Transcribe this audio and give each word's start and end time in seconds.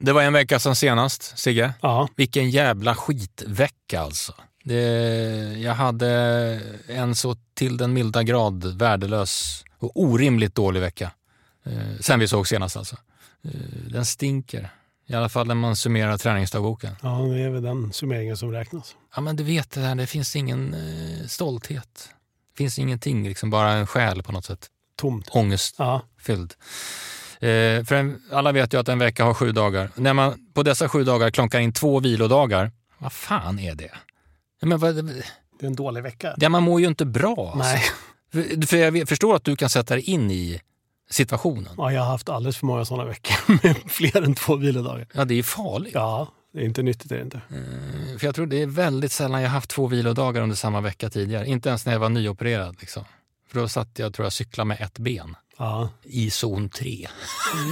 Det 0.00 0.12
var 0.12 0.22
en 0.22 0.32
vecka 0.32 0.58
sedan 0.58 0.76
senast, 0.76 1.38
Sigge. 1.38 1.72
Ja. 1.80 2.08
Vilken 2.16 2.50
jävla 2.50 2.94
skitvecka 2.94 4.00
alltså. 4.00 4.34
Det, 4.64 4.82
jag 5.58 5.74
hade 5.74 6.10
en 6.88 7.14
så 7.14 7.36
till 7.54 7.76
den 7.76 7.92
milda 7.92 8.22
grad 8.22 8.78
värdelös 8.78 9.64
och 9.78 9.90
orimligt 9.94 10.54
dålig 10.54 10.80
vecka. 10.80 11.12
Eh, 11.64 11.72
sen 12.00 12.20
vi 12.20 12.28
såg 12.28 12.48
senast 12.48 12.76
alltså. 12.76 12.96
Eh, 13.44 13.50
den 13.90 14.04
stinker. 14.04 14.70
I 15.06 15.14
alla 15.14 15.28
fall 15.28 15.46
när 15.46 15.54
man 15.54 15.76
summerar 15.76 16.18
träningsdagboken. 16.18 16.96
ja, 17.02 17.08
det 17.18 17.40
är 17.42 17.50
väl 17.50 17.62
den 17.62 17.92
summeringen 17.92 18.36
som 18.36 18.52
räknas. 18.52 18.94
Ja 19.14 19.20
men 19.20 19.36
du 19.36 19.42
vet 19.44 19.70
det 19.70 19.80
här, 19.80 19.94
det 19.94 20.06
finns 20.06 20.36
ingen 20.36 20.74
eh, 20.74 21.26
stolthet. 21.26 22.08
Det 22.52 22.58
finns 22.58 22.78
ingenting, 22.78 23.28
liksom 23.28 23.50
bara 23.50 23.72
en 23.72 23.86
själ 23.86 24.22
på 24.22 24.32
något 24.32 24.44
sätt. 24.44 24.66
Tomt. 24.96 25.28
Ångestfylld. 25.30 25.78
Ja, 25.78 26.02
Eh, 27.40 27.84
för 27.84 27.92
en, 27.94 28.22
alla 28.32 28.52
vet 28.52 28.74
ju 28.74 28.80
att 28.80 28.88
en 28.88 28.98
vecka 28.98 29.24
har 29.24 29.34
sju 29.34 29.52
dagar. 29.52 29.90
När 29.94 30.12
man 30.14 30.34
på 30.54 30.62
dessa 30.62 30.88
sju 30.88 31.04
dagar 31.04 31.30
klonkar 31.30 31.60
in 31.60 31.72
två 31.72 32.00
vilodagar, 32.00 32.70
vad 32.98 33.12
fan 33.12 33.58
är 33.58 33.74
det? 33.74 33.90
Men 34.62 34.78
vad, 34.78 34.94
det 35.04 35.66
är 35.66 35.66
en 35.66 35.76
dålig 35.76 36.02
vecka. 36.02 36.34
ja, 36.38 36.48
man 36.48 36.62
mår 36.62 36.80
ju 36.80 36.86
inte 36.86 37.04
bra. 37.06 37.52
Alltså. 37.54 37.58
Nej, 37.72 37.82
För, 38.32 38.66
för 38.66 38.76
jag 38.76 39.08
förstår 39.08 39.36
att 39.36 39.44
du 39.44 39.56
kan 39.56 39.70
sätta 39.70 39.94
dig 39.94 40.04
in 40.04 40.30
i 40.30 40.60
situationen. 41.10 41.72
ja, 41.76 41.92
jag 41.92 42.00
har 42.00 42.08
haft 42.08 42.28
alldeles 42.28 42.56
för 42.56 42.66
många 42.66 42.84
sådana 42.84 43.04
veckor 43.04 43.58
med 43.62 43.76
fler 43.86 44.22
än 44.22 44.34
två 44.34 44.56
vilodagar. 44.56 45.06
Ja, 45.14 45.24
det 45.24 45.34
är 45.34 45.42
farligt. 45.42 45.94
Ja, 45.94 46.28
det 46.52 46.60
är 46.60 46.64
inte 46.64 46.82
nyttigt. 46.82 47.08
Det 47.08 47.16
är 47.16 47.22
inte. 47.22 47.36
Eh, 47.50 48.18
För 48.18 48.26
jag 48.26 48.34
tror 48.34 48.46
det 48.46 48.62
är 48.62 48.66
väldigt 48.66 49.12
sällan 49.12 49.42
jag 49.42 49.50
haft 49.50 49.70
två 49.70 49.86
vilodagar 49.86 50.42
under 50.42 50.56
samma 50.56 50.80
vecka 50.80 51.10
tidigare. 51.10 51.46
Inte 51.46 51.68
ens 51.68 51.86
när 51.86 51.92
jag 51.92 52.00
var 52.00 52.08
nyopererad. 52.08 52.76
Liksom. 52.80 53.04
För 53.48 53.60
då 53.60 53.68
satt 53.68 53.98
jag, 53.98 54.14
tror 54.14 54.26
jag, 54.26 54.32
cykla 54.32 54.64
med 54.64 54.80
ett 54.80 54.98
ben. 54.98 55.36
Ja. 55.62 55.88
I 56.02 56.30
zon 56.30 56.68
3. 56.68 57.08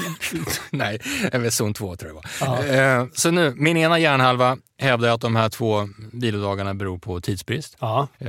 Nej, 0.71 0.99
eller 1.33 1.51
zon 1.51 1.75
2 1.75 1.97
tror 1.97 2.13
jag 2.13 2.23
det 2.41 2.47
var. 2.47 2.57
Ja. 2.69 3.01
Eh, 3.01 3.07
Så 3.15 3.31
nu, 3.31 3.55
min 3.57 3.77
ena 3.77 3.99
hjärnhalva 3.99 4.57
hävdar 4.79 5.09
att 5.09 5.21
de 5.21 5.37
här 5.37 5.49
två 5.49 5.89
vilodagarna 6.13 6.75
beror 6.75 6.99
på 6.99 7.21
tidsbrist. 7.21 7.77
Ja, 7.81 8.09
Eh, 8.19 8.29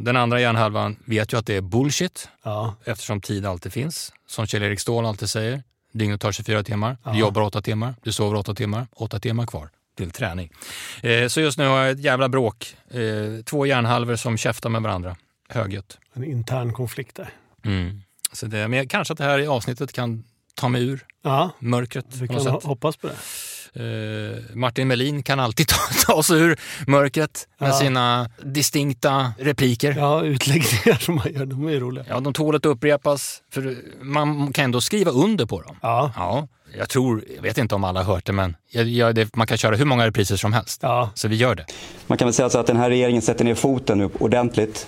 Den 0.00 0.16
andra 0.16 0.40
hjärnhalvan 0.40 0.96
vet 1.04 1.32
ju 1.32 1.38
att 1.38 1.46
det 1.46 1.56
är 1.56 1.60
bullshit 1.60 2.28
eftersom 2.84 3.20
tid 3.20 3.46
alltid 3.46 3.72
finns. 3.72 4.12
Som 4.26 4.46
Kjell-Erik 4.46 4.80
Ståhl 4.80 5.06
alltid 5.06 5.30
säger, 5.30 5.62
dygnet 5.92 6.20
tar 6.20 6.32
24 6.32 6.62
timmar, 6.62 6.96
du 7.04 7.18
jobbar 7.18 7.42
8 7.42 7.62
timmar, 7.62 7.94
du 8.02 8.12
sover 8.12 8.36
8 8.38 8.54
timmar, 8.54 8.86
8 8.96 9.18
timmar 9.20 9.46
kvar 9.46 9.68
till 9.96 10.10
träning. 10.10 10.50
Eh, 11.02 11.28
Så 11.28 11.40
just 11.40 11.58
nu 11.58 11.66
har 11.66 11.78
jag 11.78 11.90
ett 11.90 12.00
jävla 12.04 12.28
bråk. 12.28 12.76
Eh, 12.90 13.42
Två 13.44 13.66
hjärnhalvor 13.66 14.16
som 14.16 14.36
käftar 14.36 14.70
med 14.70 14.82
varandra. 14.82 15.16
Högljutt. 15.48 15.98
en 16.14 16.24
intern 16.24 16.72
konflikt 16.72 17.16
där. 17.16 17.30
Mm. 17.64 18.02
Så 18.32 18.46
det, 18.46 18.68
men 18.68 18.88
kanske 18.88 19.12
att 19.12 19.18
det 19.18 19.24
här 19.24 19.46
avsnittet 19.46 19.92
kan 19.92 20.24
ta 20.54 20.68
mig 20.68 20.82
ur 20.88 21.00
Ja, 21.24 21.50
mörkret 21.58 22.06
vi 22.20 22.28
kan 22.28 22.46
hoppas 22.46 22.96
på 22.96 23.06
det. 23.06 23.14
Eh, 23.74 24.56
Martin 24.56 24.88
Melin 24.88 25.22
kan 25.22 25.40
alltid 25.40 25.68
ta, 25.68 25.76
ta 26.06 26.22
sig 26.22 26.40
ur 26.40 26.56
mörkret 26.86 27.48
med 27.58 27.68
Ja. 27.70 27.72
sina 27.78 28.30
distinkta 28.44 29.32
repliker. 29.38 29.94
Ja. 29.98 29.98
Ja, 29.98 30.24
utläggningar 30.24 30.98
som 31.00 31.14
man 31.14 31.32
gör, 31.34 31.46
de 31.46 31.68
är 31.68 31.80
roliga. 31.80 32.20
de 32.20 32.32
tål 32.32 32.56
att 32.56 32.66
upprepas, 32.66 33.42
för 33.52 33.76
man 34.04 34.52
kan 34.52 34.64
ändå 34.64 34.80
skriva 34.80 35.10
under 35.10 35.46
på 35.46 35.60
dem. 35.62 35.76
Ja, 35.82 36.12
Ja, 36.16 36.48
jag 36.78 36.88
tror, 36.88 37.24
jag 37.36 37.42
vet 37.42 37.58
inte 37.58 37.74
om 37.74 37.84
alla 37.84 38.02
har 38.02 38.14
hört 38.14 38.24
det, 38.26 38.32
men 38.32 38.56
jag, 38.70 38.88
jag, 38.88 39.14
det, 39.14 39.36
man 39.36 39.46
kan 39.46 39.58
köra 39.58 39.76
hur 39.76 39.84
många 39.84 40.06
repriser 40.06 40.36
som 40.36 40.52
helst. 40.52 40.80
ja, 40.82 41.10
Så 41.14 41.28
vi 41.28 41.36
gör 41.36 41.54
det. 41.54 41.66
Man 42.06 42.18
kan 42.18 42.26
väl 42.26 42.34
säga 42.34 42.50
så 42.50 42.58
att 42.58 42.66
den 42.66 42.76
här 42.76 42.90
regeringen 42.90 43.22
sätter 43.22 43.44
ner 43.44 43.54
foten 43.54 43.98
nu 43.98 44.10
ordentligt 44.18 44.86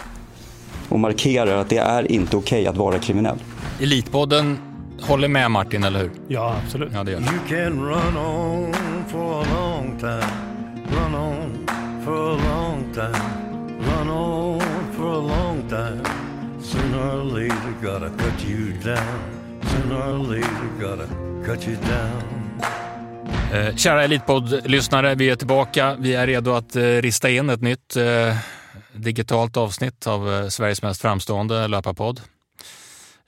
och 0.95 1.01
markerar 1.01 1.57
att 1.57 1.69
det 1.69 1.77
är 1.77 2.13
inte 2.13 2.37
okej 2.37 2.67
att 2.67 2.77
vara 2.77 2.99
kriminell. 2.99 3.37
Elitpodden 3.81 4.59
håller 5.01 5.29
med 5.29 5.51
Martin, 5.51 5.85
eller 5.85 6.01
hur? 6.01 6.11
ja, 6.29 6.57
absolut. 6.65 6.91
Ja, 6.95 7.05
det 7.05 7.11
gör 7.13 7.21
det. 7.21 7.27
You 7.27 7.39
can 7.49 7.81
run 7.81 8.17
on 8.17 8.75
for 9.09 9.43
a 9.43 9.45
long 9.55 9.99
time, 9.99 10.31
run 10.91 11.15
on 11.15 11.67
for 12.05 12.35
a 12.35 12.39
long 12.49 12.85
time, 12.95 13.25
run 13.79 14.11
on 14.11 14.61
for 14.97 15.19
a 15.19 15.21
long 15.21 15.69
time. 15.69 16.01
Sooner 16.63 17.21
or 17.21 17.25
later, 17.25 17.75
gotta 17.83 18.09
cut 18.09 18.49
you 18.49 18.73
down. 18.85 19.21
Sooner 19.63 20.13
or 20.13 20.19
later, 20.19 20.69
gotta 20.81 21.07
cut 21.47 21.69
you 21.69 21.77
down. 21.77 22.23
Kära 23.77 24.05
Elitpodd-lyssnare, 24.05 25.15
vi 25.15 25.31
är 25.31 25.37
tillbaka. 25.37 25.97
Vi 25.99 26.15
är 26.15 26.27
redo 26.27 26.53
att 26.53 26.77
eh, 26.77 26.83
rista 26.83 27.31
in 27.31 27.51
ett 27.51 27.63
nytt 27.63 27.97
eh, 27.97 28.37
digitalt 28.95 29.57
avsnitt 29.57 30.07
av 30.07 30.33
eh, 30.35 30.49
Sveriges 30.49 30.83
mest 30.83 31.01
framstående 31.01 31.69
löparpodd. 31.69 32.21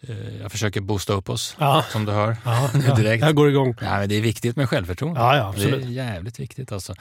Eh, 0.09 0.41
jag 0.43 0.53
försöker 0.53 0.81
boosta 0.81 1.13
upp 1.13 1.31
oss, 1.31 1.57
Ja. 1.59 1.85
som 1.93 2.05
du 2.05 2.13
hör. 2.13 2.37
Ja, 2.45 2.71
Nu 2.75 2.81
direkt. 3.03 3.25
jag 3.25 3.35
går 3.35 3.49
igång. 3.49 3.75
Ja, 3.81 3.99
men 3.99 4.09
det 4.09 4.15
är 4.15 4.21
viktigt 4.21 4.57
med 4.57 4.69
självförtroende. 4.69 5.21
Ja, 5.21 5.37
ja, 5.37 5.55
det 5.57 5.65
är 5.71 5.79
jävligt 5.79 6.39
viktigt. 6.41 6.73
Alltså. 6.73 6.95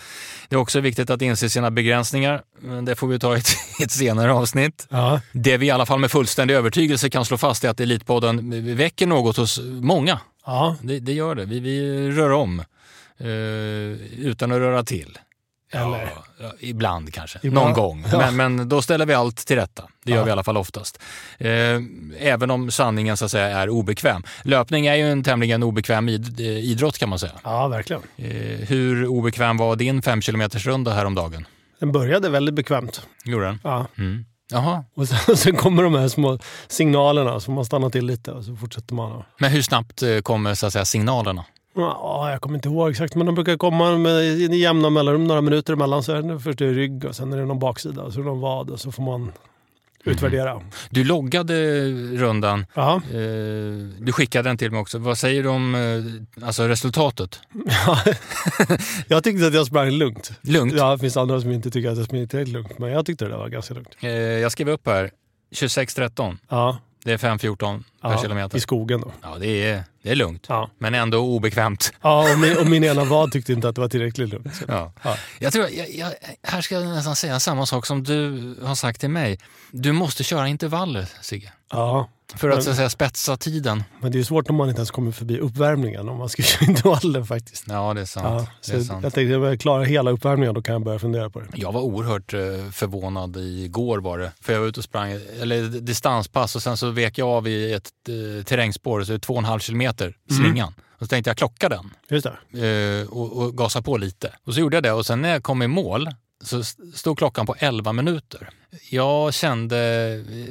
Det 0.50 0.56
är 0.56 0.59
också 0.59 0.80
viktigt 0.80 1.09
att 1.09 1.22
inse 1.22 1.50
sina 1.50 1.72
begränsningar. 1.72 2.42
Men 2.59 2.86
det 2.86 2.96
får 2.96 3.08
vi 3.08 3.20
ta 3.20 3.36
i 3.36 3.40
ett, 3.40 3.48
ett 3.84 3.92
senare 3.92 4.34
avsnitt. 4.34 4.88
Ja, 4.90 5.22
Det 5.32 5.58
vi 5.58 5.66
i 5.66 5.72
alla 5.72 5.86
fall 5.86 6.00
med 6.00 6.12
fullständig 6.12 6.53
övertygelse 6.56 7.09
kan 7.09 7.26
slå 7.26 7.38
fast 7.38 7.64
är 7.64 7.70
att 7.70 7.80
Elitpodden 7.80 8.76
väcker 8.76 9.08
något 9.08 9.38
hos 9.38 9.59
många. 9.64 10.20
ja, 10.46 10.76
Det, 10.82 11.00
det 11.00 11.14
gör 11.14 11.36
det. 11.36 11.46
Vi, 11.46 11.59
vi 11.59 12.09
rör 12.12 12.32
om 12.32 12.59
eh, 13.18 13.28
utan 14.20 14.52
att 14.52 14.58
röra 14.58 14.84
till. 14.84 15.18
Eller? 15.75 16.09
Ja, 16.41 16.52
ibland 16.59 17.13
kanske, 17.13 17.40
Ibland. 17.44 17.66
någon 17.68 17.74
gång. 17.74 18.06
Ja. 18.12 18.18
Men, 18.18 18.56
men 18.58 18.69
då 18.69 18.81
ställer 18.81 19.06
vi 19.06 19.13
allt 19.13 19.38
till 19.38 19.56
rätta. 19.56 19.84
Det 20.06 20.12
gör 20.12 20.18
Ja. 20.18 20.24
vi 20.24 20.30
i 20.30 20.31
alla 20.31 20.44
fall 20.44 20.58
oftast. 20.58 21.00
Eh, 21.38 21.50
även 22.19 22.52
om 22.52 22.72
sanningen 22.72 23.18
så 23.18 23.25
att 23.25 23.31
säga 23.31 23.47
är 23.59 23.69
obekväm. 23.69 24.24
Löpning 24.44 24.85
är 24.88 24.96
ju 24.96 25.12
en 25.12 25.24
tämligen 25.24 25.64
obekväm 25.64 26.09
id, 26.09 26.40
eh, 26.40 26.46
idrott 26.46 26.97
kan 26.97 27.09
man 27.09 27.19
säga. 27.19 27.31
ja, 27.44 27.68
verkligen. 27.68 28.02
Eh, 28.18 28.68
hur 28.68 29.08
obekväm 29.08 29.58
var 29.58 29.75
din 29.75 30.02
5 30.02 30.22
km 30.22 30.41
runda 30.50 30.94
häromdagen? 30.94 31.47
Den 31.80 31.91
började 31.91 32.30
väldigt 32.30 32.56
bekvämt. 32.56 33.02
Gjorde 33.25 33.46
den? 33.46 33.59
Ja. 33.64 33.88
Mm. 33.97 34.25
Jaha, 34.52 34.84
Och 34.96 35.08
sen, 35.08 35.38
sen 35.38 35.56
kommer 35.56 35.84
de 35.84 35.96
här 35.96 36.08
små 36.08 36.40
signalerna, 36.68 37.40
så 37.40 37.52
man 37.52 37.66
stannar 37.66 37.90
till 37.90 38.06
lite 38.06 38.31
och 38.31 38.44
så 38.44 38.56
fortsätter 38.56 38.96
man. 38.96 39.24
Men 39.40 39.52
hur 39.52 39.62
snabbt 39.62 40.03
kommer 40.24 40.53
så 40.53 40.68
att 40.68 40.74
säga, 40.74 40.85
signalerna? 40.85 41.46
Ja, 41.75 42.31
jag 42.31 42.41
kommer 42.41 42.56
inte 42.56 42.69
ihåg 42.69 42.91
exakt, 42.91 43.16
men 43.16 43.25
de 43.25 43.36
brukar 43.36 43.58
komma 43.58 43.97
med 43.97 44.53
jämna 44.53 44.90
mellanrum, 44.90 45.24
några 45.24 45.41
minuter 45.41 45.74
emellan. 45.74 46.03
Så 46.03 46.12
är 46.13 46.22
det 46.22 46.40
först 46.40 46.62
är 46.62 46.66
det 46.66 46.74
rygg 46.74 47.06
och 47.06 47.16
sen 47.16 47.34
är 47.34 47.38
det 47.38 47.46
någon 47.46 47.59
baksida 47.59 48.02
och 48.02 48.13
så 48.13 48.19
är 48.19 48.24
det 48.24 48.30
någon 48.30 48.40
vad 48.41 48.69
och 48.69 48.80
så 48.80 48.91
får 48.91 49.03
man 49.03 49.31
utvärdera. 50.03 50.62
Du 50.90 51.03
loggade 51.03 51.88
rundan. 52.18 52.66
Ja, 52.74 52.96
Eh, 52.96 53.22
du 54.00 54.12
skickade 54.12 54.50
den 54.50 54.58
till 54.58 54.72
mig 54.72 54.80
också. 54.80 54.97
Vad 54.97 55.18
säger 55.18 55.44
du 55.44 55.50
om 55.50 55.75
eh, 55.75 56.46
alltså 56.47 56.68
resultatet? 56.68 57.40
jag 59.08 59.24
tyckte 59.24 59.47
att 59.47 59.53
jag 59.53 59.66
sprang 59.68 59.90
lugnt. 59.90 60.31
Lugnt. 60.41 60.74
Ja, 60.78 60.91
det 60.91 61.00
finns 61.00 61.18
andra 61.18 61.41
som 61.41 61.52
inte 61.52 61.72
tycker 61.72 61.90
att 61.90 61.97
jag 61.97 62.06
sprang 62.06 62.28
tillräckligt 62.28 62.53
lugnt, 62.53 62.80
men 62.80 62.91
jag 62.91 63.06
tyckte 63.06 63.25
det 63.25 63.38
var 63.38 63.50
ganska 63.50 63.74
lugnt. 63.74 63.90
Eh, 64.00 64.09
jag 64.12 64.52
skrev 64.52 64.69
upp 64.69 64.88
här 64.88 65.12
26.13. 65.56 66.38
Ja, 66.50 66.78
Det 67.06 67.14
är 67.14 67.18
5.14 67.18 67.84
per 68.02 68.12
ja 68.12 68.22
kilometer. 68.22 68.58
i 68.58 68.62
skogen 68.62 69.02
då. 69.02 69.12
Ja, 69.22 69.36
det 69.40 69.48
är, 69.70 69.84
det 70.04 70.12
är 70.12 70.16
lugnt. 70.16 70.46
Ja, 70.50 70.70
Men 70.78 70.94
ändå 70.96 71.18
obekvämt. 71.20 71.94
ja 72.02 72.34
och, 72.34 72.40
min, 72.40 72.58
och 72.58 72.66
min 72.68 72.84
ena 72.84 73.04
vad 73.04 73.32
tyckte 73.32 73.54
inte 73.54 73.70
att 73.70 73.76
det 73.76 73.82
var 73.82 73.90
tillräckligt 73.90 74.30
lugnt. 74.30 74.54
Ja. 74.68 74.92
Ja. 75.04 75.18
Jag 75.40 75.54
tror, 75.54 75.70
jag, 75.70 75.90
jag, 75.90 76.12
här 76.44 76.62
ska 76.62 76.76
jag 76.76 76.86
nästan 76.88 77.16
säga 77.16 77.40
samma 77.40 77.66
sak 77.66 77.86
som 77.86 78.04
du 78.04 78.56
har 78.64 78.76
sagt 78.76 79.00
till 79.00 79.10
mig. 79.10 79.40
Du 79.72 79.92
måste 79.92 80.24
köra 80.24 80.48
intervaller, 80.48 81.10
Sigge. 81.22 81.54
Ja, 81.72 82.10
För 82.36 82.50
att, 82.50 82.63
så 82.63 82.69
att 82.69 82.75
säga, 82.75 82.90
spetsa 82.90 83.38
tiden. 83.38 83.84
men 84.02 84.12
det 84.12 84.19
är 84.19 84.24
svårt 84.24 84.50
om 84.50 84.56
man 84.56 84.69
inte 84.69 84.80
ens 84.80 84.91
kommer 84.91 85.12
förbi 85.12 85.40
uppvärmningen 85.40 86.09
om 86.09 86.18
man 86.18 86.30
ska 86.30 86.44
köra 86.44 86.69
intervaller 86.69 87.24
faktiskt. 87.24 87.66
Ja, 87.68 87.94
det 87.94 88.02
är 88.02 88.06
sant. 88.06 88.25
Ja, 88.30 88.47
det 88.66 88.78
är 88.78 88.80
så 88.80 88.86
sant. 88.86 89.03
jag 89.03 89.13
tänkte 89.13 89.36
om 89.36 89.44
jag 89.44 89.59
klarar 89.59 89.84
hela 89.84 90.12
uppvärmningen 90.12 90.53
då 90.56 90.62
kan 90.62 90.74
jag 90.74 90.84
börja 90.84 91.00
fundera 91.00 91.30
på 91.30 91.40
det. 91.40 91.47
Jag 91.53 91.72
var 91.72 91.81
oerhört 91.81 92.34
eh, 92.34 92.40
förvånad 92.72 93.38
igår 93.38 93.97
var 94.00 94.18
det. 94.19 94.31
För 94.41 94.53
jag 94.53 94.59
var 94.59 94.68
ute 94.68 94.80
och 94.80 94.84
sprang, 94.84 95.12
eller 95.41 95.64
distanspass 95.81 96.56
och 96.56 96.64
sen 96.64 96.78
så 96.78 96.90
vek 96.90 97.18
jag 97.18 97.28
av 97.30 97.47
i 97.47 97.74
ett 97.74 97.90
eh, 98.09 98.44
terrängspår, 98.44 99.03
så 99.03 99.12
det 99.12 99.16
är 99.16 99.19
två 99.19 99.34
och 99.34 99.40
en 99.40 99.46
halv 99.46 99.59
kilometer 99.59 100.16
slingan. 100.30 100.74
Och 101.00 101.00
så 101.06 101.08
tänkte 101.08 101.30
jag 101.30 101.38
klocka 101.38 101.69
den 101.69 101.90
Just 102.09 102.28
det. 102.52 103.02
eh, 103.02 103.08
och, 103.08 103.38
och 103.44 103.58
gasa 103.58 103.81
på 103.81 103.97
lite. 103.97 104.32
Och 104.46 104.53
så 104.53 104.59
gjorde 104.59 104.78
jag 104.78 104.84
det 104.84 104.91
och 104.91 105.05
sen 105.05 105.22
när 105.22 105.29
jag 105.29 105.44
kom 105.44 105.61
i 105.61 105.67
mål 105.67 106.09
så 106.43 106.59
st- 106.59 106.84
stod 106.93 107.17
klockan 107.17 107.46
på 107.46 107.55
11 107.59 107.93
minuter. 107.93 108.49
Jag 108.91 109.34
kände, 109.34 109.76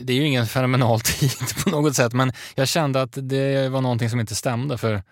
det 0.01 0.13
är 0.13 0.17
ju 0.17 0.27
ingen 0.27 0.47
fenomenal 0.47 1.01
tid 1.05 1.31
på 1.65 1.71
något 1.71 1.95
sätt, 1.97 2.13
men 2.13 2.33
jag 2.55 2.69
kände 2.69 3.03
att 3.03 3.19
det 3.23 3.69
var 3.69 3.81
någonting 3.81 4.11
som 4.11 4.21
inte 4.21 4.35
stämde 4.35 4.79
för 4.79 5.03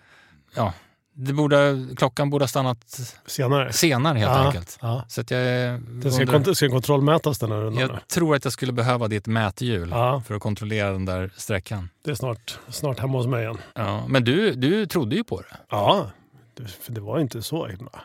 ja, 0.55 0.73
det 1.15 1.33
borde, 1.33 1.87
klockan 1.97 2.29
borde 2.29 2.43
ha 2.43 2.47
stannat 2.47 2.99
Senare. 3.27 3.73
senare 3.73 4.17
helt 4.17 4.31
ja, 4.31 4.45
enkelt. 4.45 4.77
Ja. 4.81 5.05
Så 5.07 5.21
att 5.21 5.31
jag, 5.31 5.41
Det 5.81 6.11
ska, 6.11 6.21
under- 6.21 6.33
kont- 6.39 6.53
ska 6.53 6.69
kontrollmätas 6.69 7.39
den 7.39 7.51
här 7.51 7.57
rundan. 7.59 7.81
jag 7.89 8.07
tror 8.07 8.35
att 8.35 8.43
jag 8.43 8.53
skulle 8.53 8.71
behöva 8.71 9.07
ditt 9.07 9.27
mäthjul 9.27 9.89
Ja. 9.91 10.23
för 10.27 10.35
att 10.35 10.41
kontrollera 10.41 10.91
den 10.91 11.05
där 11.05 11.31
sträckan. 11.37 11.89
Det 12.05 12.11
är 12.11 12.15
snart, 12.15 12.59
snart 12.69 12.99
hemma 12.99 13.17
hos 13.17 13.27
mig 13.27 13.43
igen. 13.43 13.57
Ja, 13.75 14.07
men 14.07 14.23
du, 14.23 14.51
du 14.53 14.85
trodde 14.85 15.15
ju 15.15 15.23
på 15.23 15.41
det. 15.41 15.57
Ja, 15.69 16.11
det, 16.57 16.67
för 16.67 16.91
det 16.91 17.01
var 17.01 17.19
inte 17.19 17.41
så 17.41 17.67
himla. 17.67 18.01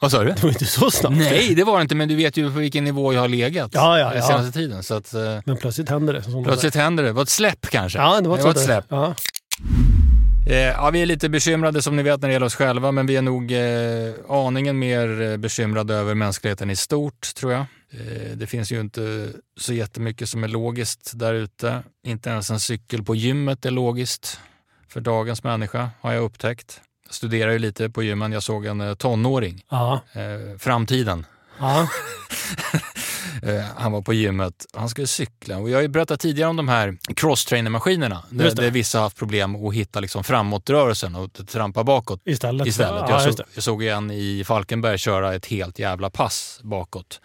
Vad 0.00 0.10
sa 0.10 0.24
du? 0.24 0.30
Det 0.30 0.42
var 0.42 0.48
inte 0.50 0.64
så 0.64 0.90
snabbt. 0.90 1.16
Nej, 1.16 1.54
det 1.54 1.64
var 1.64 1.76
det 1.78 1.82
inte, 1.82 1.94
men 1.94 2.08
du 2.08 2.14
vet 2.14 2.36
ju 2.36 2.52
på 2.52 2.58
vilken 2.58 2.84
nivå 2.84 3.12
jag 3.12 3.20
har 3.20 3.28
legat 3.28 3.70
Ja, 3.74 3.98
ja, 3.98 4.14
ja. 4.14 4.22
senaste 4.22 4.52
tiden. 4.52 4.82
Så 4.82 4.94
att, 4.94 5.14
eh, 5.14 5.38
Men 5.44 5.56
plötsligt 5.56 5.88
händer 5.88 6.12
det. 6.14 6.44
Plötsligt 6.44 6.74
händer 6.74 7.02
det. 7.02 7.08
Det 7.08 7.12
var 7.12 7.22
ett 7.22 7.28
släpp 7.28 7.66
kanske? 7.70 7.98
Ja, 7.98 8.20
det 8.20 8.28
var, 8.28 8.36
ett 8.38 8.38
ett 8.38 8.44
sånt 8.44 8.56
där. 8.56 8.64
släpp. 8.64 8.84
Ja. 8.88 9.14
Eh, 10.46 10.56
ja, 10.56 10.90
vi 10.90 11.02
är 11.02 11.06
lite 11.06 11.28
bekymrade 11.28 11.82
som 11.82 11.96
ni 11.96 12.02
vet 12.02 12.20
när 12.20 12.28
det 12.28 12.32
gäller 12.32 12.46
oss 12.46 12.54
själva, 12.54 12.92
men 12.92 13.06
vi 13.06 13.16
är 13.16 13.22
nog 13.22 13.52
eh, 13.52 14.14
aningen 14.28 14.78
mer 14.78 15.36
bekymrade 15.36 15.94
över 15.94 16.14
mänskligheten 16.14 16.70
i 16.70 16.76
stort, 16.76 17.34
tror 17.34 17.52
jag. 17.52 17.60
Eh, 17.60 18.36
det 18.36 18.46
finns 18.46 18.72
ju 18.72 18.80
inte 18.80 19.28
så 19.60 19.72
jättemycket 19.72 20.28
som 20.28 20.44
är 20.44 20.48
logiskt 20.48 21.12
där 21.14 21.34
ute. 21.34 21.82
Inte 22.06 22.30
ens 22.30 22.50
en 22.50 22.60
cykel 22.60 23.02
på 23.02 23.14
gymmet 23.14 23.66
är 23.66 23.70
logiskt 23.70 24.40
för 24.88 25.00
dagens 25.00 25.44
människa, 25.44 25.90
har 26.00 26.12
jag 26.12 26.24
upptäckt. 26.24 26.80
Studerar 27.10 27.52
ju 27.52 27.58
lite 27.58 27.90
på 27.90 28.02
gymmen. 28.02 28.32
Jag 28.32 28.42
såg 28.42 28.66
en 28.66 28.80
eh, 28.80 28.94
tonåring, 28.94 29.64
eh, 30.12 30.58
framtiden, 30.58 31.26
Ja. 31.58 31.88
Eh, 33.42 33.64
han 33.76 33.92
var 33.92 34.02
på 34.02 34.12
gymmet. 34.12 34.66
Han 34.74 34.88
skulle 34.88 35.06
cykla. 35.06 35.58
Och 35.58 35.70
jag 35.70 35.76
har 35.76 35.82
ju 35.82 35.88
berättat 35.88 36.20
tidigare 36.20 36.50
om 36.50 36.56
de 36.56 36.68
här 36.68 36.98
crosstrainer-maskinerna. 37.16 38.22
Där, 38.30 38.54
där 38.54 38.70
vissa 38.70 38.98
har 38.98 39.02
haft 39.02 39.16
problem 39.16 39.66
att 39.66 39.74
hitta 39.74 40.00
liksom 40.00 40.24
framåtrörelsen 40.24 41.14
och 41.14 41.46
trampa 41.48 41.84
bakåt 41.84 42.20
Istället. 42.24 42.66
istället. 42.66 43.04
Ja, 43.08 43.22
jag, 43.24 43.34
såg, 43.34 43.46
jag 43.54 43.64
såg 43.64 43.82
en 43.82 44.10
i 44.10 44.44
Falkenberg 44.46 44.98
köra 44.98 45.34
ett 45.34 45.46
helt 45.46 45.78
jävla 45.78 46.10
pass 46.10 46.60
bakåt. 46.62 47.20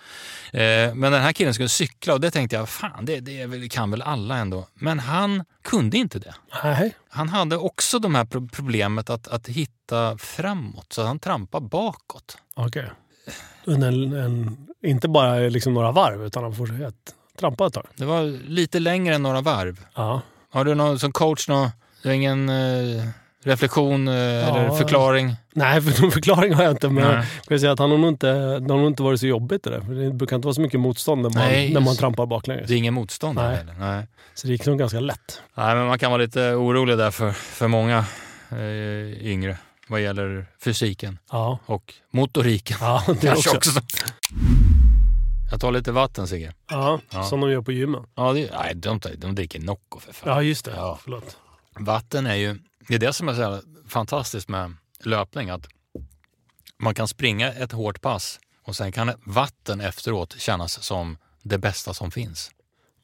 Eh, 0.54 0.60
men 0.96 1.02
den 1.12 1.22
här 1.22 1.34
killen 1.34 1.54
skulle 1.54 1.70
cykla 1.70 2.14
och 2.14 2.22
det 2.22 2.32
tänkte 2.32 2.56
jag, 2.56 2.70
fan 2.70 3.06
det, 3.06 3.20
det 3.20 3.70
kan 3.72 3.92
väl 3.92 4.02
alla 4.02 4.38
ändå. 4.38 4.68
Men 4.74 5.00
han 5.00 5.44
kunde 5.64 5.98
inte 5.98 6.20
det. 6.20 6.34
Nej. 6.64 6.96
Han 7.10 7.30
hade 7.30 7.58
också 7.58 8.00
de 8.00 8.16
här 8.16 8.26
pro- 8.26 8.50
problemet 8.52 9.10
att, 9.10 9.28
att 9.28 9.48
hitta 9.48 10.18
framåt, 10.18 10.94
så 10.94 11.04
han 11.04 11.20
trampade 11.20 11.68
bakåt. 11.68 12.38
Okej. 13.62 13.76
En, 13.76 14.14
en, 14.14 14.58
inte 14.84 15.08
bara 15.08 15.36
liksom 15.36 15.74
några 15.74 15.92
varv, 15.92 16.26
utan 16.26 16.44
han 16.44 16.56
får 16.56 16.92
trampa 17.40 17.68
ett 17.68 17.74
tag. 17.74 17.86
Det 17.96 18.06
var 18.06 18.50
lite 18.50 18.80
längre 18.80 19.16
än 19.16 19.24
några 19.24 19.42
varv. 19.42 19.80
Ja. 19.96 20.22
Har 20.52 20.66
du 20.66 20.76
någon 20.76 21.00
som 21.00 21.12
coach, 21.12 21.48
någon, 21.48 21.70
du 22.04 22.10
har 22.10 22.16
ingen 22.16 22.50
eh, 22.50 23.04
reflektion 23.44 24.08
eh, 24.08 24.14
eller 24.14 24.76
förklaring? 24.76 25.36
Nej, 25.54 25.82
för 25.82 26.02
någon 26.02 26.12
förklaring 26.12 26.54
har 26.54 26.64
jag 26.64 26.72
inte. 26.72 26.90
Men 26.90 27.04
Nej. 27.04 27.14
jag 27.16 27.46
kan 27.48 27.60
säga 27.60 27.72
att 27.72 27.80
han 27.80 27.92
har 27.92 27.98
nog 27.98 28.10
inte, 28.10 28.32
det 28.60 28.74
har 28.74 28.80
nog 28.80 28.88
inte 28.88 29.04
varit 29.04 29.20
så 29.20 29.28
jobbigt 29.28 29.64
det 29.64 29.70
där. 29.70 29.82
För 29.82 29.94
det 29.94 30.12
brukar 30.12 30.36
inte 30.36 30.46
vara 30.46 30.54
så 30.54 30.62
mycket 30.62 30.80
motstånd 30.80 31.22
när 31.22 31.30
man, 31.30 31.44
Nej, 31.44 31.74
när 31.74 31.82
man 31.82 31.96
trampar 31.96 32.26
baklänges. 32.26 32.68
Det 32.68 32.74
är 32.74 32.78
ingen 32.78 32.94
motstånd 32.94 33.36
Nej. 33.36 33.56
heller. 33.56 33.76
Nej. 33.80 34.08
Så 34.34 34.48
det 34.48 34.54
gick 34.54 34.66
nog 34.66 34.80
ganska 34.80 35.00
lätt. 35.00 35.42
Nej, 35.56 35.76
men 35.76 35.88
man 35.88 36.00
kan 36.00 36.12
vara 36.12 36.22
lite 36.22 36.42
orolig 36.42 36.98
där 36.98 37.12
för, 37.12 37.32
för 37.32 37.68
många 37.68 38.06
eh, 38.52 39.28
yngre 39.28 39.58
vad 39.90 40.02
gäller 40.02 40.46
fysiken 40.64 41.20
Ja, 41.32 41.60
och 41.66 41.94
motoriken. 42.12 42.78
ja 42.82 43.04
det 43.22 43.32
också. 43.32 43.56
också. 43.58 43.70
Jag 45.52 45.62
tar 45.62 45.72
lite 45.72 45.92
vatten 45.92 46.28
Sigge. 46.28 46.54
Ja, 46.70 47.00
Ja. 47.12 47.24
som 47.24 47.40
de 47.42 47.52
gör 47.52 47.62
på 47.62 47.72
gymmen. 47.72 48.04
Ja, 48.16 48.34
det, 48.34 48.52
nej, 48.52 48.76
de, 48.76 49.00
de 49.18 49.36
dricker 49.36 49.60
Nocco 49.60 50.00
för 50.00 50.14
fan. 50.14 50.30
Ja, 50.30 50.42
just 50.42 50.66
det. 50.66 50.72
Ja. 50.76 51.00
Förlåt. 51.04 51.38
Vatten 51.80 52.26
är 52.28 52.36
ju, 52.36 52.60
det 52.88 52.96
är 52.96 53.00
det 53.00 53.14
som 53.14 53.30
är 53.30 53.34
så 53.34 53.62
fantastiskt 53.88 54.50
med 54.50 54.74
löpning. 55.04 55.50
Att 55.50 55.68
man 56.80 56.96
kan 56.96 57.08
springa 57.08 57.54
ett 57.54 57.72
hårt 57.72 58.02
pass 58.02 58.40
och 58.66 58.76
sen 58.76 58.92
kan 58.92 59.12
vatten 59.26 59.82
efteråt 59.82 60.36
kännas 60.40 60.84
som 60.84 61.18
det 61.44 61.58
bästa 61.58 61.94
som 61.94 62.12
finns. 62.12 62.52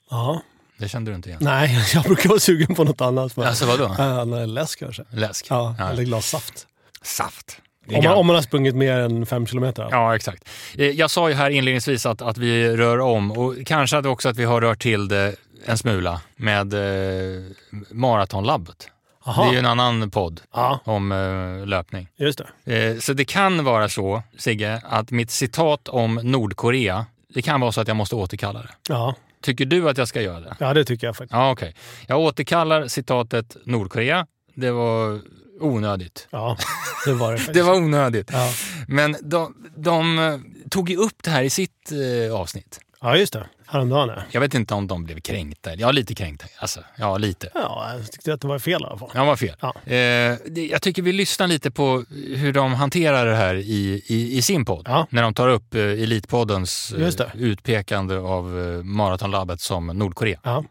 Ja. 0.10 0.42
Det 0.78 0.90
kände 0.90 1.12
du 1.12 1.16
inte 1.16 1.30
igen? 1.30 1.42
Nej, 1.44 1.86
jag 1.94 2.04
brukar 2.04 2.30
vara 2.30 2.40
sugen 2.40 2.76
på 2.76 2.84
något 2.84 3.02
annat. 3.02 3.38
Men... 3.38 3.48
Alltså 3.48 3.66
vadå? 3.66 3.96
Nej, 4.26 4.48
läsk 4.48 4.80
kanske. 4.80 5.04
Läsk? 5.12 5.46
Ja, 5.50 5.76
Ja. 5.80 5.90
eller 5.90 6.04
glas 6.04 6.30
saft. 6.30 6.68
Saft? 7.06 7.62
Om 7.88 8.04
man, 8.04 8.14
om 8.14 8.28
man 8.28 8.36
har 8.36 8.44
sprungit 8.44 8.76
mer 8.76 8.98
än 9.00 9.26
fem 9.26 9.48
kilometer. 9.48 9.88
Ja, 9.92 10.16
exakt. 10.16 10.50
Eh, 10.78 10.86
Jag 10.90 11.12
sa 11.12 11.30
ju 11.30 11.36
här 11.36 11.50
inledningsvis 11.50 12.06
att, 12.06 12.22
att 12.22 12.38
vi 12.38 12.78
rör 12.78 13.00
om 13.00 13.32
och 13.32 13.56
kanske 13.66 13.98
att 13.98 14.06
också 14.06 14.30
att 14.30 14.38
vi 14.38 14.44
har 14.44 14.62
rört 14.62 14.82
till 14.82 15.08
det 15.08 15.36
en 15.66 15.78
smula 15.78 16.22
med 16.36 16.74
eh, 16.74 17.42
Maratonlabbet. 17.92 18.90
Aha. 19.26 19.44
Det 19.44 19.50
är 19.50 19.54
ju 19.54 19.60
en 19.60 19.66
annan 19.66 20.12
podd 20.12 20.42
Ja, 20.54 20.80
om 20.84 21.12
eh, 21.12 21.68
löpning. 21.68 22.08
just 22.18 22.42
det. 22.66 22.90
Eh, 22.94 23.00
så 23.00 23.14
det 23.14 23.26
kan 23.26 23.64
vara 23.64 23.90
så, 23.90 24.24
Sigge, 24.38 24.82
att 24.86 25.12
mitt 25.12 25.32
citat 25.32 25.88
om 25.88 26.20
Nordkorea, 26.24 27.06
det 27.34 27.42
kan 27.42 27.62
vara 27.62 27.72
så 27.72 27.82
att 27.82 27.88
jag 27.88 27.98
måste 27.98 28.16
återkalla 28.16 28.60
det. 28.62 28.70
Ja. 28.90 29.16
Tycker 29.42 29.66
du 29.66 29.90
att 29.90 29.98
jag 29.98 30.08
ska 30.08 30.22
göra 30.22 30.40
det? 30.40 30.56
ja, 30.60 30.74
det 30.74 30.86
tycker 30.86 31.08
jag 31.08 31.16
faktiskt. 31.16 31.34
Ja, 31.34 31.52
okej. 31.52 31.76
Jag 32.08 32.20
återkallar 32.20 32.88
citatet 32.88 33.58
Nordkorea. 33.66 34.28
Det 34.56 34.72
var 34.72 35.20
onödigt. 35.60 36.28
Ja, 36.32 36.58
det 37.06 37.14
var 37.14 37.34
det. 37.34 37.40
Det 37.54 37.62
var 37.62 37.76
onödigt. 37.76 38.30
Ja. 38.34 38.52
Men 38.88 39.16
de, 39.22 39.56
de 39.78 40.20
eh, 40.20 40.40
tog 40.70 40.90
ju 40.90 40.98
upp 40.98 41.24
det 41.24 41.30
här 41.32 41.44
i 41.44 41.50
sitt 41.50 41.92
eh, 42.28 42.36
avsnitt. 42.36 42.80
ja, 43.02 43.18
just 43.18 43.34
det. 43.34 43.46
Häromdagen 43.68 44.10
ja. 44.10 44.24
Jag 44.32 44.42
vet 44.42 44.54
inte 44.54 44.74
om 44.74 44.88
de 44.88 45.04
blev 45.04 45.20
kränkta. 45.20 45.76
Ja, 45.76 45.92
lite 45.92 46.16
kränkta. 46.16 46.46
Alltså, 46.60 46.80
ja, 46.98 47.18
lite. 47.18 47.50
Ja, 47.54 47.94
jag 47.98 48.12
tyckte 48.12 48.34
att 48.34 48.42
det 48.42 48.48
var 48.48 48.60
fel 48.60 48.82
i 48.82 48.86
alla 48.86 48.98
fall. 48.98 49.10
Ja, 49.14 49.26
var 49.26 49.36
fel. 49.36 49.56
Ja. 49.60 49.74
Eh, 49.86 49.98
jag 50.72 50.82
tycker 50.82 51.02
vi 51.02 51.12
lyssnar 51.12 51.48
lite 51.48 51.72
på 51.72 52.04
hur 52.36 52.54
de 52.54 52.74
hanterar 52.74 53.26
det 53.26 53.36
här 53.36 53.56
i, 53.56 54.04
i, 54.08 54.38
i 54.38 54.42
sin 54.42 54.66
podd. 54.66 54.86
Ja. 54.90 55.08
När 55.10 55.22
de 55.24 55.34
tar 55.34 55.48
upp 55.50 55.76
eh, 55.76 55.82
Elitpoddens 55.82 56.92
eh, 56.92 57.26
utpekande 57.34 58.18
av 58.18 58.60
eh, 58.60 58.84
Maratonlabbet 58.84 59.62
som 59.62 59.88
Nordkorea. 59.88 60.40
Ja. 60.44 60.64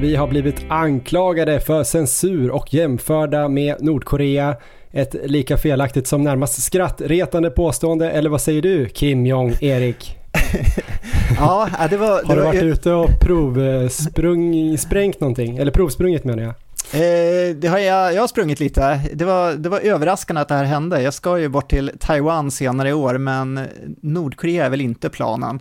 Vi 0.00 0.16
har 0.16 0.26
blivit 0.26 0.66
anklagade 0.68 1.60
för 1.60 1.84
censur 1.84 2.50
och 2.50 2.74
jämförda 2.74 3.48
med 3.48 3.76
Nordkorea. 3.80 4.56
Ett 4.92 5.14
lika 5.24 5.56
felaktigt 5.56 6.06
som 6.06 6.24
närmast 6.24 6.62
skrattretande 6.62 7.50
påstående, 7.50 8.10
eller 8.10 8.30
vad 8.30 8.40
säger 8.40 8.62
du 8.62 8.88
Kim 8.88 9.26
Jong-Erik? 9.26 10.18
Ja, 11.38 11.68
det 11.90 11.96
var... 11.96 12.08
Har 12.08 12.22
det 12.22 12.34
du 12.34 12.40
var 12.40 12.44
varit 12.44 12.62
ute 12.62 12.92
och 12.92 13.10
provsprung, 13.20 14.78
sprängt 14.78 15.20
någonting? 15.20 15.56
Eller 15.58 15.72
provsprungit 15.72 16.24
menar 16.24 16.42
jag. 16.42 16.54
Eh, 16.92 17.56
det 17.56 17.68
har 17.68 17.78
jag, 17.78 18.14
jag 18.14 18.20
har 18.20 18.28
sprungit 18.28 18.60
lite. 18.60 19.00
Det 19.14 19.24
var, 19.24 19.52
det 19.52 19.68
var 19.68 19.80
överraskande 19.80 20.42
att 20.42 20.48
det 20.48 20.54
här 20.54 20.64
hände. 20.64 21.02
Jag 21.02 21.14
ska 21.14 21.38
ju 21.38 21.48
bort 21.48 21.70
till 21.70 21.90
Taiwan 22.00 22.50
senare 22.50 22.88
i 22.88 22.92
år, 22.92 23.18
men 23.18 23.60
Nordkorea 24.02 24.66
är 24.66 24.70
väl 24.70 24.80
inte 24.80 25.08
planen. 25.08 25.60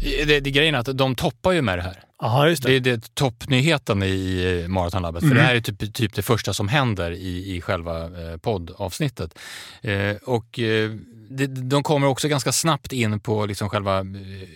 Det, 0.00 0.40
det 0.40 0.50
grejen 0.50 0.74
är 0.74 0.78
att 0.78 0.98
de 0.98 1.14
toppar 1.14 1.52
ju 1.52 1.62
med 1.62 1.78
det 1.78 1.82
här. 1.82 2.02
Aha, 2.22 2.48
just 2.48 2.62
Det 2.62 2.76
är 2.76 2.80
det. 2.80 2.96
det 2.96 3.14
toppnyheten 3.14 4.02
i 4.02 4.64
Maratonlabbet. 4.68 5.22
Mm. 5.22 5.30
För 5.30 5.42
det 5.42 5.46
här 5.46 5.54
är 5.54 5.60
typ, 5.60 5.94
typ 5.94 6.14
det 6.14 6.22
första 6.22 6.52
som 6.54 6.68
händer 6.68 7.10
i, 7.10 7.56
i 7.56 7.60
själva 7.60 8.04
eh, 8.04 8.36
poddavsnittet. 8.36 9.38
Eh, 9.82 10.16
och 10.24 10.58
eh, 10.58 10.90
det, 11.30 11.46
de 11.46 11.82
kommer 11.82 12.06
också 12.06 12.28
ganska 12.28 12.52
snabbt 12.52 12.92
in 12.92 13.20
på 13.20 13.46
liksom 13.46 13.68
själva 13.68 13.98
eh, 13.98 14.04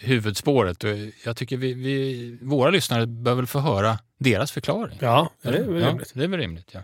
huvudspåret. 0.00 0.84
Och 0.84 0.90
jag 1.24 1.36
tycker 1.36 1.56
vi, 1.56 1.74
vi, 1.74 2.38
våra 2.42 2.70
lyssnare 2.70 3.06
bör 3.06 3.34
väl 3.34 3.46
få 3.46 3.60
höra 3.60 3.98
deras 4.18 4.52
förklaring. 4.52 4.98
Ja, 5.00 5.30
det 5.42 5.48
är 5.48 5.52
väl 5.64 5.82
ja, 5.82 5.88
rimligt. 5.88 6.12
det 6.14 6.24
är 6.24 6.28
väl 6.28 6.40
rimligt. 6.40 6.70
Ja. 6.72 6.80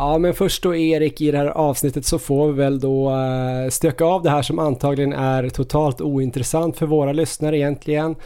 Ja, 0.00 0.18
men 0.18 0.34
först 0.34 0.62
då 0.62 0.74
Erik 0.74 1.20
i 1.20 1.30
det 1.30 1.38
här 1.38 1.46
avsnittet 1.46 2.04
så 2.04 2.18
får 2.18 2.46
vi 2.46 2.52
väl 2.52 2.80
då 2.80 3.10
eh, 3.10 3.70
stöka 3.70 4.04
av 4.04 4.22
det 4.22 4.30
här 4.30 4.42
som 4.42 4.58
antagligen 4.58 5.12
är 5.12 5.48
totalt 5.48 6.00
ointressant 6.00 6.76
för 6.76 6.86
våra 6.86 7.12
lyssnare 7.12 7.58
egentligen. 7.58 8.16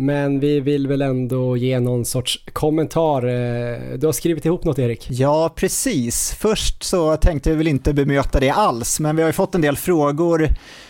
Men 0.00 0.40
vi 0.40 0.60
vill 0.60 0.86
väl 0.86 1.02
ändå 1.02 1.56
ge 1.56 1.80
någon 1.80 2.04
sorts 2.04 2.44
kommentar. 2.52 3.22
Eh, 3.26 3.78
Du 3.98 4.06
har 4.06 4.12
skrivit 4.12 4.44
ihop 4.44 4.64
något 4.64 4.78
Erik? 4.78 5.06
Ja, 5.10 5.52
precis. 5.56 6.34
Först 6.38 6.82
så 6.82 7.16
tänkte 7.16 7.50
vi 7.50 7.56
väl 7.56 7.68
inte 7.68 7.92
bemöta 7.94 8.40
det 8.40 8.50
alls, 8.50 9.00
men 9.00 9.16
vi 9.16 9.22
har 9.22 9.28
ju 9.28 9.32
fått 9.32 9.54
en 9.54 9.60
del 9.60 9.76
frågor 9.76 10.48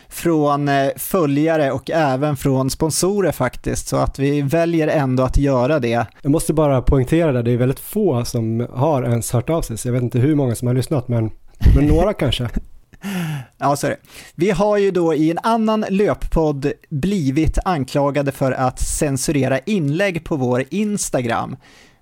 från 0.09 0.69
eh, 0.69 0.89
följare 0.97 1.71
och 1.73 1.91
även 1.91 2.37
från 2.37 2.71
sponsorer 2.71 3.33
faktiskt, 3.33 3.89
så 3.89 3.97
att 3.97 4.19
vi 4.19 4.43
väljer 4.43 4.89
ändå 4.89 5.23
att 5.23 5.37
göra 5.37 5.79
det. 5.79 6.07
Jag 6.23 6.31
måste 6.33 6.53
bara 6.53 6.83
poängtera 6.83 7.33
det, 7.33 7.43
det 7.43 7.51
är 7.51 7.57
väldigt 7.57 7.81
få 7.81 8.25
som 8.25 8.67
har 8.73 9.03
ens 9.03 9.33
hört 9.33 9.51
av 9.51 9.63
sig. 9.63 9.79
Så 9.79 9.89
jag 9.89 9.93
vet 9.93 10.03
inte 10.03 10.19
hur 10.19 10.35
många 10.35 10.55
som 10.55 10.69
har 10.69 10.75
lyssnat, 10.75 11.09
men, 11.09 11.31
men 11.77 11.87
några 11.87 12.13
kanske. 12.23 12.49
Ja, 13.59 13.77
så 13.77 13.87
är 13.87 13.91
det. 13.91 13.99
Vi 14.35 14.51
har 14.51 14.79
ju 14.79 14.91
då 14.91 15.15
i 15.15 15.31
en 15.31 15.39
annan 15.43 15.85
löppodd 15.89 16.73
blivit 16.89 17.59
anklagade 17.65 18.33
för 18.33 18.53
att 18.53 18.81
censurera 18.81 19.59
inlägg 19.59 20.25
på 20.25 20.37
vår 20.37 20.65
Instagram. 20.71 21.57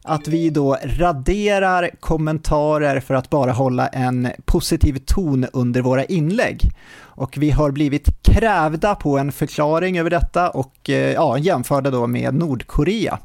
Att 0.05 0.29
vi 0.29 0.51
då 0.51 0.77
raderar 0.83 1.91
kommentarer 2.01 3.01
för 3.01 3.15
att 3.15 3.31
bara 3.31 3.53
hålla 3.53 3.87
en 3.87 4.29
positiv 4.45 4.99
ton 5.07 5.47
under 5.53 5.83
våra 5.83 6.05
inlägg. 6.05 6.71
Och 7.01 7.39
vi 7.39 7.51
har 7.51 7.71
blivit 7.71 8.23
krävda 8.23 8.95
på 8.95 9.19
en 9.19 9.33
förklaring 9.33 9.99
över 9.99 10.11
detta 10.11 10.51
och 10.51 10.91
eh, 10.91 11.13
ja, 11.13 11.39
jämförda 11.39 11.91
då 11.91 12.07
med 12.07 12.35
Nordkorea. 12.35 13.19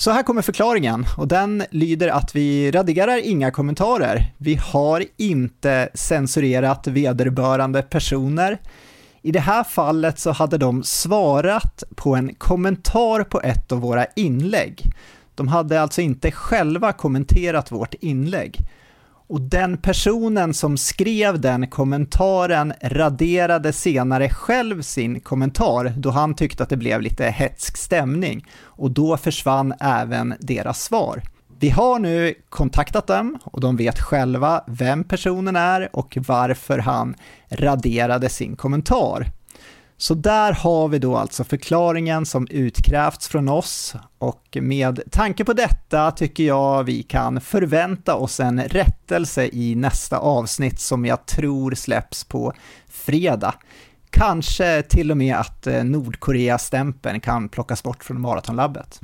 Så 0.00 0.10
här 0.10 0.22
kommer 0.22 0.42
förklaringen 0.42 1.06
och 1.16 1.28
den 1.28 1.62
lyder 1.70 2.08
att 2.08 2.36
vi 2.36 2.70
raderar 2.70 3.26
inga 3.26 3.50
kommentarer. 3.50 4.32
Vi 4.36 4.54
har 4.54 5.04
inte 5.16 5.88
censurerat 5.94 6.86
vederbörande 6.86 7.82
personer. 7.82 8.58
I 9.22 9.32
det 9.32 9.40
här 9.40 9.64
fallet 9.64 10.18
så 10.18 10.30
hade 10.32 10.58
de 10.58 10.82
svarat 10.82 11.84
på 11.96 12.14
en 12.14 12.34
kommentar 12.34 13.24
på 13.24 13.40
ett 13.40 13.72
av 13.72 13.80
våra 13.80 14.06
inlägg. 14.16 14.82
De 15.34 15.48
hade 15.48 15.82
alltså 15.82 16.00
inte 16.00 16.30
själva 16.30 16.92
kommenterat 16.92 17.72
vårt 17.72 17.94
inlägg. 17.94 18.58
Och 19.28 19.40
den 19.40 19.76
personen 19.76 20.54
som 20.54 20.76
skrev 20.76 21.40
den 21.40 21.66
kommentaren 21.66 22.72
raderade 22.82 23.72
senare 23.72 24.28
själv 24.28 24.82
sin 24.82 25.20
kommentar 25.20 25.92
då 25.96 26.10
han 26.10 26.34
tyckte 26.34 26.62
att 26.62 26.68
det 26.68 26.76
blev 26.76 27.00
lite 27.00 27.24
hetsk 27.24 27.76
stämning 27.76 28.46
och 28.62 28.90
då 28.90 29.16
försvann 29.16 29.74
även 29.80 30.34
deras 30.40 30.82
svar. 30.82 31.22
Vi 31.60 31.70
har 31.70 31.98
nu 31.98 32.34
kontaktat 32.48 33.06
dem 33.06 33.38
och 33.44 33.60
de 33.60 33.76
vet 33.76 34.00
själva 34.00 34.64
vem 34.66 35.04
personen 35.04 35.56
är 35.56 35.96
och 35.96 36.18
varför 36.26 36.78
han 36.78 37.14
raderade 37.48 38.28
sin 38.28 38.56
kommentar. 38.56 39.26
Så 40.00 40.14
där 40.14 40.52
har 40.52 40.88
vi 40.88 40.98
då 40.98 41.16
alltså 41.16 41.44
förklaringen 41.44 42.26
som 42.26 42.46
utkrävts 42.50 43.28
från 43.28 43.48
oss 43.48 43.94
och 44.18 44.58
med 44.60 45.00
tanke 45.10 45.44
på 45.44 45.52
detta 45.52 46.10
tycker 46.10 46.44
jag 46.44 46.84
vi 46.84 47.02
kan 47.02 47.40
förvänta 47.40 48.14
oss 48.14 48.40
en 48.40 48.60
rättelse 48.60 49.48
i 49.52 49.74
nästa 49.74 50.18
avsnitt 50.18 50.80
som 50.80 51.06
jag 51.06 51.26
tror 51.26 51.74
släpps 51.74 52.24
på 52.24 52.52
fredag. 52.88 53.54
Kanske 54.10 54.82
till 54.82 55.10
och 55.10 55.16
med 55.16 55.36
att 55.36 55.66
eh, 55.66 55.84
Nordkorea-stämpeln 55.84 57.20
kan 57.20 57.48
plockas 57.48 57.82
bort 57.82 58.04
från 58.04 58.20
maratonlabbet. 58.20 59.00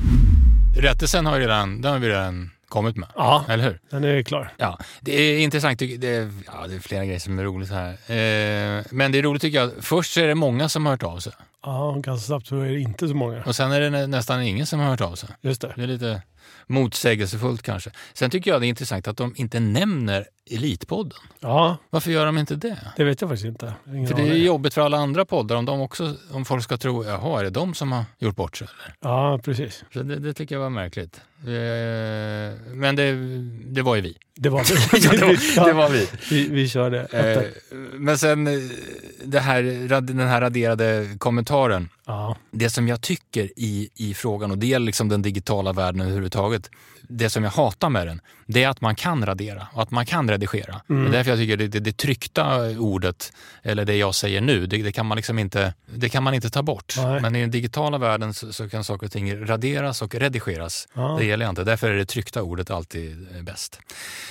Rättelsen 0.80 1.26
har, 1.26 1.38
redan, 1.38 1.80
den 1.80 1.92
har 1.92 1.98
vi 1.98 2.08
redan 2.08 2.50
kommit 2.74 2.96
med, 2.96 3.08
Ja, 3.16 3.44
eller 3.48 3.64
hur? 3.64 3.80
den 3.90 4.04
är 4.04 4.22
klar. 4.22 4.52
Ja, 4.56 4.78
det 5.00 5.12
är 5.22 5.38
intressant. 5.38 5.78
Det 5.78 6.04
är, 6.04 6.30
ja, 6.46 6.66
det 6.68 6.74
är 6.74 6.80
flera 6.80 7.04
grejer 7.04 7.18
som 7.20 7.38
är 7.38 7.44
roligt 7.44 7.70
här. 7.70 7.90
Eh, 7.90 8.84
men 8.90 9.12
det 9.12 9.18
är 9.18 9.22
roligt 9.22 9.42
tycker 9.42 9.58
jag. 9.58 9.70
Först 9.80 10.12
så 10.12 10.20
är 10.20 10.26
det 10.26 10.34
många 10.34 10.68
som 10.68 10.86
har 10.86 10.92
hört 10.92 11.02
av 11.02 11.18
sig 11.18 11.32
Ja, 11.62 11.96
ganska 12.04 12.26
snabbt 12.26 12.46
så 12.46 12.60
är 12.60 12.68
det 12.70 12.80
inte 12.80 13.08
så 13.08 13.14
många. 13.14 13.42
och 13.44 13.56
sen 13.56 13.72
är 13.72 13.80
det 13.80 13.90
nä, 13.90 14.06
nästan 14.06 14.42
ingen 14.42 14.66
som 14.66 14.80
har 14.80 14.86
hört 14.90 15.00
av 15.00 15.14
sig. 15.14 15.28
Just 15.42 15.60
det. 15.60 15.72
Det 15.76 15.82
är 15.82 15.86
lite 15.86 16.22
motsägelsefullt 16.66 17.62
kanske. 17.62 17.90
Sen 18.14 18.30
tycker 18.30 18.50
jag 18.50 18.60
det 18.62 18.66
är 18.66 18.68
intressant 18.68 19.08
att 19.08 19.16
de 19.16 19.34
inte 19.36 19.60
nämner 19.60 20.24
Elitpodden. 20.50 21.18
Ja, 21.40 21.76
Varför 21.90 22.10
gör 22.10 22.26
de 22.26 22.38
inte 22.38 22.56
det? 22.56 22.78
det 22.96 23.04
vet 23.04 23.20
jag 23.20 23.30
faktiskt 23.30 23.46
inte. 23.46 23.74
Ingen 23.88 24.06
För 24.08 24.14
det 24.14 24.22
är 24.22 24.34
jobbigt 24.34 24.74
för 24.74 24.80
alla 24.80 24.96
andra 24.96 25.24
poddar 25.24 25.56
om, 25.56 25.64
de 25.64 25.80
också, 25.80 26.14
om 26.30 26.44
folk 26.44 26.64
ska 26.64 26.76
tro, 26.76 27.04
jaha, 27.04 27.40
är 27.40 27.44
det 27.44 27.50
de 27.50 27.74
som 27.74 27.92
har 27.92 28.04
gjort 28.18 28.36
bort 28.36 28.56
sig? 28.56 28.68
Eller? 28.84 28.94
Ja, 29.00 29.40
precis. 29.44 29.84
Så 29.92 30.02
det, 30.02 30.16
det 30.18 30.34
tycker 30.34 30.54
jag 30.54 30.62
var 30.62 30.70
märkligt. 30.70 31.20
Eh, 31.38 32.74
men 32.74 32.96
det, 32.96 33.12
det 33.74 33.82
var 33.82 33.94
ju 33.96 34.00
vi. 34.00 34.16
Det 34.34 34.48
var 34.48 34.58
Ja, 34.92 35.10
det, 35.12 35.24
var, 35.24 35.66
det 35.66 35.72
var 35.72 35.88
vi. 35.88 36.08
vi. 36.30 36.48
Vi 36.48 36.68
körde. 36.68 37.00
Eh, 37.06 37.42
men 37.92 38.18
sen 38.18 38.46
eh, 38.46 39.40
här, 39.42 39.62
den 40.00 40.18
här 40.28 40.40
raderade 40.40 41.08
kommentaren. 41.18 41.88
Ja, 42.06 42.36
Det 42.50 42.70
som 42.70 42.88
jag 42.88 43.00
tycker 43.00 43.50
i, 43.56 43.88
i 43.94 44.14
frågan, 44.14 44.50
och 44.50 44.58
det 44.58 44.66
gäller 44.66 44.86
liksom 44.86 45.08
den 45.08 45.22
digitala 45.22 45.72
världen 45.72 46.00
överhuvudtaget, 46.00 46.70
det 47.08 47.30
som 47.30 47.44
jag 47.44 47.50
hatar 47.50 47.88
med 47.88 48.06
den, 48.06 48.20
det 48.46 48.64
är 48.64 48.68
att 48.68 48.80
man 48.80 48.94
kan 48.94 49.26
radera 49.26 49.66
och 49.72 49.82
att 49.82 49.90
man 49.90 50.06
kan 50.06 50.30
redigera. 50.30 50.80
Det 50.86 50.94
är 50.94 51.08
därför 51.08 51.30
jag 51.30 51.38
tycker 51.38 51.56
det, 51.56 51.68
det, 51.68 51.80
det 51.80 51.96
tryckta 51.96 52.70
ordet, 52.78 53.32
eller 53.62 53.84
det 53.84 53.96
jag 53.96 54.14
säger 54.14 54.40
nu, 54.40 54.66
det, 54.66 54.82
det, 54.82 54.92
kan, 54.92 55.06
man 55.06 55.16
liksom 55.16 55.38
inte, 55.38 55.74
det 55.86 56.08
kan 56.08 56.22
man 56.22 56.34
inte 56.34 56.50
ta 56.50 56.62
bort. 56.62 56.94
Nej. 56.96 57.20
Men 57.20 57.36
i 57.36 57.40
den 57.40 57.50
digitala 57.50 57.98
världen 57.98 58.34
så, 58.34 58.52
så 58.52 58.68
kan 58.68 58.84
saker 58.84 59.06
och 59.06 59.12
ting 59.12 59.46
raderas 59.46 60.02
och 60.02 60.14
redigeras. 60.14 60.88
Ja. 60.94 61.16
Det 61.18 61.24
gäller 61.24 61.48
inte. 61.48 61.64
Därför 61.64 61.90
är 61.90 61.96
det 61.96 62.06
tryckta 62.06 62.42
ordet 62.42 62.70
alltid 62.70 63.26
eh, 63.36 63.42
bäst. 63.42 63.80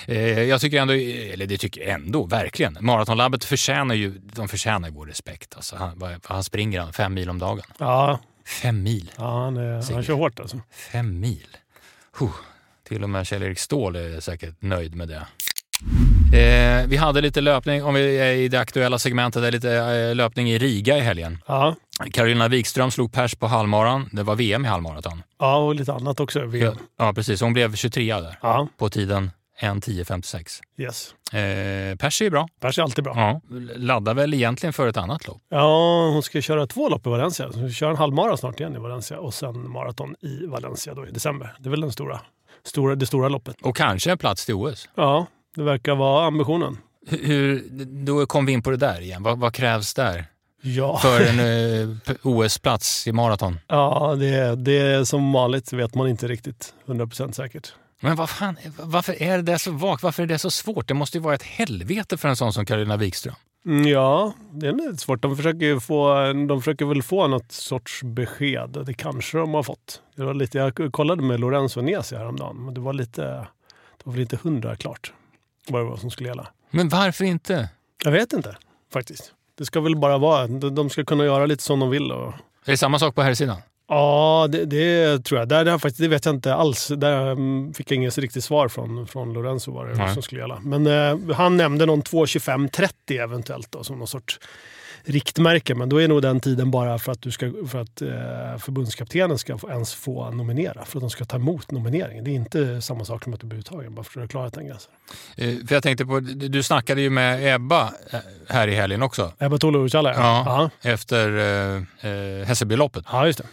Eh, 0.07 0.41
jag 0.43 0.61
tycker 0.61 0.81
ändå, 0.81 0.93
eller 0.93 1.45
det 1.45 1.57
tycker 1.57 1.81
jag 1.81 1.89
ändå, 1.89 2.25
verkligen. 2.25 2.77
Maratonlabbet 2.79 3.43
förtjänar 3.43 3.95
ju, 3.95 4.21
de 4.23 4.47
förtjänar 4.47 4.89
vår 4.89 5.05
respekt. 5.05 5.55
Alltså, 5.55 5.75
han, 5.75 6.19
han 6.23 6.43
springer 6.43 6.79
han 6.79 6.93
fem 6.93 7.13
mil 7.13 7.29
om 7.29 7.39
dagen. 7.39 7.65
ja, 7.77 8.19
Fem 8.45 8.83
mil. 8.83 9.11
ja 9.17 9.43
han, 9.43 9.57
är, 9.57 9.93
han 9.93 10.03
kör 10.03 10.13
hårt 10.13 10.39
alltså. 10.39 10.59
Fem 10.71 11.19
mil. 11.19 11.57
Huh. 12.19 12.31
Till 12.93 13.03
och 13.03 13.09
med 13.09 13.27
Kjell-Erik 13.27 13.59
Ståhl 13.59 13.95
är 13.95 14.19
säkert 14.19 14.55
nöjd 14.61 14.95
med 14.95 15.07
det. 15.07 15.25
Eh, 16.37 16.87
vi 16.87 16.97
hade 16.97 17.21
lite 17.21 17.41
löpning, 17.41 17.83
om 17.83 17.93
vi 17.93 18.17
är 18.17 18.31
i 18.33 18.47
det 18.47 18.59
aktuella 18.59 18.99
segmentet, 18.99 19.43
är 19.43 19.51
lite 19.51 19.71
eh, 19.75 20.15
löpning 20.15 20.49
i 20.51 20.57
Riga 20.57 20.97
i 20.97 21.01
helgen. 21.01 21.37
Ja, 21.47 21.75
Carolina 22.11 22.47
Wikström 22.47 22.91
slog 22.91 23.11
pers 23.13 23.35
på 23.35 23.47
halvmaran. 23.47 24.09
Det 24.11 24.23
var 24.23 24.35
VM 24.35 24.65
i 24.65 24.67
halvmaraton. 24.67 25.23
ja 25.39 25.57
och 25.57 25.75
lite 25.75 25.93
annat 25.93 26.19
också. 26.19 26.45
VM. 26.45 26.75
Ja, 26.99 27.13
precis. 27.13 27.41
Hon 27.41 27.53
blev 27.53 27.75
23 27.75 28.13
där 28.13 28.37
Ja, 28.41 28.67
på 28.77 28.89
tiden 28.89 29.31
1.10.56. 29.63 30.61
yes. 30.77 31.15
Eh, 31.33 31.95
pers 31.97 32.21
är 32.21 32.29
bra. 32.29 32.47
Pers 32.59 32.79
är 32.79 32.83
alltid 32.83 33.03
bra. 33.03 33.13
Ja, 33.15 33.41
laddar 33.75 34.13
väl 34.13 34.33
egentligen 34.33 34.73
för 34.73 34.87
ett 34.87 34.97
annat 34.97 35.27
lopp. 35.27 35.41
Ja, 35.49 36.09
hon 36.13 36.23
ska 36.23 36.41
köra 36.41 36.67
två 36.67 36.89
lopp 36.89 37.07
i 37.07 37.09
Valencia. 37.09 37.45
Hon 37.45 37.69
ska 37.69 37.69
köra 37.69 37.89
en 37.89 37.97
halvmara 37.97 38.37
snart 38.37 38.59
igen 38.59 38.75
i 38.75 38.79
Valencia 38.79 39.19
och 39.19 39.33
sen 39.33 39.69
maraton 39.71 40.15
i 40.21 40.45
Valencia 40.45 40.93
då 40.93 41.07
i 41.07 41.11
december. 41.11 41.55
Det 41.59 41.69
är 41.69 41.71
väl 41.71 41.81
den 41.81 41.91
stora, 41.91 42.21
stora, 42.65 42.95
det 42.95 43.05
stora 43.05 43.29
loppet. 43.29 43.55
Och 43.61 43.75
kanske 43.75 44.11
en 44.11 44.17
plats 44.17 44.45
till 44.45 44.55
OS. 44.55 44.89
Ja, 44.95 45.25
det 45.55 45.63
verkar 45.63 45.95
vara 45.95 46.25
ambitionen. 46.25 46.77
Hur- 47.07 47.63
då 48.05 48.25
kom 48.25 48.45
vi 48.45 48.51
in 48.53 48.61
på 48.63 48.69
det 48.71 48.77
där 48.77 49.01
igen. 49.01 49.23
Vad, 49.23 49.39
vad 49.39 49.53
krävs 49.53 49.93
där 49.93 50.25
Ja, 50.65 50.97
för 50.97 51.21
en 51.21 51.39
eh, 52.09 52.15
OS-plats 52.23 53.07
i 53.07 53.11
maraton? 53.11 53.59
ja 53.67 54.15
det, 54.19 54.55
det 54.55 54.77
är 54.77 55.03
som 55.03 55.33
vanligt 55.33 55.73
vet 55.73 55.95
man 55.95 56.07
inte 56.07 56.27
riktigt 56.27 56.73
100% 56.85 57.31
säkert. 57.31 57.73
Men 58.03 58.15
vad 58.15 58.29
fan, 58.29 58.57
varför 58.79 59.21
är 59.23 59.41
det 59.41 59.59
så 59.59 59.71
vagt? 59.71 60.03
Varför 60.03 60.23
är 60.23 60.27
det 60.27 60.39
så 60.39 60.51
svårt? 60.51 60.87
Det 60.87 60.93
måste 60.93 61.17
ju 61.17 61.21
vara 61.21 61.35
ett 61.35 61.43
helvete 61.43 62.17
för 62.17 62.29
en 62.29 62.35
sån 62.35 62.53
som 62.53 62.65
Carolina 62.65 62.97
Wikström. 62.97 63.35
Mm, 63.65 63.87
Ja, 63.87 64.33
det 64.51 64.67
är 64.67 64.71
lite 64.73 64.97
svårt. 64.97 65.21
De 65.21 65.37
försöker, 65.37 65.79
få, 65.79 66.15
de 66.47 66.61
försöker 66.61 66.85
väl 66.85 67.03
få 67.03 67.27
något 67.27 67.51
sorts 67.51 68.03
besked. 68.03 68.77
Det 68.85 68.93
kanske 68.93 69.37
de 69.37 69.53
har 69.53 69.63
fått. 69.63 70.01
Det 70.15 70.23
var 70.23 70.33
lite, 70.33 70.57
jag 70.57 70.91
kollade 70.93 71.21
med 71.21 71.39
Lorenzo 71.39 71.81
Nesi 71.81 72.15
häromdagen, 72.15 72.65
men 72.65 72.73
det 72.73 72.79
var 72.81 72.93
lite, 72.93 73.21
det 73.97 74.03
var 74.03 74.13
väl 74.13 74.21
inte 74.21 74.37
hundra 74.43 74.75
klart 74.75 75.13
vad 75.67 75.81
det 75.81 75.85
var 75.85 75.97
som 75.97 76.11
skulle 76.11 76.29
gälla. 76.29 76.47
Men 76.69 76.89
varför 76.89 77.25
inte? 77.25 77.69
Jag 78.03 78.11
vet 78.11 78.33
inte 78.33 78.55
faktiskt. 78.93 79.33
Det 79.57 79.65
ska 79.65 79.81
väl 79.81 79.95
bara 79.95 80.17
vara, 80.17 80.47
de 80.47 80.89
ska 80.89 81.05
kunna 81.05 81.25
göra 81.25 81.45
lite 81.45 81.63
som 81.63 81.79
de 81.79 81.89
vill. 81.89 82.11
Och, 82.11 82.27
Är 82.65 82.71
det 82.71 82.77
samma 82.77 82.99
sak 82.99 83.15
på 83.15 83.21
här 83.21 83.33
sidan? 83.33 83.57
Ja, 83.87 84.47
det, 84.51 84.65
det 84.65 85.23
tror 85.23 85.39
jag. 85.39 85.49
Där, 85.49 85.65
där, 85.65 85.77
faktiskt, 85.77 86.01
det 86.01 86.07
vet 86.07 86.25
jag 86.25 86.35
inte 86.35 86.53
alls. 86.53 86.87
Där 86.87 87.31
mm, 87.31 87.73
fick 87.73 87.91
jag 87.91 87.95
inget 87.95 88.17
riktigt 88.17 88.43
svar 88.43 88.67
från, 88.67 89.07
från 89.07 89.33
Lorenzo 89.33 89.71
vad 89.71 89.87
det 89.87 89.93
Nej. 89.93 90.13
som 90.13 90.23
skulle 90.23 90.41
gälla. 90.41 90.59
Men 90.63 90.87
eh, 90.87 91.35
han 91.35 91.57
nämnde 91.57 91.85
någon 91.85 92.03
2.25.30 92.03 93.23
eventuellt 93.23 93.71
då, 93.71 93.83
som 93.83 93.97
någon 93.99 94.07
sorts 94.07 94.39
riktmärke. 95.05 95.75
Men 95.75 95.89
då 95.89 96.01
är 96.01 96.07
nog 96.07 96.21
den 96.21 96.39
tiden 96.39 96.71
bara 96.71 96.99
för 96.99 97.11
att, 97.11 97.21
du 97.21 97.31
ska, 97.31 97.51
för 97.67 97.81
att 97.81 98.01
eh, 98.01 98.09
förbundskaptenen 98.59 99.37
ska 99.37 99.57
få, 99.57 99.69
ens 99.69 99.93
få 99.95 100.31
nominera. 100.31 100.85
För 100.85 100.97
att 100.97 101.01
de 101.01 101.09
ska 101.09 101.25
ta 101.25 101.37
emot 101.37 101.71
nomineringen. 101.71 102.23
Det 102.23 102.31
är 102.31 102.35
inte 102.35 102.81
samma 102.81 103.05
sak 103.05 103.23
som 103.23 103.33
att 103.33 103.39
du 103.39 103.47
blir 103.47 103.59
uttagen 103.59 103.95
bara 103.95 104.03
för 104.03 104.09
att 104.09 104.13
du 104.13 104.19
har 104.19 104.27
klarat 104.27 104.53
den 104.53 104.67
gränsen. 104.67 104.91
Eh, 105.37 105.55
För 105.67 105.75
jag 105.75 105.83
tänkte 105.83 106.05
på, 106.05 106.19
du 106.19 106.63
snackade 106.63 107.01
ju 107.01 107.09
med 107.09 107.55
Ebba 107.55 107.93
eh, 108.11 108.19
här 108.49 108.67
i 108.67 108.75
helgen 108.75 109.03
också. 109.03 109.31
Ebba 109.39 109.57
Tolo-Uchala, 109.57 110.13
Ja. 110.13 110.43
ja. 110.81 110.89
Efter 110.91 111.37
eh, 111.37 112.11
eh, 112.11 112.45
Hässelbyloppet. 112.45 113.05
Ja, 113.11 113.25
just 113.25 113.39
det. 113.39 113.45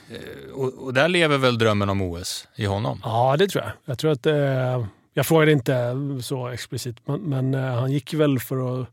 Och, 0.53 0.85
och 0.85 0.95
där 0.95 1.09
lever 1.09 1.39
väl 1.39 1.59
drömmen 1.59 1.89
om 1.91 2.03
OS 2.03 2.49
i 2.57 2.65
honom? 2.65 3.01
Ja, 3.05 3.37
det 3.39 3.49
tror 3.49 3.65
jag. 3.65 3.73
Jag 3.85 3.99
tror 3.99 4.13
att... 4.13 4.27
Eh, 4.27 4.87
jag 5.15 5.27
frågade 5.27 5.53
inte 5.53 5.97
så 6.23 6.49
explicit, 6.49 6.97
men, 7.05 7.21
men 7.21 7.55
eh, 7.55 7.61
han 7.81 7.93
gick 7.93 8.15
väl 8.15 8.39
för 8.39 8.83
att 8.83 8.89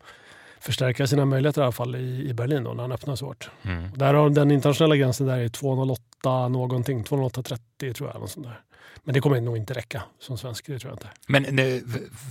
förstärka 0.60 1.08
sina 1.08 1.26
möjligheter 1.26 1.62
i 1.62 1.64
alla 1.64 1.72
fall 1.72 1.96
i, 1.96 2.30
i 2.30 2.34
Berlin 2.34 2.64
då, 2.64 2.74
när 2.74 2.84
han 2.84 2.92
öppnade 2.92 3.18
så 3.18 3.26
hårt. 3.26 3.50
Mm. 3.64 3.92
Där 3.96 4.14
har 4.14 4.30
den 4.30 4.52
internationella 4.52 4.96
gränsen 4.96 5.28
där 5.28 5.38
är 5.38 5.48
2.08 5.48 6.50
någonting, 6.50 7.04
2.08.30 7.04 7.94
tror 7.94 8.10
jag. 8.14 8.22
Något 8.22 8.32
sånt 8.32 8.46
där. 8.46 8.62
Men 9.04 9.14
det 9.14 9.22
kommer 9.22 9.42
nog 9.42 9.58
inte 9.58 9.74
räcka 9.74 10.04
som 10.20 10.38
svensk, 10.38 10.68
det 10.68 10.80
tror 10.80 10.92
jag 10.92 10.96
inte. 10.96 11.10
Men 11.28 11.46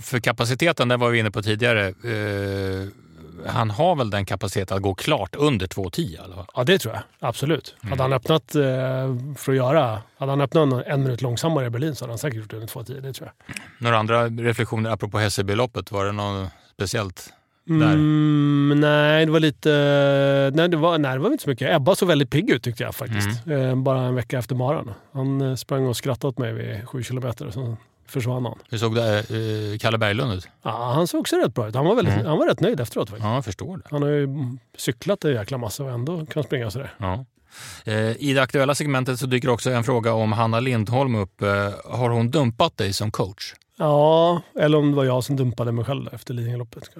för- 0.03 0.19
kapaciteten, 0.19 0.87
där 0.87 0.97
var 0.97 1.09
vi 1.09 1.19
inne 1.19 1.31
på 1.31 1.41
tidigare. 1.41 1.87
Eh, 1.87 2.87
han 3.45 3.69
har 3.69 3.95
väl 3.95 4.09
den 4.09 4.25
kapaciteten 4.25 4.77
att 4.77 4.83
gå 4.83 4.95
klart 4.95 5.35
under 5.35 5.67
2.10 5.67 6.01
i 6.01 6.17
alla 6.17 6.35
fall? 6.35 6.45
Ja, 6.55 6.63
det 6.63 6.79
tror 6.79 6.93
jag. 6.93 7.03
Absolut. 7.19 7.75
Mm. 7.83 7.91
Hade 7.91 8.03
han 8.03 8.13
öppnat 8.13 8.55
eh, 8.55 8.61
för 9.37 9.51
att 9.51 9.55
göra... 9.55 10.01
Hade 10.17 10.31
han 10.31 10.41
öppnat 10.41 10.73
en, 10.73 10.93
en 10.93 11.03
minut 11.03 11.21
långsammare 11.21 11.65
i 11.65 11.69
Berlin 11.69 11.95
så 11.95 12.03
hade 12.05 12.11
han 12.11 12.17
säkert 12.19 12.39
gjort 12.39 12.49
det 12.49 12.55
under 12.55 12.67
2.10, 12.67 13.01
det 13.01 13.13
tror 13.13 13.31
jag. 13.45 13.55
Några 13.79 13.97
andra 13.97 14.27
reflektioner 14.27 14.89
apropå 14.89 15.17
Hässelbyloppet? 15.17 15.91
Var 15.91 16.05
det 16.05 16.11
något 16.11 16.49
speciellt? 16.73 17.33
Där. 17.69 17.93
Mm, 17.93 18.73
nej, 18.79 19.25
det 19.25 19.31
var 19.31 19.39
lite... 19.39 19.69
Nej 20.53 20.69
det, 20.69 20.77
var, 20.77 20.97
nej, 20.97 21.13
det 21.13 21.19
var 21.19 21.31
inte 21.31 21.43
så 21.43 21.49
mycket. 21.49 21.75
Ebba 21.75 21.95
såg 21.95 22.07
väldigt 22.07 22.29
pigg 22.29 22.49
ut 22.49 22.63
tyckte 22.63 22.83
jag 22.83 22.95
faktiskt. 22.95 23.45
Mm. 23.45 23.69
Eh, 23.69 23.75
bara 23.75 24.01
en 24.01 24.15
vecka 24.15 24.37
efter 24.39 24.55
maran. 24.55 24.93
Han 25.13 25.41
eh, 25.41 25.55
sprang 25.55 25.85
och 25.87 25.97
skrattade 25.97 26.29
åt 26.29 26.37
mig 26.37 26.53
vid 26.53 26.87
sju 26.89 27.03
kilometer 27.03 27.47
och 27.47 27.53
sen 27.53 27.77
försvann 28.07 28.45
han. 28.45 28.59
Hur 28.69 28.77
såg 28.77 28.95
det, 28.95 29.17
eh, 29.19 29.77
Kalle 29.79 29.97
Berglund 29.97 30.33
ut? 30.33 30.47
Ja, 30.63 30.91
han 30.95 31.07
såg 31.07 31.19
också 31.21 31.35
rätt 31.35 31.53
bra 31.53 31.67
ut. 31.67 31.75
Han 31.75 31.85
var, 31.85 31.95
väldigt, 31.95 32.13
Mm. 32.13 32.25
han 32.25 32.37
var 32.37 32.47
rätt 32.47 32.59
nöjd 32.59 32.79
efteråt 32.79 33.09
faktiskt. 33.09 33.25
Ja, 33.25 33.33
jag 33.35 33.45
förstår 33.45 33.77
det. 33.77 33.83
Han 33.91 34.01
har 34.01 34.09
ju 34.09 34.27
cyklat 34.77 35.25
en 35.25 35.31
jäkla 35.33 35.57
massa 35.57 35.83
och 35.83 35.91
ändå 35.91 36.25
kan 36.25 36.43
springa 36.43 36.71
sådär. 36.71 36.93
Ja. 36.97 37.25
Eh, 37.85 37.93
I 38.23 38.33
det 38.33 38.41
aktuella 38.41 38.75
segmentet 38.75 39.19
så 39.19 39.25
dyker 39.25 39.49
också 39.49 39.69
en 39.71 39.83
fråga 39.83 40.13
om 40.13 40.31
Hanna 40.31 40.59
Lindholm 40.59 41.15
upp. 41.15 41.41
Eh, 41.41 41.47
Har 41.85 42.09
hon 42.09 42.31
dumpat 42.31 42.77
dig 42.77 42.93
som 42.93 43.11
coach? 43.11 43.53
Ja, 43.79 44.41
eller 44.59 44.77
om 44.77 44.91
det 44.91 44.97
var 44.97 45.05
jag 45.05 45.23
som 45.23 45.35
dumpade 45.35 45.71
mig 45.71 45.85
själv 45.85 46.09
efter 46.13 46.33
Lidingöloppet. 46.33 46.89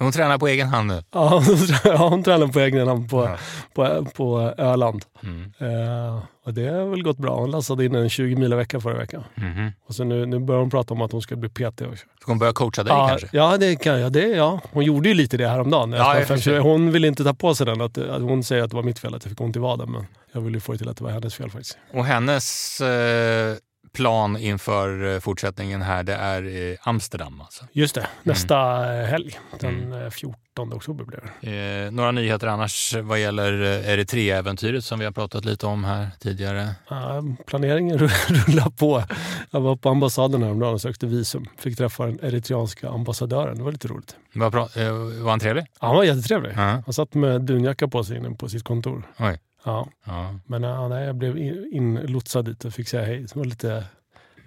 Hon 0.00 0.12
tränar 0.12 0.38
på 0.38 0.48
egen 0.48 0.68
hand 0.68 0.88
nu. 0.88 1.02
Ja, 1.12 1.42
hon 1.46 1.56
ja, 1.84 2.08
hon 2.08 2.22
tränar 2.22 2.46
på 2.46 2.60
egen 2.60 2.88
hand 2.88 3.10
på, 3.10 3.24
Ja. 3.24 3.36
på, 3.74 4.04
på 4.04 4.40
Öland. 4.58 5.04
Mm. 5.22 5.52
Eh, 5.58 6.22
och 6.44 6.54
det 6.54 6.68
har 6.68 6.84
väl 6.84 7.02
gått 7.02 7.18
bra. 7.18 7.40
Hon 7.40 7.50
lassade 7.50 7.84
in 7.84 7.94
en 7.94 8.10
20 8.10 8.36
mil 8.36 8.52
i 8.52 8.56
veckan 8.56 8.80
förra 8.80 8.98
veckan. 8.98 9.24
Mhm. 9.34 9.72
Och 9.88 9.94
så 9.94 10.04
nu, 10.04 10.26
nu 10.26 10.38
börjar 10.38 10.60
hon 10.60 10.70
prata 10.70 10.94
om 10.94 11.02
att 11.02 11.12
hon 11.12 11.22
ska 11.22 11.36
bli 11.36 11.48
PT. 11.48 11.78
Ska 12.20 12.30
hon 12.30 12.38
börja 12.38 12.52
coacha 12.52 12.82
dig 12.82 12.92
ja, 12.92 13.08
kanske? 13.08 13.28
ja, 13.32 13.56
det 13.56 13.76
kan 13.76 14.00
jag. 14.00 14.12
Det, 14.12 14.26
ja. 14.26 14.60
Hon 14.72 14.84
gjorde 14.84 15.08
ju 15.08 15.14
lite 15.14 15.36
det 15.36 15.48
häromdagen. 15.48 15.92
Ja, 15.92 16.22
fem 16.26 16.62
hon 16.62 16.92
ville 16.92 17.08
inte 17.08 17.24
ta 17.24 17.34
på 17.34 17.54
sig 17.54 17.66
den. 17.66 17.80
Att, 17.80 17.98
att 17.98 18.22
hon 18.22 18.44
säger 18.44 18.62
att 18.62 18.70
det 18.70 18.76
var 18.76 18.82
mitt 18.82 18.98
fel 18.98 19.14
att 19.14 19.24
jag 19.24 19.30
fick 19.30 19.40
ont 19.40 19.56
i 19.56 19.58
vaden. 19.58 19.92
Men 19.92 20.06
jag 20.32 20.40
ville 20.40 20.60
få 20.60 20.72
det 20.72 20.78
till 20.78 20.88
att 20.88 20.96
det 20.96 21.04
var 21.04 21.10
hennes 21.10 21.34
fel 21.34 21.50
faktiskt. 21.50 21.78
Och 21.92 22.04
hennes 22.04 22.80
eh, 22.80 23.56
plan 23.92 24.36
inför 24.36 25.14
eh, 25.14 25.20
fortsättningen 25.20 25.82
här, 25.82 26.02
det 26.02 26.14
är 26.14 26.70
eh, 26.72 26.76
Amsterdam 26.82 27.40
alltså. 27.40 27.64
Just 27.72 27.96
Mm. 27.96 28.08
det, 28.22 28.30
nästa 28.30 28.56
eh, 29.00 29.06
helg. 29.06 29.38
Den 29.60 29.92
eh, 29.92 30.10
14 30.10 30.72
oktober 30.72 31.04
blir 31.04 31.20
det. 31.40 31.84
Eh, 31.86 31.90
några 31.90 32.10
nyheter 32.10 32.46
annars 32.46 32.94
vad 33.02 33.20
gäller 33.20 33.62
eh, 33.62 33.90
Eritrea-äventyret 33.92 34.84
som 34.84 34.98
vi 34.98 35.04
har 35.04 35.12
pratat 35.12 35.44
lite 35.44 35.66
om 35.66 35.84
här 35.84 36.08
tidigare. 36.20 36.68
Ja, 36.90 37.22
planeringen 37.46 37.98
rullar 38.28 38.70
på. 38.70 39.02
Jag 39.50 39.60
var 39.60 39.76
på 39.76 39.88
ambassaden 39.88 40.42
häromdagen 40.42 40.74
och 40.74 40.80
sökte 40.80 41.06
visum. 41.06 41.46
Fick 41.58 41.78
träffa 41.78 42.06
den 42.06 42.18
eritreanska 42.22 42.88
ambassadören. 42.88 43.56
Det 43.58 43.62
var 43.62 43.72
lite 43.72 43.88
roligt. 43.88 44.16
Var, 44.34 44.46
eh, 44.46 44.92
var 45.22 45.30
han 45.30 45.40
trevlig? 45.40 45.64
Ja, 45.80 45.86
han 45.86 45.96
var 45.96 46.04
jättetrevlig. 46.04 46.50
Ja. 46.56 46.82
Han 46.84 46.92
satt 46.92 47.14
med 47.14 47.40
dunjacka 47.42 47.88
på 47.88 48.04
sig 48.04 48.16
inne 48.16 48.30
på 48.30 48.48
sitt 48.48 48.64
kontor. 48.64 49.02
Oj. 49.18 49.38
Ja, 49.64 49.88
Ja. 50.06 50.34
men 50.46 50.62
ja, 50.62 50.88
nej, 50.88 51.06
jag 51.06 51.14
blev 51.16 51.38
in- 51.38 51.68
inlotsad 51.72 52.44
dit 52.44 52.64
och 52.64 52.72
fick 52.74 52.88
säga 52.88 53.04
hej. 53.06 53.20
Det 53.20 53.36
var 53.36 53.44
lite, 53.44 53.84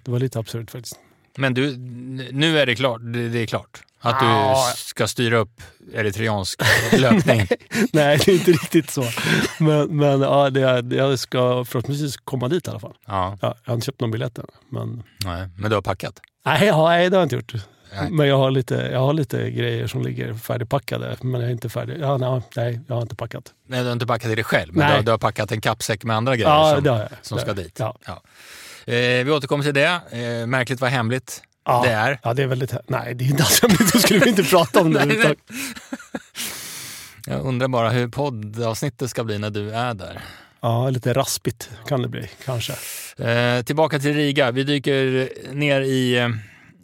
det 0.05 0.11
var 0.11 0.19
lite 0.19 0.39
absurt 0.39 0.71
faktiskt. 0.71 0.95
Men 1.37 1.53
du, 1.53 1.77
nu 2.31 2.59
är 2.59 2.65
det 2.65 2.75
klart, 2.75 3.01
det, 3.03 3.29
det 3.29 3.39
är 3.39 3.45
klart 3.45 3.81
att 3.99 4.19
du 4.19 4.25
ska 4.77 5.07
styra 5.07 5.37
upp 5.37 5.61
eritreansk 5.93 6.61
löpning. 6.99 7.47
nej, 7.93 8.17
det 8.25 8.27
är 8.27 8.33
inte 8.33 8.51
riktigt 8.51 8.89
så. 8.89 9.03
Men, 9.59 9.97
men 9.97 10.21
ja, 10.21 10.49
det, 10.49 10.95
jag 10.95 11.19
ska 11.19 11.65
förhoppningsvis 11.65 12.17
komma 12.17 12.47
dit 12.47 12.67
i 12.67 12.69
alla 12.69 12.79
fall. 12.79 12.93
Ja, 13.05 13.37
Ja, 13.41 13.55
jag 13.63 13.71
har 13.71 13.75
inte 13.75 13.85
köpt 13.85 14.01
någon 14.01 14.11
biljett 14.11 14.37
än. 14.37 14.45
Men, 14.69 15.03
nej, 15.25 15.49
men 15.57 15.69
du 15.69 15.75
har 15.75 15.81
packat? 15.81 16.19
nej, 16.45 16.65
ja, 16.67 16.87
nej, 16.89 17.09
det 17.09 17.15
har 17.17 17.21
jag 17.21 17.25
inte 17.25 17.35
gjort. 17.55 17.65
Nej. 17.95 18.11
Men 18.11 18.27
jag 18.27 18.37
har, 18.37 18.51
lite, 18.51 18.75
jag 18.75 18.99
har 18.99 19.13
lite 19.13 19.49
grejer 19.51 19.87
som 19.87 20.01
ligger 20.01 20.33
färdigpackade. 20.33 21.17
Men 21.21 21.41
jag 21.41 21.49
är 21.49 21.53
inte 21.53 21.69
färdig. 21.69 21.97
Ja, 21.99 22.17
nej, 22.17 22.41
nej, 22.55 22.79
jag 22.87 22.95
har 22.95 23.01
inte 23.01 23.15
packat. 23.15 23.43
Nej, 23.67 23.79
du 23.79 23.85
har 23.85 23.93
inte 23.93 24.05
packat 24.07 24.31
i 24.31 24.35
dig 24.35 24.43
själv, 24.43 24.75
men 24.75 24.87
du 24.89 24.95
har, 24.95 25.01
du 25.01 25.11
har 25.11 25.17
packat 25.17 25.51
en 25.51 25.61
kappsäck 25.61 26.03
med 26.03 26.15
andra 26.15 26.35
grejer 26.35 26.49
Ja, 26.49 26.75
som, 26.75 26.85
jag. 26.85 27.07
som 27.21 27.39
ska 27.39 27.53
dit. 27.53 27.79
Ja. 27.79 27.95
Eh, 28.85 28.93
vi 29.25 29.31
återkommer 29.31 29.63
till 29.63 29.73
det. 29.73 30.01
Eh, 30.11 30.47
märkligt 30.47 30.81
vad 30.81 30.89
hemligt 30.89 31.43
Ja. 31.65 31.81
det 31.85 31.91
är. 31.91 32.19
Ja, 32.23 32.33
det 32.33 32.43
är 32.43 32.47
väldigt... 32.47 32.73
Nej, 32.87 33.13
det 33.13 33.23
är 33.25 33.29
inte 33.29 33.43
alls 33.43 33.61
hemligt. 33.61 33.93
Då 33.93 33.99
skulle 33.99 34.19
vi 34.19 34.29
inte 34.29 34.43
prata 34.43 34.81
om 34.81 34.93
det. 34.93 35.05
Nej, 35.05 35.35
Jag 37.27 37.41
undrar 37.45 37.67
bara 37.67 37.89
hur 37.89 38.07
poddavsnittet 38.07 39.09
ska 39.09 39.23
bli 39.23 39.39
när 39.39 39.49
du 39.49 39.71
är 39.71 39.93
där. 39.93 40.21
Ja, 40.61 40.89
lite 40.89 41.13
raspigt 41.13 41.69
kan 41.87 42.01
det 42.01 42.07
bli 42.07 42.29
kanske. 42.45 42.73
Eh, 43.17 43.63
tillbaka 43.63 43.99
till 43.99 44.13
Riga. 44.13 44.51
Vi 44.51 44.63
dyker 44.63 45.29
ner 45.53 45.81
i 45.81 46.33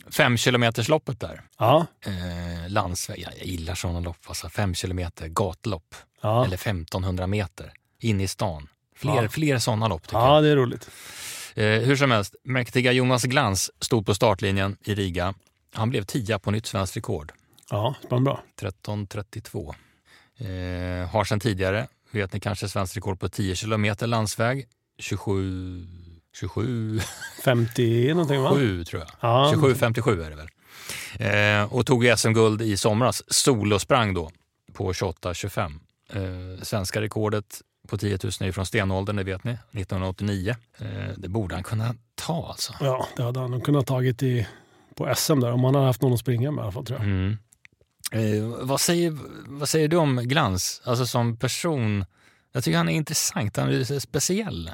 eh, 0.09 0.13
fem 0.13 0.37
kilometersloppet 0.37 1.19
där. 1.19 1.41
Ja, 1.57 1.85
Eh, 2.05 2.69
landsväg. 2.69 3.19
Ja, 3.19 3.29
jag 3.37 3.47
gillar 3.47 3.75
sådana 3.75 3.99
lopp. 3.99 4.17
Alltså 4.27 4.49
fem 4.49 4.75
kilometer 4.75 5.27
gatlopp. 5.27 5.95
ja. 6.21 6.45
Eller 6.45 6.57
1500 6.57 7.27
meter 7.27 7.71
in 7.99 8.21
i 8.21 8.27
stan. 8.27 8.67
Fler, 8.95 9.23
Ja. 9.23 9.29
fler 9.29 9.59
sådana 9.59 9.87
lopp 9.87 10.03
tycker 10.03 10.17
ja 10.17 10.41
det 10.41 10.47
är 10.49 10.55
roligt. 10.55 10.89
jag. 11.55 11.75
Eh, 11.75 11.81
hur 11.81 11.95
som 11.95 12.11
helst, 12.11 12.35
mäktiga 12.43 12.91
Jonas 12.91 13.23
Glans 13.23 13.71
stod 13.81 14.05
på 14.05 14.15
startlinjen 14.15 14.77
i 14.83 14.95
Riga. 14.95 15.33
Han 15.73 15.89
blev 15.89 16.03
tia 16.03 16.39
på 16.39 16.51
nytt 16.51 16.65
svenskt 16.65 16.97
rekord. 16.97 17.31
Ja, 17.69 17.95
spännande 18.05 18.29
bra. 18.31 18.43
13.32. 18.61 19.75
Eh, 20.37 21.09
har 21.09 21.23
sedan 21.23 21.39
tidigare, 21.39 21.87
vet 22.11 22.33
ni 22.33 22.39
kanske, 22.39 22.69
svenskt 22.69 22.97
rekord 22.97 23.19
på 23.19 23.29
10 23.29 23.55
kilometer 23.55 24.07
landsväg. 24.07 24.67
27... 24.99 25.87
27... 26.35 26.99
50 27.43 28.13
någonting 28.13 28.41
va? 28.41 28.51
7 28.55 28.83
tror 28.83 29.01
jag. 29.01 29.09
Ja. 29.19 29.53
27.57 29.55 30.25
är 30.25 30.29
det 30.29 30.35
väl. 30.35 30.49
Eh, 31.63 31.73
och 31.73 31.85
tog 31.85 32.11
SM-guld 32.17 32.61
i 32.61 32.77
somras. 32.77 33.23
Solosprang 33.27 34.13
då 34.13 34.29
på 34.73 34.91
28.25. 34.91 35.79
Eh, 36.09 36.61
svenska 36.61 37.01
rekordet 37.01 37.61
på 37.87 37.97
10 37.97 38.09
000 38.23 38.31
är 38.41 38.51
från 38.51 38.65
stenåldern, 38.65 39.15
det 39.15 39.23
vet 39.23 39.43
ni. 39.43 39.51
1989. 39.51 40.55
Eh, 40.77 40.87
det 41.17 41.29
borde 41.29 41.55
han 41.55 41.63
kunna 41.63 41.95
ta 42.15 42.47
alltså. 42.49 42.73
Ja, 42.79 43.07
det 43.15 43.23
hade 43.23 43.39
han 43.39 43.61
kunnat 43.61 43.87
tagit 43.87 44.23
i, 44.23 44.47
på 44.95 45.13
SM 45.15 45.39
där. 45.39 45.51
Om 45.51 45.63
han 45.63 45.75
hade 45.75 45.87
haft 45.87 46.01
någon 46.01 46.13
att 46.13 46.19
springa 46.19 46.51
med 46.51 46.61
i 46.61 46.63
alla 46.63 46.71
fall 46.71 46.85
tror 46.85 46.99
jag. 46.99 47.07
Mm. 47.07 47.37
Eh, 48.11 48.65
vad, 48.65 48.81
säger, 48.81 49.17
vad 49.47 49.69
säger 49.69 49.87
du 49.87 49.97
om 49.97 50.17
Glans, 50.17 50.81
alltså 50.85 51.05
som 51.05 51.37
person? 51.37 52.05
Jag 52.51 52.63
tycker 52.63 52.77
han 52.77 52.89
är 52.89 52.93
intressant, 52.93 53.57
han 53.57 53.69
är 53.69 53.99
speciell. 53.99 54.71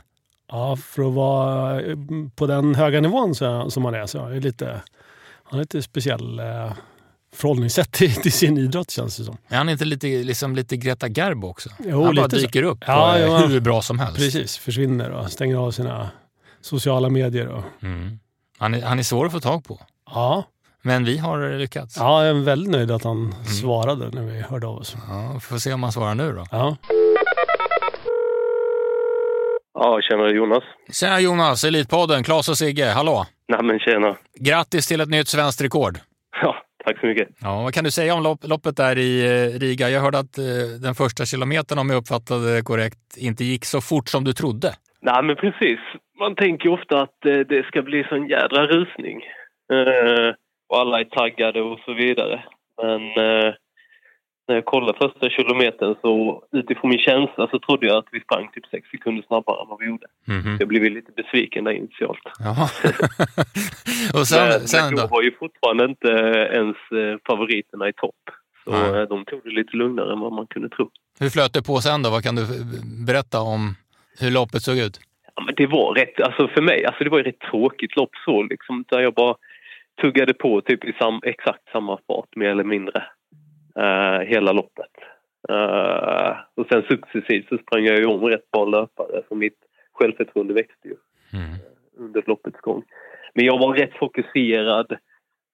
Ja, 0.52 0.76
för 0.76 1.08
att 1.08 1.14
vara 1.14 1.82
eh, 1.82 1.98
på 2.36 2.48
den 2.48 2.76
höga 2.76 3.02
nivån 3.02 3.36
som 3.72 3.86
han 3.86 3.94
är 3.96 4.06
så 4.06 4.26
är 4.26 4.40
lite, 4.40 4.66
han 5.44 5.52
har 5.52 5.60
lite 5.60 5.82
speciell 5.82 6.40
eh, 6.40 6.74
förhållningssätt 7.36 7.92
till, 7.92 8.14
till 8.22 8.32
sin 8.34 8.58
idrott 8.58 8.92
känns 8.92 9.18
det 9.18 9.24
som. 9.24 9.38
Är 9.48 9.58
han 9.58 9.70
inte 9.70 9.86
lite, 9.86 10.08
liksom 10.08 10.56
lite 10.56 10.78
Greta 10.78 11.08
Garbo 11.10 11.48
också? 11.48 11.70
Jo, 11.80 12.04
han 12.04 12.16
bara 12.16 12.24
lite 12.26 12.36
så. 12.36 12.42
dyker 12.42 12.64
upp 12.64 12.78
Ja, 12.88 13.16
är 13.16 13.28
ja. 13.28 13.38
hur 13.38 13.60
bra 13.60 13.82
som 13.82 14.00
helst. 14.00 14.16
Precis, 14.18 14.58
försvinner 14.58 15.10
och 15.12 15.32
stänger 15.32 15.56
av 15.58 15.72
sina 15.72 16.10
sociala 16.62 17.10
medier. 17.10 17.48
Och, 17.48 17.64
Mm. 17.82 18.20
Han, 18.58 18.74
är, 18.74 18.82
han 18.82 19.00
är 19.00 19.04
svår 19.04 19.26
att 19.26 19.32
få 19.32 19.40
tag 19.40 19.64
på. 19.66 19.80
ja, 20.14 20.44
Men 20.82 21.04
vi 21.06 21.18
har 21.18 21.58
lyckats. 21.58 21.98
ja, 21.98 22.26
jag 22.26 22.38
är 22.38 22.42
väldigt 22.42 22.72
nöjd 22.72 22.92
att 22.92 23.04
han 23.04 23.18
Mm. 23.18 23.46
svarade 23.46 24.10
när 24.10 24.22
vi 24.34 24.42
hörde 24.42 24.68
av 24.68 24.78
oss. 24.78 24.96
Ja, 25.10 25.32
vi 25.34 25.40
får 25.40 25.58
se 25.58 25.74
om 25.74 25.84
han 25.84 25.92
svarar 25.92 26.16
nu 26.16 26.34
då. 26.34 26.46
Ja. 26.52 26.76
Ja, 29.78 30.00
tjena 30.02 30.30
Jonas. 30.30 30.64
Tjena 31.00 31.20
Jonas, 31.20 31.64
Elitpodden, 31.64 32.24
Claes 32.24 32.50
och 32.50 32.58
Sigge, 32.58 32.86
hallå! 32.86 33.26
Nej 33.48 33.64
men 33.64 33.80
tjena. 33.80 34.16
Grattis 34.40 34.88
till 34.88 35.02
ett 35.02 35.10
nytt 35.10 35.28
svenskt 35.28 35.62
rekord! 35.64 35.98
Ja, 36.42 36.56
tack 36.86 37.00
så 37.00 37.06
mycket. 37.06 37.28
Ja, 37.42 37.62
vad 37.64 37.74
kan 37.74 37.84
du 37.84 37.92
säga 37.92 38.14
om 38.14 38.24
lopp, 38.24 38.40
loppet 38.44 38.78
där 38.78 38.98
i 38.98 39.12
eh, 39.26 39.60
Riga? 39.60 39.90
Jag 39.90 40.02
hörde 40.02 40.20
att 40.20 40.38
eh, 40.38 40.44
den 40.84 40.96
första 40.96 41.26
kilometern, 41.26 41.80
om 41.80 41.90
jag 41.90 41.98
uppfattade 41.98 42.56
det 42.56 42.62
korrekt, 42.62 43.18
inte 43.18 43.44
gick 43.44 43.66
så 43.66 43.82
fort 43.82 44.08
som 44.10 44.24
du 44.24 44.34
trodde. 44.34 44.70
Nej 45.02 45.24
men 45.24 45.36
precis. 45.36 45.80
Man 46.20 46.36
tänker 46.36 46.70
ofta 46.70 47.02
att 47.02 47.26
eh, 47.26 47.40
det 47.40 47.66
ska 47.66 47.82
bli 47.82 48.04
sån 48.10 48.28
jädra 48.28 48.68
rusning. 48.68 49.18
Eh, 49.74 50.30
och 50.70 50.80
alla 50.80 51.00
är 51.00 51.06
taggade 51.06 51.62
och 51.62 51.80
så 51.86 51.94
vidare. 51.94 52.44
Men 52.82 53.02
eh, 53.02 53.54
när 54.48 54.56
jag 54.56 54.66
kollade 54.66 54.98
första 54.98 55.30
kilometern 55.30 55.96
så 56.02 56.44
utifrån 56.52 56.90
min 56.90 57.00
känsla 57.00 57.48
så 57.52 57.60
trodde 57.60 57.88
jag 57.88 57.98
att 57.98 58.08
vi 58.12 58.20
sprang 58.20 58.50
typ 58.54 58.66
sex 58.66 58.90
sekunder 58.90 59.24
snabbare 59.28 59.62
än 59.62 59.68
vad 59.70 59.80
vi 59.80 59.86
gjorde. 59.86 60.08
Mhm. 60.26 60.58
Jag 60.60 60.68
blev 60.68 60.84
lite 60.84 61.12
besviken 61.12 61.64
där 61.64 61.72
initialt. 61.72 62.26
Jaha. 62.40 62.70
och 64.14 64.28
sen, 64.28 64.48
men, 64.48 64.68
sen 64.68 64.86
men 64.86 64.96
då? 64.96 65.08
var 65.08 65.22
ju 65.22 65.32
fortfarande 65.32 65.86
inte 65.86 66.08
ens 66.54 66.78
eh, 66.92 67.18
favoriterna 67.28 67.90
i 67.90 67.94
topp. 67.94 68.22
Så 68.64 68.96
eh, 68.96 69.02
de 69.02 69.26
tog 69.26 69.42
det 69.44 69.50
lite 69.50 69.78
lugnare 69.78 70.14
än 70.14 70.20
vad 70.20 70.34
man 70.34 70.48
kunde 70.48 70.70
tro. 70.70 70.90
Hur 71.20 71.30
flöt 71.30 71.54
det 71.54 71.64
på 71.64 71.82
sen 71.82 72.04
då? 72.04 72.10
Vad 72.10 72.24
kan 72.24 72.36
du 72.36 72.42
eh, 72.42 72.48
berätta 73.08 73.42
om 73.42 73.76
hur 74.20 74.32
loppet 74.32 74.62
såg 74.62 74.78
ut? 74.78 75.00
Ja, 75.36 75.44
men 75.46 75.56
det 75.58 75.68
var 75.68 75.94
rätt, 75.94 76.22
alltså 76.22 76.48
för 76.48 76.62
mig, 76.62 76.86
alltså 76.86 77.04
det 77.04 77.10
var 77.10 77.28
ett 77.28 77.40
tråkigt 77.40 77.96
lopp 77.96 78.16
så 78.26 78.44
liksom, 78.44 78.86
där 78.88 79.00
jag 79.00 79.14
bara 79.14 79.36
tuggade 80.02 80.34
på 80.34 80.62
typ 80.62 80.84
i 80.84 80.94
sam, 81.00 81.20
exakt 81.24 81.72
samma 81.72 82.00
fart 82.08 82.36
mer 82.36 82.50
eller 82.50 82.64
mindre. 82.64 83.04
Eh, 83.80 84.20
hela 84.20 84.52
loppet. 84.52 84.92
Eh, 85.50 86.38
och 86.56 86.68
sen 86.72 86.84
successivt 86.90 87.50
så 87.50 87.58
sprang 87.58 87.84
jag 87.86 87.98
ju 87.98 88.06
om 88.06 88.22
rätt 88.26 88.52
bra 88.52 88.66
löpare 88.66 89.22
så 89.28 89.36
mitt 89.36 89.58
självförtroende 89.94 90.54
växte 90.54 90.88
ju 90.88 90.96
Mm. 91.34 91.56
under 91.98 92.24
loppets 92.28 92.60
gång. 92.60 92.84
Men 93.34 93.46
jag 93.46 93.60
var 93.60 93.74
rätt 93.74 93.98
fokuserad. 93.98 94.98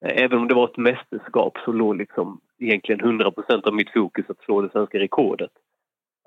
Även 0.04 0.38
om 0.38 0.48
det 0.48 0.54
var 0.54 0.64
ett 0.68 0.76
mästerskap 0.76 1.58
så 1.64 1.72
låg 1.72 1.96
liksom 1.96 2.40
egentligen 2.58 3.00
100% 3.00 3.66
av 3.66 3.74
mitt 3.74 3.92
fokus 3.92 4.30
att 4.30 4.40
slå 4.40 4.60
det 4.60 4.70
svenska 4.72 4.98
rekordet. 4.98 5.50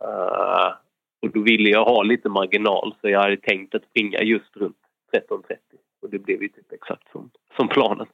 Eh, 0.01 0.73
och 1.21 1.29
då 1.31 1.41
ville 1.41 1.69
jag 1.69 1.86
ha 1.86 2.03
lite 2.03 2.29
marginal 2.29 2.95
så 3.01 3.10
jag 3.10 3.19
hade 3.21 3.38
tänkt 3.38 3.75
att 3.75 3.84
springa 3.89 4.19
just 4.21 4.58
runt 4.58 4.77
13.30. 5.13 5.55
Och 6.01 6.10
det 6.10 6.19
blev 6.19 6.41
ju 6.41 6.47
typ 6.49 6.71
exakt 6.71 7.12
som, 7.12 7.29
som 7.58 7.67
planen. 7.67 8.08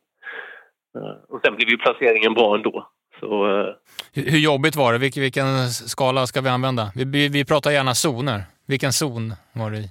Eh, 0.95 1.15
och 1.27 1.39
sen 1.45 1.55
blev 1.55 1.69
ju 1.69 1.77
placeringen 1.77 2.33
bra 2.33 2.55
ändå. 2.55 2.87
Så 3.21 3.59
eh, 3.59 3.73
Hur, 4.13 4.31
hur 4.31 4.39
jobbigt 4.39 4.75
var 4.75 4.93
det? 4.93 4.99
Vilken, 4.99 5.21
vilken 5.23 5.69
skala 5.69 6.27
ska 6.27 6.41
vi 6.41 6.49
använda? 6.49 6.91
Vi, 6.95 7.03
vi, 7.05 7.27
vi 7.29 7.45
pratar 7.45 7.71
gärna 7.71 7.93
zoner. 7.95 8.43
Vilken 8.67 8.93
zon 8.93 9.33
var 9.53 9.71
det 9.71 9.77
i? 9.77 9.89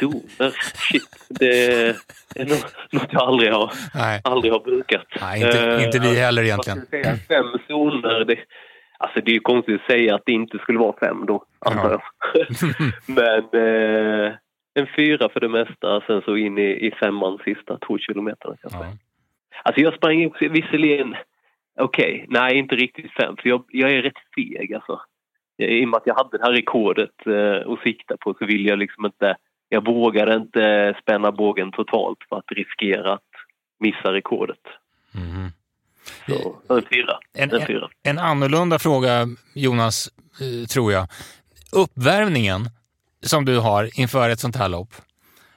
zoner, 0.00 0.50
shit. 0.74 1.26
Det 1.28 1.88
är 2.36 2.44
något 2.92 3.08
jag 3.12 3.22
aldrig 3.22 3.52
har, 3.52 3.72
Nej, 3.94 4.20
aldrig 4.24 4.52
har 4.52 4.60
brukat. 4.60 5.06
Nej 5.20 5.42
inte, 5.42 5.60
Eh, 5.76 5.84
inte 5.84 5.98
vi 5.98 6.20
heller 6.20 6.42
Vad 6.42 6.46
egentligen. 6.46 6.86
säga? 6.90 7.16
Fem 7.28 7.46
zoner. 7.68 8.24
Det, 8.24 8.36
alltså 8.98 9.20
det 9.20 9.30
är 9.30 9.34
ju 9.34 9.40
konstigt 9.40 9.80
att 9.80 9.86
säga 9.90 10.14
att 10.14 10.22
det 10.26 10.32
inte 10.32 10.58
skulle 10.58 10.78
vara 10.78 10.94
fem 11.00 11.26
då, 11.26 11.44
antar 11.58 11.90
jag. 11.90 12.02
Men 13.06 13.38
eh, 13.64 14.32
en 14.74 14.86
fyra 14.96 15.28
för 15.28 15.40
det 15.40 15.48
mesta, 15.48 16.00
sen 16.06 16.22
så 16.24 16.36
in 16.36 16.58
i, 16.58 16.86
i 16.86 16.90
femman 17.00 17.38
sista 17.44 17.78
två 17.86 17.98
kilometerna 17.98 18.56
kanske. 18.62 18.78
Ja. 18.78 18.92
Alltså 19.62 19.80
jag 19.80 19.94
sprang 19.94 20.26
också 20.26 20.48
visserligen, 20.48 21.14
okej, 21.80 22.26
nej 22.28 22.58
inte 22.58 22.74
riktigt 22.76 23.12
fem, 23.12 23.36
för 23.36 23.48
jag, 23.48 23.64
jag 23.68 23.90
är 23.90 24.02
rätt 24.02 24.18
feg 24.34 24.74
alltså. 24.74 25.00
I 25.58 25.84
och 25.84 25.88
med 25.88 25.96
att 25.96 26.06
jag 26.06 26.14
hade 26.14 26.38
det 26.38 26.44
här 26.44 26.52
rekordet 26.52 27.26
eh, 27.26 27.72
att 27.72 27.80
sikta 27.82 28.16
på 28.20 28.34
så 28.38 28.46
vill 28.46 28.66
jag 28.66 28.78
liksom 28.78 29.06
inte, 29.06 29.36
jag 29.68 29.84
vågade 29.84 30.34
inte 30.36 30.94
spänna 31.02 31.32
bågen 31.32 31.72
totalt 31.72 32.18
för 32.28 32.36
att 32.36 32.52
riskera 32.52 33.12
att 33.12 33.30
missa 33.80 34.12
rekordet. 34.12 34.60
Mhm. 35.14 35.48
Så 36.28 36.74
en 36.76 36.82
fyra. 36.82 37.18
En, 37.34 37.50
En 37.50 37.60
en, 37.60 37.66
fyra. 37.66 37.88
en 38.02 38.18
annorlunda 38.18 38.78
fråga, 38.78 39.26
Jonas, 39.54 40.08
eh, 40.40 40.66
tror 40.66 40.92
jag. 40.92 41.06
Uppvärmningen 41.72 42.60
som 43.22 43.44
du 43.44 43.58
har 43.58 44.00
inför 44.00 44.30
ett 44.30 44.40
sånt 44.40 44.56
här 44.56 44.68
lopp. 44.68 44.94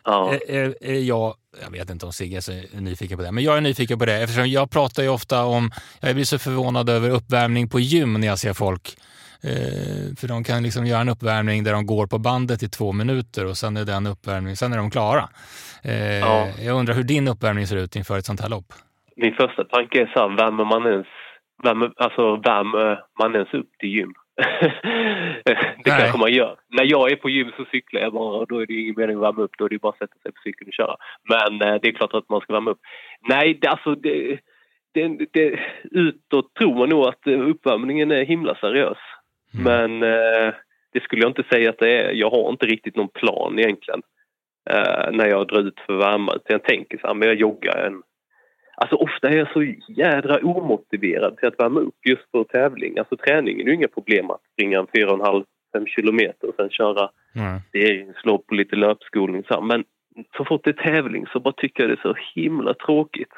Ja. 0.05 0.33
Är, 0.47 0.75
är 0.81 0.99
jag, 0.99 1.33
jag 1.63 1.71
vet 1.71 1.89
inte 1.89 2.05
om 2.05 2.13
Sigge 2.13 2.37
är 2.37 2.41
så 2.41 2.51
nyfiken 2.79 3.17
på 3.17 3.23
det, 3.23 3.31
men 3.31 3.43
jag 3.43 3.57
är 3.57 3.61
nyfiken 3.61 3.99
på 3.99 4.05
det 4.05 4.23
eftersom 4.23 4.49
jag 4.49 4.71
pratar 4.71 5.03
ju 5.03 5.09
ofta 5.09 5.45
om, 5.45 5.71
jag 6.01 6.15
blir 6.15 6.25
så 6.25 6.39
förvånad 6.39 6.89
över 6.89 7.09
uppvärmning 7.09 7.69
på 7.69 7.79
gym 7.79 8.13
när 8.13 8.27
jag 8.27 8.39
ser 8.39 8.53
folk. 8.53 8.97
Eh, 9.43 10.15
för 10.19 10.27
de 10.27 10.43
kan 10.43 10.63
liksom 10.63 10.85
göra 10.85 11.01
en 11.01 11.09
uppvärmning 11.09 11.63
där 11.63 11.73
de 11.73 11.85
går 11.85 12.07
på 12.07 12.17
bandet 12.17 12.63
i 12.63 12.69
två 12.69 12.91
minuter 12.91 13.45
och 13.45 13.57
sen 13.57 13.77
är 13.77 13.85
den 13.85 14.07
uppvärmning, 14.07 14.55
sen 14.55 14.73
är 14.73 14.77
de 14.77 14.91
klara. 14.91 15.29
Eh, 15.83 16.19
ja. 16.19 16.47
Jag 16.61 16.79
undrar 16.79 16.95
hur 16.95 17.03
din 17.03 17.27
uppvärmning 17.27 17.67
ser 17.67 17.77
ut 17.77 17.95
inför 17.95 18.17
ett 18.17 18.25
sånt 18.25 18.41
här 18.41 18.49
lopp? 18.49 18.73
Min 19.15 19.33
första 19.33 19.63
tanke 19.63 20.01
är 20.01 20.05
så 20.13 20.19
här, 20.19 20.37
värmer 20.37 20.65
man 20.65 20.91
ens, 20.91 21.07
värmer, 21.63 21.91
alltså 21.97 22.35
värmer 22.35 22.99
man 23.19 23.35
ens 23.35 23.53
upp 23.53 23.69
till 23.79 23.89
gym? 23.89 24.13
Det 25.45 25.57
Nej. 25.85 25.99
kanske 25.99 26.17
man 26.17 26.33
gör. 26.33 26.57
När 26.67 26.83
jag 26.83 27.11
är 27.11 27.15
på 27.15 27.29
gym 27.29 27.51
så 27.57 27.65
cyklar 27.65 28.01
jag 28.01 28.13
bara 28.13 28.37
och 28.37 28.47
då 28.47 28.61
är 28.61 28.65
det 28.65 28.73
ingen 28.73 28.95
mening 28.97 29.15
att 29.15 29.23
värma 29.23 29.41
upp. 29.41 29.57
Då 29.57 29.65
är 29.65 29.69
det 29.69 29.81
bara 29.81 29.89
att 29.89 29.97
sätta 29.97 30.19
sig 30.19 30.31
på 30.31 30.41
cykeln 30.43 30.67
och 30.67 30.73
köra. 30.73 30.95
Men 31.29 31.61
eh, 31.61 31.79
det 31.81 31.87
är 31.87 31.91
klart 31.91 32.13
att 32.13 32.29
man 32.29 32.41
ska 32.41 32.53
värma 32.53 32.71
upp. 32.71 32.79
Nej, 33.29 33.57
det, 33.61 33.67
alltså 33.67 33.95
det, 33.95 34.39
det, 34.93 35.07
det, 35.31 35.59
utåt 35.83 36.53
tror 36.53 36.75
man 36.75 36.89
nog 36.89 37.05
att 37.07 37.27
uppvärmningen 37.27 38.11
är 38.11 38.25
himla 38.25 38.55
seriös. 38.55 38.97
Mm. 39.53 39.63
Men 39.63 40.09
eh, 40.13 40.53
det 40.93 41.03
skulle 41.03 41.21
jag 41.21 41.29
inte 41.29 41.43
säga 41.51 41.69
att 41.69 41.79
det 41.79 41.97
är. 41.97 42.11
Jag 42.11 42.29
har 42.29 42.49
inte 42.49 42.65
riktigt 42.65 42.95
någon 42.95 43.09
plan 43.09 43.59
egentligen 43.59 44.01
eh, 44.69 45.11
när 45.11 45.27
jag 45.27 45.47
drar 45.47 45.59
ut 45.59 45.79
för 45.85 45.93
värma. 45.93 46.37
Jag 46.45 46.63
tänker 46.63 46.97
så 46.97 47.07
här, 47.07 47.13
men 47.13 47.27
jag 47.27 47.37
joggar 47.37 47.77
en 47.87 48.01
Alltså 48.75 48.95
ofta 48.95 49.29
är 49.29 49.37
jag 49.37 49.53
så 49.53 49.63
jädra 49.87 50.37
omotiverad 50.37 51.37
till 51.37 51.47
att 51.47 51.59
värma 51.59 51.79
upp 51.79 52.05
just 52.05 52.31
för 52.31 52.43
tävling. 52.43 52.99
Alltså 52.99 53.17
träningen 53.17 53.61
är 53.61 53.71
ju 53.71 53.75
inga 53.75 53.87
problem 53.87 54.29
att 54.29 54.41
springa 54.53 54.79
en 54.79 54.87
4,5-5 54.87 55.85
kilometer 55.85 56.49
och 56.49 56.55
sen 56.55 56.69
köra 56.69 57.09
mm. 57.35 57.59
serienslopp 57.71 58.45
och 58.47 58.55
lite 58.55 58.75
löpskolning. 58.75 59.43
Så 59.47 59.61
Men 59.61 59.83
så 60.37 60.45
fort 60.45 60.63
det 60.63 60.69
är 60.69 60.91
tävling 60.91 61.25
så 61.27 61.39
bara 61.39 61.53
tycker 61.57 61.83
jag 61.83 61.89
det 61.89 61.99
är 62.01 62.13
så 62.13 62.15
himla 62.35 62.73
tråkigt. 62.73 63.33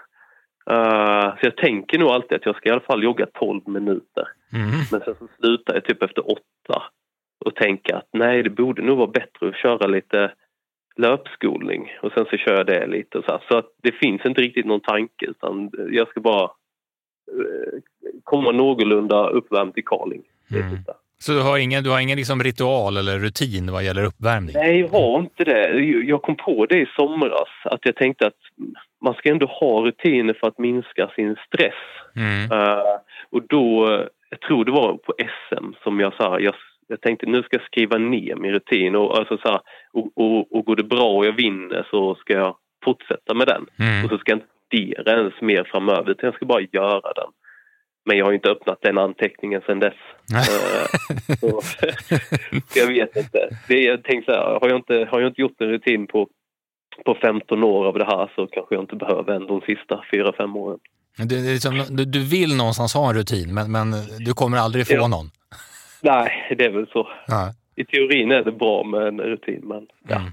Uh, 0.72 1.36
så 1.36 1.40
jag 1.42 1.58
tänker 1.58 2.00
nog 2.00 2.10
alltid 2.10 2.36
att 2.36 2.46
jag 2.46 2.56
ska 2.56 2.70
i 2.70 2.72
alla 2.72 2.82
fall 2.82 3.04
jogga 3.04 3.26
12 3.26 3.62
minuter. 3.66 4.28
Mm. 4.54 4.70
Men 4.92 5.02
sen 5.02 5.16
så 5.20 5.28
slutar 5.40 5.74
jag 5.74 5.86
typ 5.86 6.04
efter 6.04 6.32
åtta 6.32 6.84
och 7.46 7.56
tänker 7.56 7.96
att 7.96 8.10
nej, 8.14 8.44
det 8.44 8.50
borde 8.50 8.82
nog 8.82 8.98
vara 8.98 9.12
bättre 9.12 9.50
att 9.50 9.56
köra 9.56 9.88
lite 9.88 10.32
löpskolning 10.98 11.92
och 12.02 12.12
sen 12.12 12.26
så 12.30 12.38
kör 12.38 12.58
jag 12.58 12.66
det 12.66 12.88
lite 12.88 13.18
och 13.18 13.26
så. 13.26 13.40
Så 13.50 13.58
att 13.58 13.66
det 13.84 13.92
finns 13.92 14.26
inte 14.26 14.42
riktigt 14.42 14.66
någon 14.66 14.82
tanke 14.82 15.26
utan 15.26 15.72
jag 15.92 16.08
ska 16.08 16.20
bara 16.20 16.44
eh, 16.44 17.80
komma 18.24 18.52
någorlunda 18.52 19.30
uppvärmd 19.30 19.74
till 19.74 19.86
Carling. 19.86 20.24
Mm. 20.52 20.78
Så 21.18 21.32
du 21.32 21.42
har 21.42 21.58
ingen, 21.58 21.84
du 21.84 21.90
har 21.90 22.00
ingen 22.00 22.18
liksom 22.18 22.44
ritual 22.44 22.98
eller 22.98 23.20
rutin 23.20 23.72
vad 23.72 23.84
gäller 23.84 24.06
uppvärmning? 24.06 24.56
Nej, 24.56 24.80
jag 24.80 24.88
har 24.88 25.20
inte 25.20 25.44
det. 25.44 25.80
Jag 25.84 26.22
kom 26.22 26.36
på 26.36 26.66
det 26.66 26.82
i 26.82 26.86
somras 26.96 27.50
att 27.64 27.86
jag 27.86 27.96
tänkte 27.96 28.28
att 28.28 28.40
man 29.04 29.14
ska 29.14 29.30
ändå 29.30 29.46
ha 29.46 29.86
rutiner 29.86 30.34
för 30.34 30.48
att 30.48 30.60
minska 30.60 31.12
sin 31.16 31.36
stress. 31.48 31.84
Mm. 32.16 32.52
Uh, 32.52 33.00
och 33.30 33.42
då, 33.48 33.88
jag 34.30 34.40
tror 34.42 34.66
det 34.66 34.72
var 34.72 34.94
på 34.98 35.14
SM 35.18 35.66
som 35.84 36.00
jag 36.00 36.14
sa, 36.14 36.40
jag 36.40 36.56
jag 36.88 37.02
tänkte 37.02 37.26
nu 37.26 37.44
ska 37.44 37.56
jag 37.58 37.66
skriva 37.66 37.98
ner 37.98 38.36
min 38.36 38.52
rutin 38.52 38.96
och, 38.96 39.18
alltså 39.18 39.38
så 39.38 39.48
här, 39.48 39.60
och, 39.94 40.12
och, 40.16 40.56
och 40.56 40.66
går 40.66 40.76
det 40.76 40.84
bra 40.84 41.10
och 41.18 41.26
jag 41.26 41.34
vinner 41.34 41.88
så 41.92 42.16
ska 42.16 42.34
jag 42.34 42.58
fortsätta 42.86 43.34
med 43.34 43.48
den. 43.48 43.66
Mm. 43.80 44.06
Och 44.06 44.10
så 44.10 44.18
ska 44.18 44.32
jag 44.32 44.38
inte 44.38 44.48
fundera 44.72 45.20
ens 45.20 45.42
mer 45.42 45.64
framöver 45.72 46.12
utan 46.12 46.28
jag 46.28 46.36
ska 46.36 46.46
bara 46.46 46.62
göra 46.62 47.14
den. 47.14 47.32
Men 48.06 48.18
jag 48.18 48.26
har 48.26 48.34
inte 48.34 48.50
öppnat 48.50 48.80
den 48.82 48.98
anteckningen 48.98 49.62
sedan 49.62 49.80
dess. 49.80 49.94
Eh, 50.34 51.36
så, 51.40 51.62
jag 52.80 52.88
vet 52.88 53.16
inte. 53.16 53.50
Det, 53.68 53.82
jag 53.82 54.04
tänkte 54.04 54.32
så 54.32 54.38
här, 54.38 54.60
har 54.62 54.70
jag 54.70 54.76
inte, 54.78 55.08
har 55.12 55.20
jag 55.20 55.30
inte 55.30 55.42
gjort 55.42 55.62
en 55.62 55.68
rutin 55.68 56.08
på, 56.08 56.28
på 57.06 57.18
15 57.22 57.64
år 57.64 57.86
av 57.86 57.94
det 57.94 58.06
här 58.06 58.32
så 58.36 58.48
kanske 58.48 58.76
jag 58.76 58.84
inte 58.84 58.96
behöver 58.96 59.34
en 59.34 59.48
de 59.48 59.62
sista 59.62 60.04
4-5 60.14 60.58
åren. 60.58 60.80
Du, 61.18 61.54
liksom, 61.54 61.84
du, 61.90 62.06
du, 62.06 62.24
vill 62.24 62.58
någonstans 62.58 62.94
ha 62.94 63.10
en 63.10 63.16
rutin 63.16 63.54
men, 63.54 63.72
men 63.72 63.92
du 64.20 64.34
kommer 64.34 64.58
aldrig 64.58 64.88
få 64.88 64.94
ja. 64.94 65.08
någon? 65.08 65.32
Nej, 66.06 66.56
det 66.58 66.66
är 66.66 66.70
väl 66.70 66.88
så. 66.88 67.08
Ja. 67.28 67.54
I 67.76 67.86
teorin 67.86 68.32
är 68.32 68.44
det 68.44 68.52
bra 68.52 68.84
med 68.84 69.08
en 69.08 69.20
rutin, 69.20 69.62
men 69.64 69.88
ja. 70.08 70.16
Mm. 70.16 70.32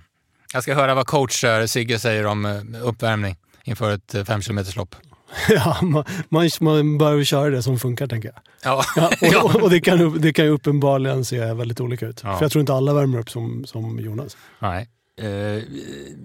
Jag 0.53 0.63
ska 0.63 0.75
höra 0.75 0.95
vad 0.95 1.07
coach 1.07 1.45
Sigge 1.67 1.99
säger 1.99 2.27
om 2.27 2.45
eh, 2.45 2.89
uppvärmning 2.89 3.37
inför 3.65 3.95
ett 3.95 4.27
5 4.27 4.41
km 4.41 4.59
lopp. 4.77 4.95
Ja, 5.49 5.79
man, 5.83 6.05
man, 6.29 6.51
man 6.61 6.99
bör 6.99 7.25
köra 7.25 7.51
det 7.51 7.63
som 7.63 7.79
funkar, 7.79 8.07
tänker 8.07 8.29
jag. 8.29 8.39
Ja. 8.65 8.85
ja 9.21 9.43
och, 9.43 9.55
och, 9.63 9.71
det, 9.71 9.81
kan, 9.81 10.21
det 10.21 10.33
kan 10.33 10.45
ju 10.45 10.51
uppenbarligen 10.51 11.25
se 11.25 11.55
väldigt 11.55 11.81
olika 11.81 12.07
ut. 12.07 12.21
Ja. 12.25 12.37
För 12.37 12.45
jag 12.45 12.53
tror 12.53 12.61
inte 12.61 12.75
alla 12.75 12.95
värmer 12.95 13.19
upp 13.19 13.31
som, 13.31 13.65
som 13.67 14.01
Jonas. 14.01 14.37
Nej. 14.59 14.89
Eh, 15.21 15.63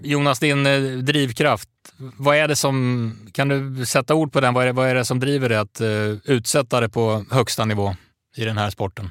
Jonas, 0.03 0.39
din 0.39 0.65
eh, 0.65 0.81
drivkraft, 0.81 1.69
vad 1.97 2.37
är 2.37 2.47
det 2.47 2.55
som, 2.55 3.13
kan 3.31 3.47
du 3.47 3.85
sätta 3.85 4.15
ord 4.15 4.33
på 4.33 4.41
den? 4.41 4.53
Vad 4.53 4.63
är 4.63 4.67
det, 4.67 4.73
vad 4.73 4.89
är 4.89 4.95
det 4.95 5.05
som 5.05 5.19
driver 5.19 5.49
dig 5.49 5.57
att 5.57 5.81
eh, 5.81 5.89
utsätta 6.25 6.81
det 6.81 6.89
på 6.89 7.25
högsta 7.31 7.65
nivå 7.65 7.95
i 8.35 8.45
den 8.45 8.57
här 8.57 8.69
sporten? 8.69 9.09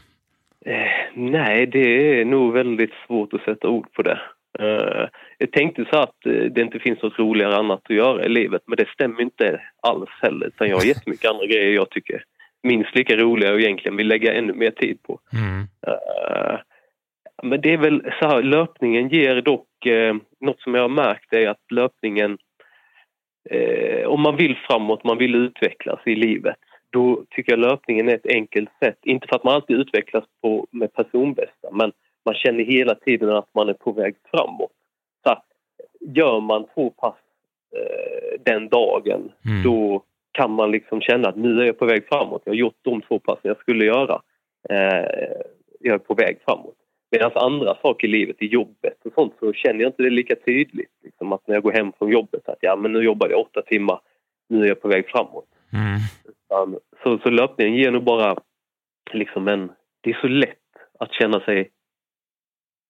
Nej, 1.18 1.66
det 1.66 2.20
är 2.20 2.24
nog 2.24 2.52
väldigt 2.52 2.92
svårt 3.06 3.32
att 3.32 3.44
sätta 3.44 3.68
ord 3.68 3.92
på 3.92 4.02
det. 4.02 4.20
Uh, 4.60 5.08
jag 5.38 5.52
tänkte 5.52 5.84
så 5.90 5.96
att 5.98 6.16
uh, 6.26 6.44
det 6.44 6.60
inte 6.60 6.78
finns 6.78 7.02
något 7.02 7.18
roligare 7.18 7.56
annat 7.56 7.80
att 7.84 7.96
göra 7.96 8.24
i 8.24 8.28
livet, 8.28 8.62
men 8.66 8.76
det 8.76 8.88
stämmer 8.88 9.20
inte 9.22 9.60
alls 9.82 10.10
heller. 10.22 10.46
Utan 10.46 10.68
jag 10.68 10.76
har 10.76 10.84
jättemycket 10.84 11.30
andra 11.30 11.46
grejer 11.46 11.74
jag 11.74 11.90
tycker 11.90 12.24
minst 12.62 12.94
lika 12.94 13.16
roliga 13.16 13.52
och 13.52 13.60
egentligen 13.60 13.96
vill 13.96 14.08
lägga 14.08 14.34
ännu 14.34 14.52
mer 14.52 14.70
tid 14.70 15.02
på. 15.02 15.20
Mm. 15.32 15.60
Uh, 15.60 16.58
men 17.42 17.60
det 17.60 17.72
är 17.72 17.78
väl 17.78 18.02
så 18.20 18.28
här, 18.28 18.42
löpningen 18.42 19.08
ger 19.08 19.40
dock, 19.40 19.86
uh, 19.86 20.14
något 20.40 20.60
som 20.60 20.74
jag 20.74 20.82
har 20.82 20.88
märkt 20.88 21.32
är 21.32 21.48
att 21.48 21.72
löpningen, 21.72 22.38
om 24.06 24.20
man 24.20 24.36
vill 24.36 24.56
framåt, 24.68 25.04
man 25.04 25.18
vill 25.18 25.34
utvecklas 25.34 26.00
i 26.04 26.14
livet, 26.14 26.56
då 26.96 27.24
tycker 27.30 27.52
jag 27.52 27.58
löpningen 27.58 28.08
är 28.08 28.14
ett 28.14 28.26
enkelt 28.26 28.70
sätt. 28.82 28.98
Inte 29.02 29.26
för 29.28 29.36
att 29.36 29.44
man 29.44 29.54
alltid 29.54 29.76
utvecklas 29.76 30.24
på, 30.42 30.66
med 30.70 30.92
personbästa, 30.92 31.68
men 31.72 31.92
man 32.24 32.34
känner 32.34 32.64
hela 32.64 32.94
tiden 32.94 33.30
att 33.30 33.54
man 33.54 33.68
är 33.68 33.72
på 33.72 33.92
väg 33.92 34.14
framåt. 34.30 34.72
Så 35.22 35.32
att, 35.32 35.44
gör 36.00 36.40
man 36.40 36.66
två 36.74 36.90
pass 36.90 37.14
eh, 37.76 38.40
den 38.44 38.68
dagen, 38.68 39.32
mm. 39.46 39.62
då 39.62 40.02
kan 40.32 40.50
man 40.50 40.70
liksom 40.70 41.00
känna 41.00 41.28
att 41.28 41.36
nu 41.36 41.60
är 41.60 41.66
jag 41.66 41.78
på 41.78 41.86
väg 41.86 42.08
framåt. 42.08 42.42
Jag 42.44 42.52
har 42.52 42.56
gjort 42.56 42.78
de 42.82 43.00
två 43.02 43.18
passen 43.18 43.40
jag 43.42 43.58
skulle 43.58 43.84
göra. 43.84 44.22
Eh, 44.68 45.06
jag 45.80 45.94
är 45.94 45.98
på 45.98 46.14
väg 46.14 46.38
framåt. 46.44 46.76
Medan 47.10 47.30
andra 47.34 47.76
saker 47.82 48.08
i 48.08 48.10
livet, 48.10 48.36
i 48.38 48.46
jobbet 48.46 48.98
och 49.04 49.12
sånt, 49.14 49.34
så 49.40 49.52
känner 49.52 49.80
jag 49.80 49.88
inte 49.88 50.02
det 50.02 50.10
lika 50.10 50.34
tydligt. 50.34 50.92
Liksom 51.04 51.32
att 51.32 51.46
när 51.46 51.54
jag 51.54 51.62
går 51.62 51.72
hem 51.72 51.92
från 51.98 52.10
jobbet, 52.10 52.48
att 52.48 52.58
ja 52.60 52.76
men 52.76 52.92
nu 52.92 53.02
jobbar 53.02 53.28
jag 53.28 53.40
åtta 53.40 53.62
timmar, 53.62 54.00
nu 54.48 54.64
är 54.64 54.68
jag 54.68 54.82
på 54.82 54.88
väg 54.88 55.08
framåt. 55.08 55.48
Mm. 55.72 55.98
Så, 57.02 57.18
så 57.18 57.30
löpningen 57.30 57.74
ger 57.74 57.90
nog 57.90 58.04
bara 58.04 58.36
liksom 59.12 59.48
en... 59.48 59.70
Det 60.00 60.10
är 60.10 60.18
så 60.20 60.28
lätt 60.28 60.58
att 60.98 61.12
känna 61.12 61.40
sig 61.40 61.70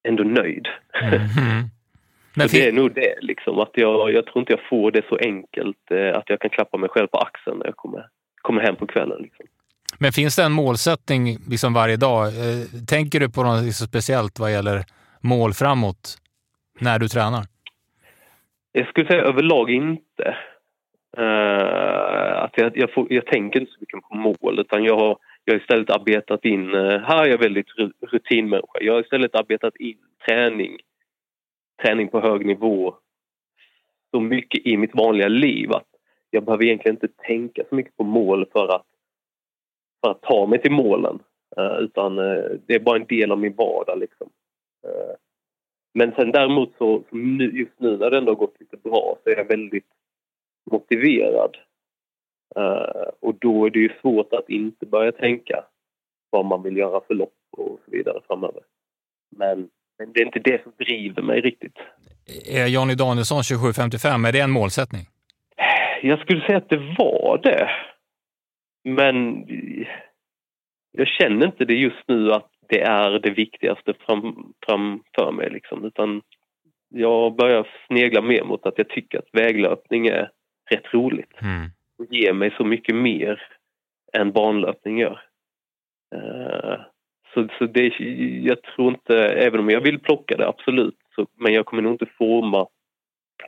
ändå 0.09 0.25
nöjd. 0.25 0.69
Mm. 1.03 1.65
Men 2.39 2.49
det 2.49 2.69
är 2.69 2.73
nog 2.73 2.95
det, 2.95 3.15
liksom, 3.21 3.59
att 3.59 3.71
jag, 3.75 4.13
jag 4.13 4.27
tror 4.27 4.41
inte 4.41 4.53
jag 4.53 4.69
får 4.69 4.91
det 4.91 5.03
så 5.09 5.17
enkelt 5.17 5.91
eh, 5.91 6.19
att 6.19 6.31
jag 6.31 6.41
kan 6.41 6.51
klappa 6.51 6.79
mig 6.79 6.89
själv 6.89 7.07
på 7.07 7.19
axeln 7.19 7.59
när 7.59 7.67
jag 7.67 7.77
kommer, 7.77 8.09
kommer 8.43 8.63
hem 8.63 8.77
på 8.77 8.87
kvällen. 8.87 9.23
Liksom. 9.23 9.47
Men 9.99 10.13
finns 10.13 10.37
det 10.37 10.43
en 10.45 10.53
målsättning 10.53 11.39
liksom 11.49 11.75
varje 11.75 11.97
dag? 11.97 12.27
Eh, 12.27 12.65
tänker 12.89 13.21
du 13.21 13.31
på 13.31 13.43
något 13.43 13.75
speciellt 13.75 14.39
vad 14.39 14.53
gäller 14.53 14.85
mål 15.21 15.53
framåt 15.53 16.17
när 16.81 16.99
du 16.99 17.09
tränar? 17.09 17.45
Jag 18.73 18.89
skulle 18.89 19.07
säga 19.07 19.23
överlag 19.23 19.71
inte. 19.71 20.37
Uh, 21.19 22.26
att 22.47 22.59
jag, 22.59 22.77
jag, 22.77 22.93
får, 22.93 23.13
jag, 23.13 23.27
tänker 23.27 23.61
inte 23.61 23.73
så 23.73 23.79
mycket 23.81 24.03
på 24.03 24.17
mål 24.17 24.61
utan 24.61 24.85
jag 24.85 24.97
har, 24.97 25.19
jag 25.45 25.55
har 25.55 25.61
istället 25.61 25.91
arbetat 25.91 26.45
in, 26.45 26.75
eh, 26.75 27.01
här 27.01 27.25
är 27.25 27.29
jag 27.29 27.39
väldigt 27.39 27.67
rutinmänniska, 28.01 28.79
jag 28.81 28.93
har 28.93 29.01
istället 29.01 29.35
arbetat 29.35 29.77
in 29.77 29.99
träning, 30.27 30.79
träning 31.83 32.09
på 32.09 32.21
hög 32.21 32.47
nivå 32.47 32.95
så 34.11 34.21
mycket 34.21 34.67
i 34.67 34.77
mitt 34.77 34.95
vanliga 34.95 35.29
liv 35.29 35.73
att 35.73 35.89
jag 36.31 36.45
behöver 36.45 36.65
egentligen 36.65 36.97
inte 36.97 37.09
tänka 37.09 37.63
så 37.69 37.75
mycket 37.75 37.97
på 37.97 38.05
mål 38.05 38.47
för 38.53 38.75
att, 38.75 38.87
för 40.05 40.11
att 40.11 40.23
ta 40.23 40.47
mig 40.47 40.63
till 40.63 40.73
målen. 40.73 41.19
Uh, 41.59 41.79
utan 41.79 42.19
eh, 42.19 42.45
det 42.67 42.75
är 42.75 42.81
bara 42.81 42.97
en 42.97 43.07
del 43.07 43.33
av 43.33 43.39
min 43.39 43.55
vardag 43.55 43.99
liksom. 43.99 44.29
men 45.95 46.13
sen 46.13 46.33
däremot 46.33 46.73
så, 46.79 47.03
så 47.11 47.17
nu, 47.17 47.59
just 47.59 47.81
nu 47.81 47.97
när 47.97 48.11
det 48.11 48.19
ändå 48.19 48.31
har 48.31 48.37
gått 48.37 48.61
lite 48.61 48.77
bra 48.77 49.19
så 49.25 49.31
är 49.31 49.37
jag 49.37 49.45
väldigt 49.45 49.87
motiverad. 50.71 51.57
Uh, 52.59 53.09
och 53.21 53.35
då 53.41 53.67
är 53.67 53.71
det 53.71 53.79
ju 53.79 53.91
svårt 54.01 54.33
att 54.33 54.49
inte 54.49 54.87
börja 54.87 55.13
tänka 55.13 55.65
vad 56.31 56.45
man 56.45 56.63
vill 56.63 56.77
göra 56.77 57.01
för 57.07 57.15
lopp 57.15 57.35
och 57.57 57.81
så 57.85 57.91
vidare 57.91 58.21
framöver. 58.27 58.63
Men, 59.37 59.69
men 59.99 60.13
det 60.13 60.21
är 60.21 60.27
inte 60.27 60.39
det 60.39 60.63
som 60.63 60.73
driver 60.79 61.23
mig 61.23 61.41
riktigt. 61.41 61.79
Är 62.53 62.67
Jonny 62.67 62.95
Danielsson 62.95 63.43
2755, 63.43 64.25
är 64.25 64.33
det 64.33 64.41
en 64.41 64.51
målsättning? 64.51 65.03
Jag 66.03 66.19
skulle 66.19 66.47
säga 66.47 66.59
att 66.59 66.69
det 66.69 66.95
var 66.99 67.41
det. 67.43 67.71
Men 68.85 69.47
jag 70.93 71.09
känner 71.09 71.47
inte 71.47 71.65
det 71.65 71.75
just 71.75 72.09
nu 72.09 72.33
att 72.33 72.51
det 72.69 72.81
är 72.81 73.11
det 73.11 73.31
viktigaste 73.31 73.95
fram, 74.07 74.53
framför 74.67 75.33
mig. 75.33 75.51
Liksom. 75.51 75.85
Utan 75.85 76.23
jag 76.89 77.37
börjar 77.37 77.69
snegla 77.87 78.23
mer 78.23 78.45
mot 78.45 78.67
att 78.67 78.79
jag 78.79 78.89
tycker 78.89 79.19
att 79.19 79.29
väglöpning 79.33 80.07
är 80.07 80.31
rätt 80.71 80.95
roligt 80.95 81.33
Mm. 81.43 81.71
Och 81.99 82.07
ger 82.11 82.33
mig 82.33 82.55
så 82.57 82.65
mycket 82.65 82.95
mer 82.95 83.43
än 84.13 84.33
banlöpning 84.33 84.99
gör. 84.99 85.21
Eh, 86.15 86.81
så 87.35 87.49
så 87.59 87.67
det, 87.67 87.87
jag 88.43 88.63
tror 88.63 88.89
inte, 88.89 89.17
även 89.17 89.61
om 89.61 89.71
jag 89.71 89.81
vill 89.81 89.99
plocka 89.99 90.37
det 90.37 90.49
absolut, 90.49 90.97
så, 91.15 91.27
men 91.35 91.53
jag 91.53 91.67
kommer 91.67 91.83
nog 91.83 91.93
inte 91.93 92.07
forma 92.19 92.67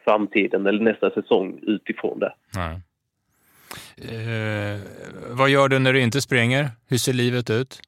framtiden 0.05 0.67
eller 0.67 0.81
nästa 0.81 1.11
säsong 1.11 1.61
utifrån 1.63 2.19
det. 2.19 2.35
Nej. 2.57 2.81
Eh, 3.97 4.81
vad 5.39 5.51
gör 5.51 5.69
du 5.69 5.79
när 5.79 5.93
du 5.93 6.01
inte 6.01 6.21
springer? 6.21 6.67
Hur 6.89 6.97
ser 6.97 7.13
livet 7.13 7.51
ut? 7.51 7.81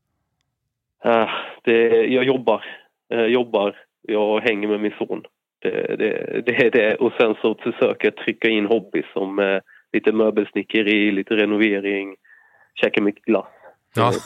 Eh, 1.04 1.28
det, 1.62 2.06
jag 2.06 2.24
jobbar, 2.24 2.64
eh, 3.12 3.24
jobbar, 3.24 3.76
jag 4.02 4.40
hänger 4.40 4.68
med 4.68 4.80
min 4.80 4.94
son. 4.98 5.22
Det, 5.58 5.96
det, 5.96 6.42
det 6.46 6.70
det. 6.70 6.94
Och 6.94 7.12
sen 7.20 7.34
så 7.42 7.54
försöker 7.54 8.06
jag 8.08 8.16
trycka 8.16 8.48
in 8.48 8.66
hobby 8.66 9.02
som 9.12 9.60
lite 9.92 10.12
möbelsnickeri, 10.12 11.12
lite 11.12 11.34
renovering, 11.34 12.16
käka 12.74 13.02
mycket 13.02 13.24
glass. 13.24 13.46
Ja. 13.94 14.12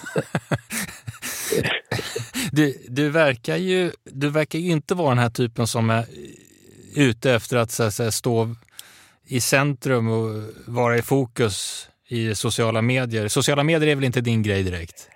du, 2.53 2.73
du, 2.89 3.11
verkar 3.11 3.57
ju, 3.57 3.91
du 4.05 4.31
verkar 4.31 4.59
ju 4.59 4.71
inte 4.71 4.95
vara 4.95 5.09
den 5.09 5.19
här 5.19 5.31
typen 5.31 5.67
som 5.67 5.91
är 5.91 6.05
ute 6.97 7.33
efter 7.33 7.57
att 7.57 7.71
så 7.71 7.83
att 7.83 7.93
säga, 7.93 8.11
stå 8.11 8.47
i 9.31 9.41
centrum 9.41 10.09
och 10.09 10.31
vara 10.67 10.97
i 10.97 11.03
fokus 11.03 11.89
i 12.09 12.35
sociala 12.35 12.83
medier. 12.83 13.29
Sociala 13.29 13.65
medier 13.65 13.91
är 13.91 13.95
väl 13.95 14.05
inte 14.05 14.21
din 14.21 14.43
grej 14.43 14.63
direkt? 14.63 15.11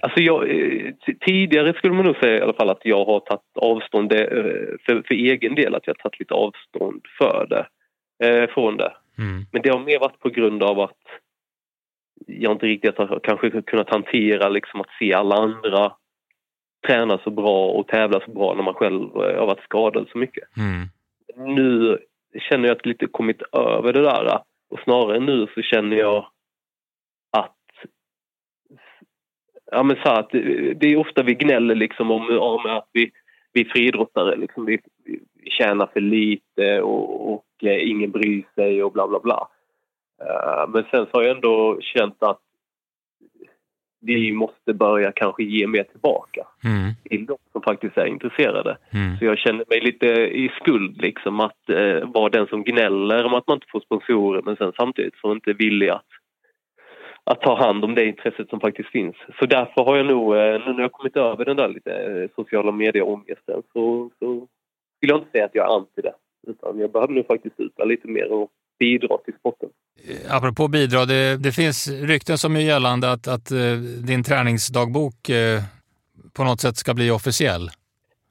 Alltså 0.00 0.20
jag, 0.20 0.50
eh, 0.50 0.92
tidigare 1.26 1.74
skulle 1.74 1.94
man 1.94 2.04
nog 2.04 2.16
säga 2.16 2.38
i 2.38 2.40
alla 2.40 2.52
fall 2.52 2.70
att 2.70 2.84
jag 2.84 3.04
har 3.04 3.20
tagit 3.20 3.42
avstånd 3.54 4.08
det, 4.08 4.24
eh, 4.24 4.76
för, 4.86 5.02
för 5.06 5.14
egen 5.14 5.54
del, 5.54 5.74
att 5.74 5.86
jag 5.86 5.94
har 5.94 6.02
tagit 6.02 6.20
lite 6.20 6.34
avstånd 6.34 7.02
för 7.18 7.46
det, 7.50 7.66
eh, 8.26 8.50
från 8.50 8.76
det. 8.76 8.92
Mm. 9.18 9.44
Men 9.52 9.62
det 9.62 9.70
har 9.70 9.80
mer 9.80 10.00
varit 10.00 10.20
på 10.20 10.28
grund 10.28 10.62
av 10.62 10.80
att 10.80 11.02
jag 12.26 12.52
inte 12.52 12.66
riktigt 12.66 12.98
har 12.98 13.20
kanske 13.22 13.62
kunnat 13.62 13.90
hantera 13.90 14.48
liksom 14.48 14.80
att 14.80 14.90
se 14.98 15.14
alla 15.14 15.34
andra 15.34 15.92
träna 16.86 17.18
så 17.18 17.30
bra 17.30 17.66
och 17.66 17.88
tävla 17.88 18.20
så 18.20 18.30
bra 18.30 18.54
när 18.54 18.62
man 18.62 18.74
själv 18.74 19.02
eh, 19.02 19.38
har 19.38 19.46
varit 19.46 19.64
skadad 19.64 20.08
så 20.12 20.18
mycket. 20.18 20.56
Mm. 20.56 20.88
Nu 21.54 21.98
känner 22.38 22.68
jag 22.68 22.76
att 22.76 22.80
jag 22.84 22.90
lite 22.90 23.06
kommit 23.06 23.42
över 23.52 23.92
det 23.92 24.02
där 24.02 24.40
och 24.70 24.80
snarare 24.84 25.20
nu 25.20 25.46
så 25.54 25.62
känner 25.62 25.96
jag 25.96 26.30
att 27.30 27.54
ja 29.70 29.82
men 29.82 29.96
så 30.02 30.08
att 30.08 30.30
det 30.30 30.86
är 30.86 30.96
ofta 30.96 31.22
vi 31.22 31.34
gnäller 31.34 31.74
liksom 31.74 32.10
om, 32.10 32.38
om 32.38 32.66
att 32.66 32.88
vi, 32.92 33.10
vi 33.52 33.64
friidrottare 33.64 34.36
liksom 34.36 34.64
vi 34.64 34.78
tjänar 35.44 35.86
för 35.92 36.00
lite 36.00 36.82
och, 36.82 37.32
och 37.32 37.44
eh, 37.62 37.90
ingen 37.90 38.10
bryr 38.10 38.44
sig 38.54 38.82
och 38.82 38.92
bla 38.92 39.08
bla 39.08 39.20
bla. 39.20 39.48
Eh, 40.22 40.68
men 40.68 40.84
sen 40.90 41.06
så 41.06 41.10
har 41.12 41.22
jag 41.22 41.34
ändå 41.34 41.78
känt 41.80 42.22
att 42.22 42.40
vi 44.00 44.32
måste 44.32 44.74
börja 44.74 45.12
kanske 45.12 45.42
ge 45.44 45.66
mer 45.66 45.82
tillbaka 45.82 46.46
Mm. 46.64 46.94
till 47.04 47.26
de 47.26 47.36
som 47.52 47.62
faktiskt 47.62 47.98
är 47.98 48.06
intresserade. 48.06 48.78
Mm. 48.90 49.18
Så 49.18 49.24
jag 49.24 49.38
känner 49.38 49.64
mig 49.70 49.80
lite 49.80 50.06
i 50.16 50.50
skuld 50.60 51.02
liksom 51.02 51.40
att 51.40 51.70
eh, 51.70 52.08
vara 52.14 52.28
den 52.28 52.46
som 52.46 52.64
gnäller 52.64 53.24
om 53.24 53.34
att 53.34 53.46
man 53.46 53.56
inte 53.56 53.66
får 53.70 53.80
sponsorer 53.80 54.42
men 54.42 54.56
sen 54.56 54.72
samtidigt 54.76 55.16
så 55.16 55.32
inte 55.32 55.50
är 55.50 55.54
villig 55.54 55.88
att, 55.88 56.06
att 57.24 57.40
ta 57.40 57.56
hand 57.58 57.84
om 57.84 57.94
det 57.94 58.04
intresset 58.06 58.48
som 58.48 58.60
faktiskt 58.60 58.88
finns. 58.88 59.16
Så 59.38 59.46
därför 59.46 59.84
har 59.84 59.96
jag 59.96 60.06
nog, 60.06 60.36
eh, 60.36 60.66
nu 60.66 60.72
när 60.72 60.80
jag 60.82 60.92
kommit 60.92 61.16
över 61.16 61.44
den 61.44 61.56
där 61.56 61.68
lite 61.68 61.92
eh, 61.92 62.28
sociala 62.36 62.72
medier-ångesten 62.72 63.62
så, 63.72 64.10
så 64.18 64.46
vill 65.00 65.10
jag 65.10 65.18
inte 65.18 65.30
säga 65.30 65.44
att 65.44 65.54
jag 65.54 65.70
är 65.70 65.76
anti 65.76 66.02
det. 66.02 66.14
Utan 66.46 66.78
jag 66.78 66.92
behöver 66.92 67.14
nog 67.14 67.26
faktiskt 67.26 67.60
ut 67.60 67.72
lite 67.84 68.08
mer 68.08 68.32
och 68.32 68.50
bidra 68.78 69.18
till 69.24 69.34
sporten. 69.34 69.68
Eh, 70.08 70.36
Apropå 70.36 70.68
bidrag, 70.68 71.08
det, 71.08 71.36
det 71.42 71.52
finns 71.52 71.88
rykten 71.88 72.38
som 72.38 72.56
är 72.56 72.60
gällande 72.60 73.12
att, 73.12 73.28
att 73.28 73.50
eh, 73.50 73.74
din 74.06 74.24
träningsdagbok 74.24 75.28
eh, 75.28 75.60
på 76.36 76.44
något 76.44 76.60
sätt 76.60 76.76
ska 76.76 76.94
bli 76.94 77.10
officiell. 77.10 77.68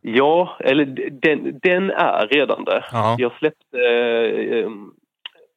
Ja, 0.02 0.58
eller 0.60 0.86
den, 1.12 1.60
den 1.64 1.90
är 1.92 2.28
redan 2.28 2.64
det. 2.64 2.86
Ja. 2.92 3.16
Jag 3.20 3.32
släppte... 3.40 3.78
Eh, 3.78 4.70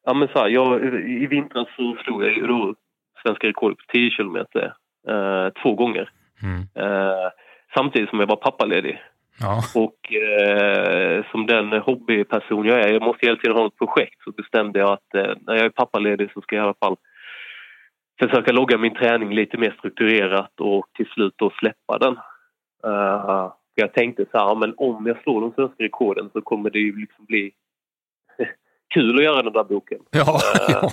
ja, 0.04 0.14
men 0.14 0.28
så 0.28 0.38
här, 0.38 0.48
jag, 0.48 0.84
I 1.22 1.26
vintras 1.26 1.68
så 1.76 1.96
slog 2.04 2.22
jag 2.22 2.32
ju 2.36 2.46
då 2.46 2.74
svenska 3.22 3.46
rekord 3.46 3.78
på 3.78 3.84
10 3.92 4.10
kilometer 4.10 4.74
eh, 5.08 5.62
två 5.62 5.74
gånger. 5.74 6.10
Mm. 6.42 6.62
Samtidigt 7.74 8.10
som 8.10 8.20
jag 8.20 8.26
var 8.26 8.36
pappaledig. 8.36 8.98
Ja. 9.40 9.62
Och 9.74 10.12
eh, 10.14 11.24
som 11.30 11.46
den 11.46 11.72
hobbyperson 11.72 12.66
jag 12.66 12.80
är, 12.80 12.92
jag 12.92 13.02
måste 13.02 13.26
hela 13.26 13.38
tiden 13.38 13.56
ha 13.56 13.66
ett 13.66 13.78
projekt, 13.78 14.22
så 14.24 14.30
bestämde 14.30 14.78
jag 14.78 14.92
att 14.92 15.14
eh, 15.14 15.34
när 15.40 15.54
jag 15.54 15.64
är 15.64 15.70
pappaledig 15.70 16.30
så 16.34 16.40
ska 16.40 16.56
jag 16.56 16.62
i 16.62 16.64
alla 16.64 16.74
fall 16.84 16.96
försöka 18.20 18.52
logga 18.52 18.78
min 18.78 18.94
träning 18.94 19.30
lite 19.34 19.58
mer 19.58 19.74
strukturerat 19.78 20.60
och 20.60 20.86
till 20.96 21.06
slut 21.06 21.34
då 21.36 21.50
släppa 21.50 21.98
den. 21.98 22.18
Uh, 22.86 23.52
jag 23.74 23.92
tänkte 23.92 24.26
så 24.30 24.38
här, 24.38 24.54
men 24.54 24.74
om 24.76 25.06
jag 25.06 25.22
slår 25.22 25.40
de 25.40 25.52
svenska 25.52 25.84
rekorden 25.84 26.30
så 26.32 26.40
kommer 26.40 26.70
det 26.70 26.78
ju 26.78 27.00
liksom 27.00 27.24
bli 27.24 27.52
kul 28.90 29.18
att 29.18 29.24
göra 29.24 29.42
den 29.42 29.52
där 29.52 29.64
boken. 29.64 29.98
Ja. 30.10 30.40
ja. 30.68 30.90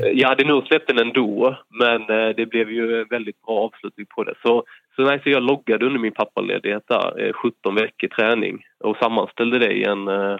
Eh, 0.00 0.06
Jag 0.12 0.28
hade 0.28 0.44
nog 0.44 0.66
släppt 0.66 0.86
den 0.88 0.98
ändå, 0.98 1.56
men 1.70 2.00
eh, 2.02 2.28
det 2.36 2.46
blev 2.46 2.70
ju 2.70 3.00
en 3.00 3.08
väldigt 3.10 3.42
bra 3.42 3.54
avslutning 3.58 4.06
på 4.16 4.24
det. 4.24 4.34
Så, 4.42 4.64
så, 4.96 5.02
nej, 5.02 5.20
så 5.22 5.30
jag 5.30 5.42
loggade 5.42 5.86
under 5.86 6.00
min 6.00 6.12
pappaledighet 6.12 6.82
där, 6.88 7.26
eh, 7.26 7.32
17 7.32 7.74
veckor 7.74 8.08
träning 8.08 8.58
och 8.84 8.96
sammanställde 8.96 9.58
det 9.58 9.72
i 9.72 9.84
en, 9.84 10.08
eh, 10.08 10.36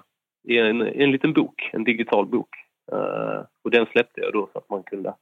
i 0.48 0.58
en, 0.58 0.82
i 0.88 1.02
en 1.02 1.10
liten 1.12 1.32
bok, 1.32 1.70
en 1.72 1.84
digital 1.84 2.26
bok. 2.26 2.48
Eh, 2.92 3.40
Och 3.64 3.70
den 3.70 3.86
släppte 3.92 4.20
jag 4.20 4.32
då 4.32 4.48
så 4.52 4.58
att 4.58 4.70
man 4.70 4.82
kunde, 4.82 5.14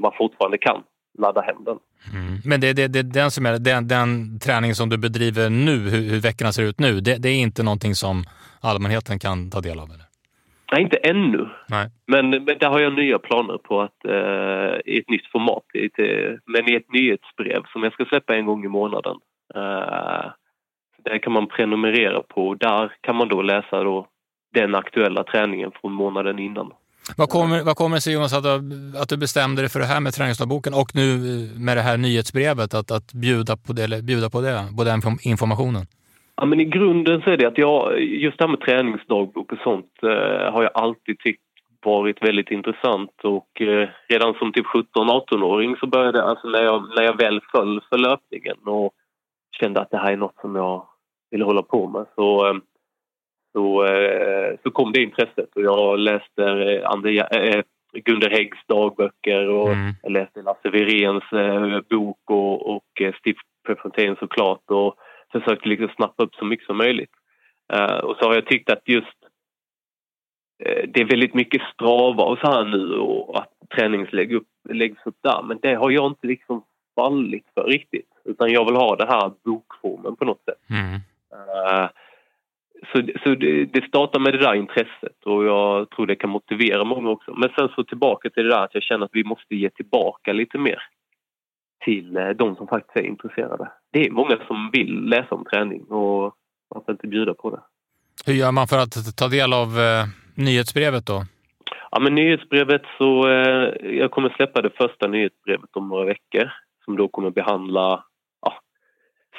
man 0.00 0.12
fortfarande 0.18 0.58
kan, 0.58 0.82
ladda 1.18 1.40
hem 1.40 1.64
den. 1.64 1.78
Mm. 2.14 2.38
Men 2.44 2.60
det, 2.60 2.72
det, 2.72 2.88
det, 2.88 3.02
den, 3.02 3.30
som 3.30 3.46
är, 3.46 3.58
den, 3.58 3.88
den 3.88 4.38
träning 4.38 4.74
som 4.74 4.88
du 4.88 4.96
bedriver 4.98 5.50
nu, 5.50 5.76
hur, 5.90 6.10
hur 6.10 6.20
veckorna 6.20 6.52
ser 6.52 6.62
ut 6.62 6.78
nu, 6.80 7.00
det, 7.00 7.16
det 7.22 7.28
är 7.28 7.34
inte 7.40 7.62
någonting 7.62 7.94
som 7.94 8.24
allmänheten 8.60 9.18
kan 9.18 9.50
ta 9.50 9.60
del 9.60 9.78
av? 9.78 9.88
Eller? 9.90 10.06
Nej, 10.72 10.82
inte 10.82 10.96
ännu. 10.96 11.48
Nej. 11.68 11.90
Men, 12.06 12.30
men 12.30 12.58
där 12.58 12.68
har 12.68 12.80
jag 12.80 12.94
nya 12.94 13.18
planer 13.18 13.58
på 13.58 13.80
att 13.80 14.04
eh, 14.04 14.92
i 14.92 14.98
ett 14.98 15.10
nytt 15.10 15.26
format, 15.32 15.64
i 15.74 15.86
ett, 15.86 15.98
eh, 15.98 16.32
men 16.46 16.68
i 16.68 16.74
ett 16.74 16.92
nyhetsbrev 16.92 17.62
som 17.72 17.82
jag 17.82 17.92
ska 17.92 18.04
släppa 18.04 18.36
en 18.36 18.46
gång 18.46 18.64
i 18.64 18.68
månaden. 18.68 19.16
Eh, 19.54 20.30
där 21.04 21.18
kan 21.22 21.32
man 21.32 21.46
prenumerera 21.48 22.22
på 22.22 22.48
och 22.48 22.58
där 22.58 22.92
kan 23.00 23.16
man 23.16 23.28
då 23.28 23.42
läsa 23.42 23.82
då 23.84 24.06
den 24.54 24.74
aktuella 24.74 25.24
träningen 25.24 25.70
från 25.80 25.92
månaden 25.92 26.38
innan. 26.38 26.70
Vad 27.16 27.28
kommer, 27.28 27.62
vad 27.62 27.76
kommer 27.76 27.96
det 27.96 28.00
sig 28.00 28.12
Jonas 28.12 28.32
att 28.34 28.42
du, 28.42 28.98
att 28.98 29.08
du 29.08 29.16
bestämde 29.16 29.62
dig 29.62 29.68
för 29.68 29.80
det 29.80 29.86
här 29.86 30.00
med 30.00 30.12
träningsdagboken 30.12 30.74
och 30.74 30.94
nu 30.94 31.14
eh, 31.14 31.60
med 31.60 31.76
det 31.76 31.82
här 31.82 31.96
nyhetsbrevet 31.96 32.74
att, 32.74 32.90
att 32.90 33.12
bjuda, 33.12 33.56
på 33.56 33.72
det, 33.72 33.84
eller 33.84 34.02
bjuda 34.02 34.30
på 34.30 34.40
det, 34.40 34.64
på 34.76 34.84
den 34.84 35.00
inform- 35.00 35.18
informationen? 35.22 35.86
Ja, 36.36 36.46
men 36.46 36.60
I 36.60 36.64
grunden 36.64 37.22
så 37.22 37.30
är 37.30 37.36
det 37.36 37.46
att 37.46 37.58
jag, 37.58 38.00
just 38.02 38.38
det 38.38 38.44
här 38.44 38.50
med 38.50 38.60
träningsdagbok 38.60 39.52
och 39.52 39.58
sånt 39.58 39.92
eh, 40.02 40.52
har 40.52 40.62
jag 40.62 40.70
alltid 40.74 41.18
tyckt 41.18 41.42
varit 41.84 42.22
väldigt 42.22 42.50
intressant. 42.50 43.10
Och 43.22 43.60
eh, 43.60 43.88
redan 44.08 44.34
som 44.34 44.52
typ 44.52 44.66
17-18-åring 44.66 45.76
så 45.76 45.86
började 45.86 46.22
alltså 46.22 46.48
när 46.48 46.62
jag, 46.62 46.84
när 46.96 47.02
jag 47.02 47.16
väl 47.16 47.40
föll 47.52 47.80
för 47.88 47.98
löpningen 47.98 48.56
och 48.64 48.92
kände 49.60 49.80
att 49.80 49.90
det 49.90 49.98
här 49.98 50.12
är 50.12 50.16
något 50.16 50.40
som 50.40 50.56
jag 50.56 50.86
vill 51.30 51.42
hålla 51.42 51.62
på 51.62 51.88
med 51.88 52.06
så, 52.14 52.46
eh, 52.48 52.54
så, 53.52 53.84
eh, 53.84 54.54
så 54.62 54.70
kom 54.70 54.92
det 54.92 55.02
intresset. 55.02 55.56
Och 55.56 55.62
jag 55.62 55.98
läste 55.98 56.44
eh, 56.44 56.90
Ander, 56.90 57.36
eh, 57.56 57.62
Gunder 58.04 58.30
Häggs 58.30 58.58
dagböcker 58.68 59.48
och 59.48 59.68
Mm. 59.68 59.92
jag 60.02 60.12
läste 60.12 60.42
Lasse 60.42 60.70
Wiréns 60.70 61.32
eh, 61.32 61.80
bok 61.90 62.18
och, 62.30 62.74
och 62.76 62.84
Steve 63.18 63.38
Prefontaine 63.66 64.16
såklart. 64.16 64.70
Och 64.70 64.94
försökte 65.32 65.68
liksom 65.68 65.88
snappa 65.96 66.22
upp 66.22 66.34
så 66.34 66.44
mycket 66.44 66.66
som 66.66 66.76
möjligt. 66.76 67.10
Eh, 67.72 67.98
och 67.98 68.16
så 68.16 68.28
har 68.28 68.34
jag 68.34 68.46
tyckt 68.46 68.70
att 68.70 68.88
just 68.88 69.16
eh, 70.64 70.88
det 70.88 71.00
är 71.00 71.04
väldigt 71.04 71.34
mycket 71.34 71.62
strava 71.74 72.24
och 72.24 72.38
så 72.38 72.46
här 72.46 72.64
nu 72.64 72.94
och 72.94 73.38
att 73.38 73.52
träningslägg 73.76 74.32
upp, 74.32 74.48
läggs 74.68 75.06
upp 75.06 75.16
där. 75.22 75.42
Men 75.42 75.58
det 75.62 75.74
har 75.74 75.90
jag 75.90 76.06
inte 76.06 76.26
liksom 76.26 76.64
fallit 76.94 77.46
för 77.54 77.64
riktigt. 77.64 78.08
Utan 78.24 78.52
jag 78.52 78.64
vill 78.64 78.76
ha 78.76 78.96
det 78.96 79.06
här 79.06 79.32
bokformen 79.44 80.16
på 80.16 80.24
något 80.24 80.44
sätt. 80.44 80.70
Mm. 80.70 80.94
Eh, 81.32 81.88
så 82.92 83.02
så 83.22 83.34
det, 83.34 83.64
det 83.64 83.84
startar 83.88 84.20
med 84.20 84.32
det 84.32 84.38
där 84.38 84.54
intresset 84.54 85.24
och 85.24 85.44
jag 85.44 85.90
tror 85.90 86.06
det 86.06 86.16
kan 86.16 86.30
motivera 86.30 86.84
många 86.84 87.10
också. 87.10 87.34
Men 87.34 87.48
sen 87.58 87.68
så 87.68 87.84
tillbaka 87.84 88.30
till 88.30 88.42
det 88.42 88.48
där 88.48 88.64
att 88.64 88.74
jag 88.74 88.82
känner 88.82 89.04
att 89.04 89.14
vi 89.14 89.24
måste 89.24 89.54
ge 89.56 89.70
tillbaka 89.70 90.32
lite 90.32 90.58
mer 90.58 90.82
till 91.84 92.16
eh, 92.16 92.28
de 92.28 92.56
som 92.56 92.66
faktiskt 92.66 92.96
är 92.96 93.06
intresserade. 93.06 93.70
Det 93.92 94.06
är 94.06 94.10
många 94.10 94.38
som 94.46 94.70
vill 94.72 95.04
läsa 95.04 95.34
om 95.34 95.44
träning 95.44 95.84
och 95.84 96.34
varför 96.68 96.92
inte 96.92 97.06
bjuda 97.06 97.34
på 97.34 97.50
det. 97.50 97.60
Hur 98.26 98.34
gör 98.34 98.52
man 98.52 98.68
för 98.68 98.78
att 98.78 99.16
ta 99.16 99.28
del 99.28 99.52
av 99.52 99.68
eh, 99.68 100.04
nyhetsbrevet 100.34 101.06
då? 101.06 101.24
Ja, 101.90 102.00
men 102.00 102.14
nyhetsbrevet 102.14 102.82
så... 102.98 103.28
Eh, 103.28 103.96
jag 103.98 104.10
kommer 104.10 104.28
släppa 104.28 104.62
det 104.62 104.70
första 104.70 105.06
nyhetsbrevet 105.06 105.70
om 105.72 105.88
några 105.88 106.04
veckor 106.04 106.52
som 106.84 106.96
då 106.96 107.08
kommer 107.08 107.30
behandla 107.30 108.04
ja, 108.42 108.54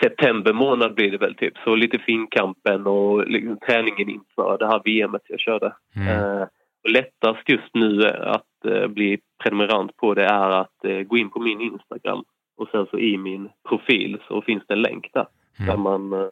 september 0.02 0.54
månad 0.54 0.94
blir 0.94 1.12
det 1.12 1.18
väl 1.18 1.36
typ. 1.36 1.54
Så 1.64 1.76
lite 1.76 2.00
finkampen 2.00 2.88
och 2.88 3.28
liksom 3.28 3.58
träningen 3.58 4.10
inför 4.10 4.58
det 4.58 4.68
här 4.68 4.82
VMet 4.86 5.22
jag 5.28 5.40
körde. 5.40 5.74
Mm. 5.96 6.08
Eh, 6.08 6.48
och 6.84 6.90
lättast 6.90 7.50
just 7.50 7.74
nu 7.74 8.08
att 8.08 8.66
eh, 8.66 8.88
bli 8.88 9.20
prenumerant 9.44 9.98
på 9.98 10.14
det 10.14 10.26
är 10.26 10.50
att 10.50 10.86
eh, 10.86 11.00
gå 11.00 11.18
in 11.18 11.30
på 11.30 11.40
min 11.40 11.62
Instagram 11.62 12.24
och 12.64 12.70
sen 12.72 12.86
så 12.92 13.00
i 13.00 13.18
min 13.18 13.50
profil 13.70 14.18
så 14.28 14.42
finns 14.42 14.64
det 14.68 14.74
en 14.74 14.82
länk 14.82 15.10
där. 15.14 15.26
Mm. 15.60 15.70
Där 15.70 15.78
man 15.78 16.14
eh, 16.22 16.28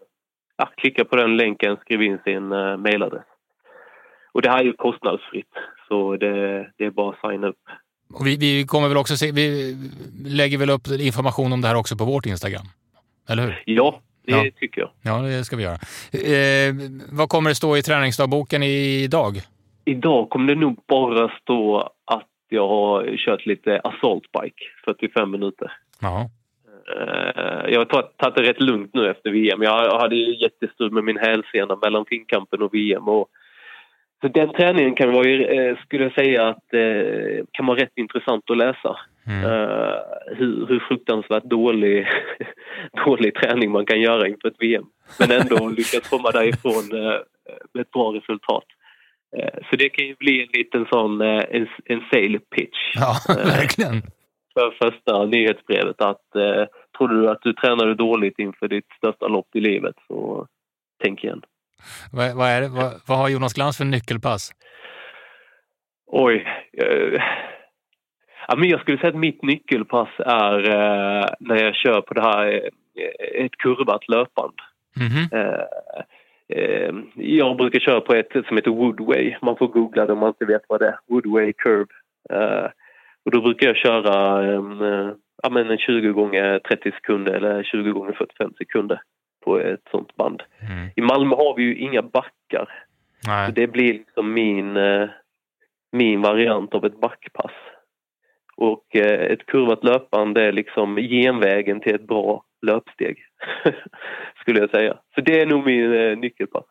ja, 0.57 0.65
klickar 0.77 1.03
på 1.03 1.15
den 1.15 1.37
länken, 1.37 1.77
skriver 1.81 2.03
in 2.05 2.17
sin 2.23 2.51
eh, 2.51 2.77
mailadress. 2.77 3.23
Och 4.33 4.41
det 4.41 4.49
här 4.49 4.59
är 4.59 4.63
ju 4.63 4.73
kostnadsfritt 4.73 5.53
så 5.87 6.15
det, 6.17 6.67
det 6.77 6.85
är 6.85 6.91
bara 6.91 7.09
att 7.09 7.31
signa 7.31 7.47
upp. 7.47 7.63
Och 8.13 8.27
vi, 8.27 8.37
vi 8.37 8.65
kommer 8.65 8.87
väl 8.87 8.97
också 8.97 9.15
se, 9.17 9.31
vi 9.31 9.75
lägger 10.25 10.57
väl 10.57 10.69
upp 10.69 10.87
information 10.99 11.53
om 11.53 11.61
det 11.61 11.67
här 11.67 11.75
också 11.75 11.95
på 11.97 12.05
vårt 12.05 12.25
Instagram? 12.25 12.65
Eller 13.29 13.43
hur? 13.43 13.63
Ja, 13.65 14.01
det 14.25 14.31
Ja. 14.31 14.45
tycker 14.59 14.81
jag. 14.81 14.89
Ja, 15.01 15.21
det 15.21 15.43
ska 15.43 15.55
vi 15.55 15.63
göra. 15.63 15.79
Eh, 16.11 16.73
vad 17.11 17.29
kommer 17.29 17.49
det 17.49 17.55
stå 17.55 17.77
i 17.77 17.81
träningsdagboken 17.81 18.63
idag? 18.63 19.33
Idag 19.85 20.29
kommer 20.29 20.55
det 20.55 20.59
nog 20.61 20.83
bara 20.87 21.31
stå 21.41 21.77
att 22.05 22.27
jag 22.49 22.67
har 22.67 23.17
kört 23.17 23.45
lite 23.45 23.79
assault 23.83 24.23
bike 24.31 24.63
45 24.85 25.31
minuter. 25.31 25.71
Ja. 26.01 26.29
Eh, 26.95 27.71
Jag 27.73 27.79
har 27.79 27.85
tagit- 27.85 28.35
det 28.35 28.43
rätt 28.43 28.61
lugnt 28.61 28.93
nu 28.93 29.09
efter 29.09 29.29
VM. 29.29 29.61
Jag 29.61 29.99
hade 29.99 30.15
ju 30.15 30.35
jättestrul 30.43 30.91
med 30.91 31.03
min 31.03 31.17
hälsena 31.17 31.75
mellan 31.81 32.05
finkampen 32.05 32.61
och 32.61 32.73
VM. 32.73 33.07
Och 33.07 33.29
så 34.21 34.27
den 34.27 34.53
träningen 34.53 34.95
kan 34.95 35.13
vara, 35.13 35.29
eh, 35.29 35.77
skulle 35.85 36.03
jag 36.03 36.13
säga, 36.13 36.47
att 36.47 36.73
eh, 36.73 37.45
kan 37.51 37.65
vara 37.65 37.79
rätt 37.81 37.91
intressant 37.95 38.49
att 38.51 38.57
läsa. 38.57 38.97
Mm. 39.27 39.41
Hur, 40.37 40.65
hur 40.67 40.79
fruktansvärt 40.87 41.43
dålig, 41.43 42.07
dålig 43.05 43.35
träning 43.35 43.71
man 43.71 43.85
kan 43.85 44.01
göra 44.01 44.27
inför 44.27 44.47
ett 44.47 44.55
VM. 44.59 44.85
Men 45.19 45.31
ändå 45.31 45.67
lyckas 45.77 46.09
komma 46.09 46.31
därifrån 46.31 46.87
med 47.73 47.81
ett 47.81 47.91
bra 47.91 48.13
resultat. 48.13 48.63
Så 49.69 49.75
det 49.75 49.89
kan 49.89 50.05
ju 50.05 50.15
bli 50.15 50.41
en 50.41 50.47
liten 50.53 50.85
sån 50.91 51.21
en, 51.21 51.67
en 51.85 52.01
sale 52.13 52.39
pitch 52.55 52.91
ja, 52.95 53.15
verkligen. 53.45 54.01
För 54.53 54.71
första 54.71 55.25
nyhetsbrevet 55.25 56.01
att 56.01 56.35
eh, 56.35 56.65
tror 56.97 57.07
du 57.07 57.29
att 57.29 57.41
du 57.41 57.53
tränade 57.53 57.95
dåligt 57.95 58.39
inför 58.39 58.67
ditt 58.67 58.87
största 58.97 59.27
lopp 59.27 59.55
i 59.55 59.59
livet 59.59 59.95
så 60.07 60.47
tänk 61.03 61.23
igen. 61.23 61.41
Vad, 62.11 62.35
vad, 62.35 62.47
är 62.47 62.61
det, 62.61 62.67
vad, 62.67 62.93
vad 63.07 63.17
har 63.17 63.29
Jonas 63.29 63.53
Glans 63.53 63.77
för 63.77 63.85
nyckelpass? 63.85 64.51
Oj. 66.07 66.45
Eh, 66.77 67.21
ja, 68.47 68.55
men 68.57 68.69
jag 68.69 68.81
skulle 68.81 68.97
säga 68.97 69.09
att 69.09 69.15
mitt 69.15 69.43
nyckelpass 69.43 70.09
är 70.19 70.69
eh, 70.69 71.25
när 71.39 71.63
jag 71.63 71.75
kör 71.75 72.01
på 72.01 72.13
det 72.13 72.21
här 72.21 72.69
eh, 72.95 73.45
ett 73.45 73.57
kurvat 73.57 74.07
löpband. 74.07 74.53
Eh, 75.31 75.63
eh, 76.57 76.93
jag 77.15 77.57
brukar 77.57 77.79
köra 77.79 78.01
på 78.01 78.13
ett 78.13 78.31
som 78.47 78.57
heter 78.57 78.71
Woodway. 78.71 79.35
Man 79.41 79.57
får 79.57 79.67
googla 79.67 80.05
det 80.05 80.13
om 80.13 80.19
man 80.19 80.29
inte 80.29 80.45
vet 80.45 80.61
vad 80.67 80.79
det 80.79 80.87
är. 80.87 80.99
Woodway 81.07 81.53
Curve. 81.53 81.87
Och 83.25 83.31
då 83.31 83.41
brukar 83.41 83.67
jag 83.67 83.77
köra 83.77 84.43
en, 84.53 84.81
eh, 84.81 85.13
ja, 85.43 85.49
men 85.49 85.69
en 85.69 85.77
20 85.77 86.11
gånger 86.11 86.59
30 86.59 86.91
sekunder 86.91 87.33
eller 87.33 87.63
20 87.63 87.91
gånger 87.91 88.13
45 88.13 88.53
sekunder 88.57 89.01
på 89.43 89.59
ett 89.59 89.87
sånt 89.91 90.15
band. 90.15 90.43
Mm. 90.69 90.89
I 90.95 91.01
Malmö 91.01 91.35
har 91.35 91.55
vi 91.55 91.63
ju 91.63 91.75
inga 91.75 92.01
backar. 92.01 92.85
Så 93.25 93.31
Nej. 93.31 93.51
det 93.55 93.67
blir 93.67 93.93
liksom 93.93 94.33
min, 94.33 94.77
eh, 94.77 95.09
min 95.91 96.21
variant 96.21 96.73
av 96.73 96.85
ett 96.85 97.01
backpass. 97.01 97.51
Och 98.55 98.95
eh, 98.95 99.31
ett 99.31 99.45
kurvat 99.45 99.83
löpband 99.83 100.37
är 100.37 100.51
liksom 100.51 100.95
genvägen 100.97 101.79
till 101.79 101.95
ett 101.95 102.07
bra 102.07 102.43
löpsteg. 102.61 103.17
Skulle 104.41 104.59
jag 104.59 104.69
säga. 104.69 104.97
Så 105.15 105.21
det 105.21 105.41
är 105.41 105.45
nog 105.45 105.65
min 105.65 105.93
eh, 105.93 106.17
nyckelpass. 106.17 106.65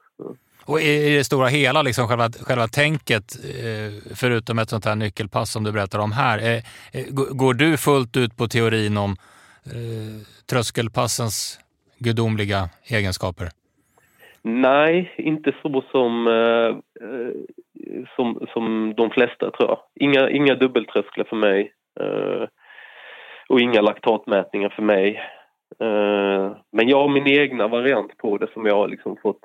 Och 0.70 0.80
i 0.80 0.92
i 1.10 1.16
det 1.16 1.24
stora 1.24 1.48
hela, 1.48 1.82
liksom 1.82 2.08
själva, 2.08 2.28
själva 2.48 2.66
tänket, 2.66 3.26
eh, 3.64 3.90
förutom 4.20 4.58
ett 4.58 4.68
sånt 4.68 4.84
här 4.84 4.94
nyckelpass 4.94 5.52
som 5.52 5.64
du 5.64 5.72
berättar 5.72 5.98
om 5.98 6.12
här, 6.12 6.38
eh, 6.38 6.60
eh 6.96 7.06
går 7.42 7.54
du 7.54 7.76
fullt 7.76 8.16
ut 8.16 8.36
på 8.36 8.46
teorin 8.46 8.96
om 8.96 9.10
eh, 9.74 10.14
tröskelpassens 10.50 11.60
gudomliga 11.98 12.60
egenskaper? 12.96 13.48
Nej, 14.42 15.14
inte 15.16 15.52
så 15.62 15.84
som, 15.90 16.26
eh, 16.26 16.70
eh, 17.06 17.32
som, 18.16 18.46
som 18.52 18.94
de 18.96 19.10
flesta 19.10 19.50
tror 19.50 19.68
jag. 19.68 19.78
Inga, 19.94 20.30
inga 20.30 20.54
dubbeltrösklar 20.54 21.24
för 21.24 21.36
mig. 21.36 21.72
Eh, 22.00 22.44
och 23.48 23.60
inga 23.60 23.80
laktatmätningar 23.80 24.68
för 24.68 24.82
mig. 24.82 25.08
Eh, 25.80 26.56
men 26.72 26.88
jag 26.88 27.00
har 27.02 27.08
min 27.08 27.26
egna 27.26 27.68
variant 27.68 28.16
på 28.16 28.38
det 28.38 28.52
som 28.52 28.66
jag 28.66 28.74
har 28.74 28.88
liksom 28.88 29.16
fått... 29.22 29.40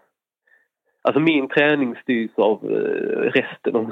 Alltså 1.08 1.20
min 1.20 1.48
träning 1.48 1.96
styrs 1.96 2.32
av 2.38 2.64
eh, 2.64 3.32
resten 3.32 3.76
av 3.76 3.92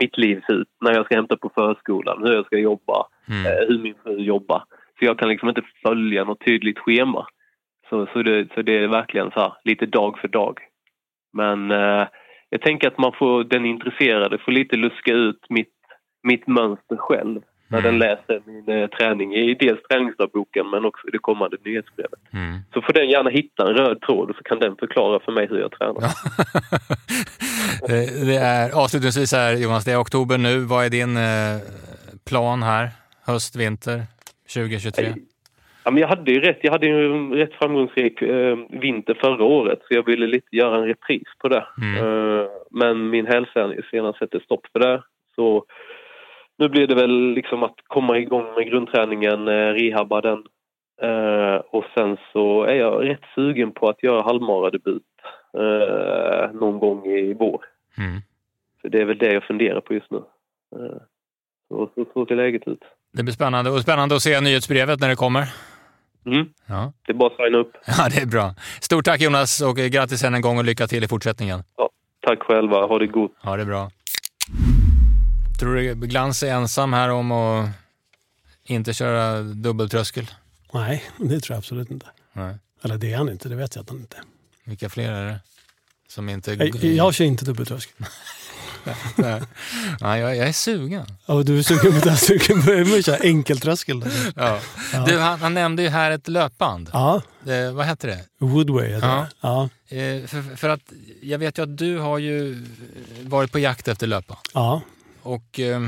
mitt 0.00 0.18
liv 0.18 0.42
ser 0.46 0.54
ut. 0.54 0.68
När 0.80 0.92
jag 0.94 1.04
ska 1.06 1.14
hämta 1.14 1.36
på 1.36 1.50
förskolan, 1.54 2.22
hur 2.22 2.32
jag 2.34 2.46
ska 2.46 2.58
jobba, 2.58 3.06
Mm. 3.28 3.46
eh, 3.46 3.68
hur 3.68 3.78
min 3.82 3.94
fru 4.02 4.16
jobbar. 4.16 4.62
Så 4.98 5.04
jag 5.04 5.18
kan 5.18 5.28
liksom 5.28 5.48
inte 5.48 5.62
följa 5.86 6.24
något 6.24 6.44
tydligt 6.44 6.78
schema. 6.78 7.26
Så, 7.88 8.06
så, 8.12 8.22
det, 8.22 8.48
så 8.54 8.62
det 8.62 8.78
är 8.78 8.88
verkligen 8.88 9.30
så 9.30 9.40
här, 9.40 9.52
lite 9.64 9.86
dag 9.86 10.18
för 10.18 10.28
dag. 10.28 10.58
Men 11.32 11.70
eh, 11.70 12.06
jag 12.48 12.60
tänker 12.60 12.88
att 12.88 12.98
man 12.98 13.12
får, 13.18 13.44
den 13.44 13.66
intresserade 13.66 14.38
får 14.38 14.52
lite 14.52 14.76
luska 14.76 15.12
ut 15.12 15.46
mitt, 15.48 15.74
mitt 16.22 16.46
mönster 16.46 16.96
själv 16.96 17.40
när 17.70 17.78
Mm. 17.78 17.90
den 17.90 17.98
läser 17.98 18.42
min 18.46 18.68
eh, 18.82 18.88
träning 18.88 19.34
i 19.34 19.54
dels 19.54 19.82
träningsdagboken 19.82 20.70
men 20.70 20.84
också 20.84 21.08
i 21.08 21.10
det 21.10 21.18
kommande 21.18 21.56
nyhetsbrevet. 21.64 22.20
Mm. 22.32 22.58
Så 22.74 22.82
får 22.82 22.92
den 22.92 23.08
gärna 23.08 23.30
hitta 23.30 23.68
en 23.68 23.74
röd 23.74 24.00
tråd 24.00 24.30
och 24.30 24.36
så 24.36 24.42
kan 24.42 24.58
den 24.58 24.76
förklara 24.76 25.20
för 25.20 25.32
mig 25.32 25.46
hur 25.50 25.58
jag 25.60 25.72
tränar. 25.72 26.00
det, 27.88 28.26
det 28.26 28.36
är, 28.36 28.82
avslutningsvis 28.84 29.32
här 29.32 29.56
Jonas, 29.56 29.84
det 29.84 29.92
är 29.92 30.00
oktober 30.00 30.38
nu. 30.38 30.58
Vad 30.58 30.84
är 30.84 30.90
din 30.90 31.16
eh, 31.16 31.58
plan 32.28 32.62
här? 32.62 32.88
Höst, 33.26 33.56
vinter 33.56 34.02
2023? 34.54 35.14
Ja, 35.84 35.90
men 35.90 36.00
jag 36.00 36.08
hade 36.08 36.32
ju 36.32 36.40
rätt, 36.40 36.58
jag 36.62 36.72
hade 36.72 36.86
ju 36.86 37.12
en 37.12 37.32
rätt 37.32 37.52
framgångsrik 37.54 38.22
eh, 38.22 38.56
vinter 38.70 39.14
förra 39.20 39.44
året 39.44 39.78
så 39.88 39.94
jag 39.94 40.06
ville 40.06 40.26
lite 40.26 40.56
göra 40.56 40.76
en 40.76 40.86
repris 40.86 41.28
på 41.38 41.48
det. 41.48 41.66
Mm. 41.82 41.96
Eh, 41.96 42.46
men 42.70 43.10
min 43.10 43.26
hälsena 43.26 44.12
sätter 44.12 44.40
stopp 44.40 44.66
för 44.72 44.78
det. 44.78 45.02
Så 45.34 45.64
nu 46.60 46.68
blir 46.68 46.86
det 46.86 46.94
väl 46.94 47.34
liksom 47.34 47.62
att 47.62 47.74
komma 47.86 48.18
igång 48.18 48.54
med 48.56 48.66
grundträningen, 48.66 49.48
eh, 49.48 49.52
rehabba 49.52 50.20
den. 50.20 50.38
Eh, 51.02 51.54
och 51.70 51.84
sen 51.94 52.16
så 52.32 52.62
är 52.62 52.74
jag 52.74 53.08
rätt 53.08 53.24
sugen 53.34 53.72
på 53.72 53.88
att 53.88 54.02
göra 54.02 54.22
halvmaradebut 54.22 55.02
eh, 55.54 56.52
någon 56.52 56.78
gång 56.78 57.06
i 57.06 57.34
vår. 57.34 57.64
Mm. 57.98 58.20
Så 58.82 58.88
det 58.88 59.00
är 59.00 59.04
väl 59.04 59.18
det 59.18 59.32
jag 59.32 59.44
funderar 59.44 59.80
på 59.80 59.94
just 59.94 60.10
nu. 60.10 60.18
Eh, 60.76 61.00
så, 61.68 61.90
så, 61.94 62.06
så 62.12 62.26
ser 62.26 62.36
läget 62.36 62.68
ut. 62.68 62.82
Det 63.12 63.22
blir 63.22 63.34
spännande. 63.34 63.70
Och 63.70 63.80
spännande 63.80 64.14
att 64.14 64.22
se 64.22 64.40
nyhetsbrevet 64.40 65.00
när 65.00 65.08
det 65.08 65.16
kommer. 65.16 65.44
Mm. 66.26 66.48
Ja. 66.66 66.92
Det 67.06 67.12
är 67.12 67.16
bara 67.16 67.30
att 67.30 67.36
signa 67.36 67.58
upp. 67.58 67.72
ja, 67.86 68.08
det 68.14 68.22
är 68.22 68.26
bra. 68.26 68.54
Stort 68.80 69.04
tack 69.04 69.20
Jonas 69.20 69.60
och 69.62 69.76
grattis 69.76 70.24
än 70.24 70.34
en 70.34 70.42
gång 70.42 70.58
och 70.58 70.64
lycka 70.64 70.86
till 70.86 71.04
i 71.04 71.08
fortsättningen. 71.08 71.62
Tack 72.20 72.42
själva, 72.42 72.86
ha 72.86 72.98
det 72.98 73.06
gott. 73.06 73.32
Ja, 73.42 73.56
det 73.56 73.64
bra. 73.64 73.90
Tror 75.60 75.74
du 75.74 75.94
Glans 75.94 76.42
är 76.42 76.52
ensam 76.52 76.92
här 76.92 77.08
om 77.08 77.32
att 77.32 77.68
inte 78.64 78.94
köra 78.94 79.42
dubbeltröskel? 79.42 80.30
Nej, 80.72 81.04
det 81.16 81.40
tror 81.40 81.54
jag 81.54 81.58
absolut 81.58 81.90
inte. 81.90 82.06
Nej. 82.32 82.54
Eller 82.84 82.96
det 82.96 83.12
är 83.12 83.16
han 83.16 83.28
inte, 83.28 83.48
det 83.48 83.56
vet 83.56 83.74
jag 83.76 83.82
att 83.82 83.88
han 83.88 83.98
inte. 83.98 84.16
Vilka 84.64 84.88
fler 84.88 85.12
är 85.12 85.26
det? 85.26 85.40
Som 86.08 86.28
inte... 86.28 86.52
Jag, 86.52 86.74
jag 86.84 87.14
kör 87.14 87.24
inte 87.24 87.44
dubbeltröskel. 87.44 88.06
Nej, 89.16 89.42
Ja, 90.00 90.18
jag, 90.18 90.36
jag 90.36 90.48
är 90.48 90.52
sugen. 90.52 91.06
Och 91.26 91.44
du 91.44 91.58
är 91.58 91.62
sugen 91.62 91.92
på 92.00 92.08
att 92.10 92.88
med 92.88 92.98
att 92.98 93.04
köra 93.04 93.16
enkeltröskel? 93.16 94.04
Ja. 94.36 94.60
Ja. 94.92 95.04
Du, 95.06 95.18
han, 95.18 95.40
han 95.40 95.54
nämnde 95.54 95.82
ju 95.82 95.88
här 95.88 96.10
ett 96.10 96.28
löpband. 96.28 96.90
Ja, 96.92 97.22
Eh, 97.46 97.72
vad 97.72 97.86
heter 97.86 98.08
det? 98.08 98.24
Woodway 98.38 98.88
heter 98.88 99.08
Ja. 99.08 99.16
det. 99.20 99.30
Ja. 99.90 99.96
Eh, 99.96 100.26
för, 100.26 100.56
för 100.56 100.68
att 100.68 100.92
jag 101.22 101.38
vet 101.38 101.58
ju 101.58 101.62
att 101.62 101.78
du 101.78 101.98
har 101.98 102.18
ju 102.18 102.66
varit 103.22 103.52
på 103.52 103.58
jakt 103.58 103.88
efter 103.88 104.06
löpband. 104.06 104.40
Ja. 104.54 104.82
Och 105.22 105.60
eh, 105.60 105.80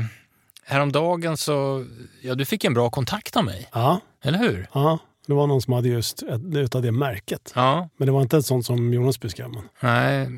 häromdagen 0.65 1.37
så, 1.37 1.85
ja 2.21 2.35
du 2.35 2.45
fick 2.45 2.63
en 2.63 2.73
bra 2.73 2.89
kontakt 2.89 3.35
av 3.37 3.45
mig, 3.45 3.69
Ja. 3.73 3.99
eller 4.23 4.39
hur? 4.39 4.67
ja. 4.73 4.99
Det 5.27 5.33
var 5.33 5.47
någon 5.47 5.61
som 5.61 5.73
hade 5.73 5.87
just 5.89 6.23
ett, 6.23 6.41
utav 6.55 6.81
det 6.81 6.91
märket. 6.91 7.51
Ja, 7.55 7.89
Men 7.97 8.05
det 8.05 8.11
var 8.11 8.21
inte 8.21 8.37
ett 8.37 8.45
sånt 8.45 8.65
som 8.65 8.93
Jonas 8.93 9.19
beskrev. 9.19 9.49
Men. 9.49 9.63
nej. 9.79 10.29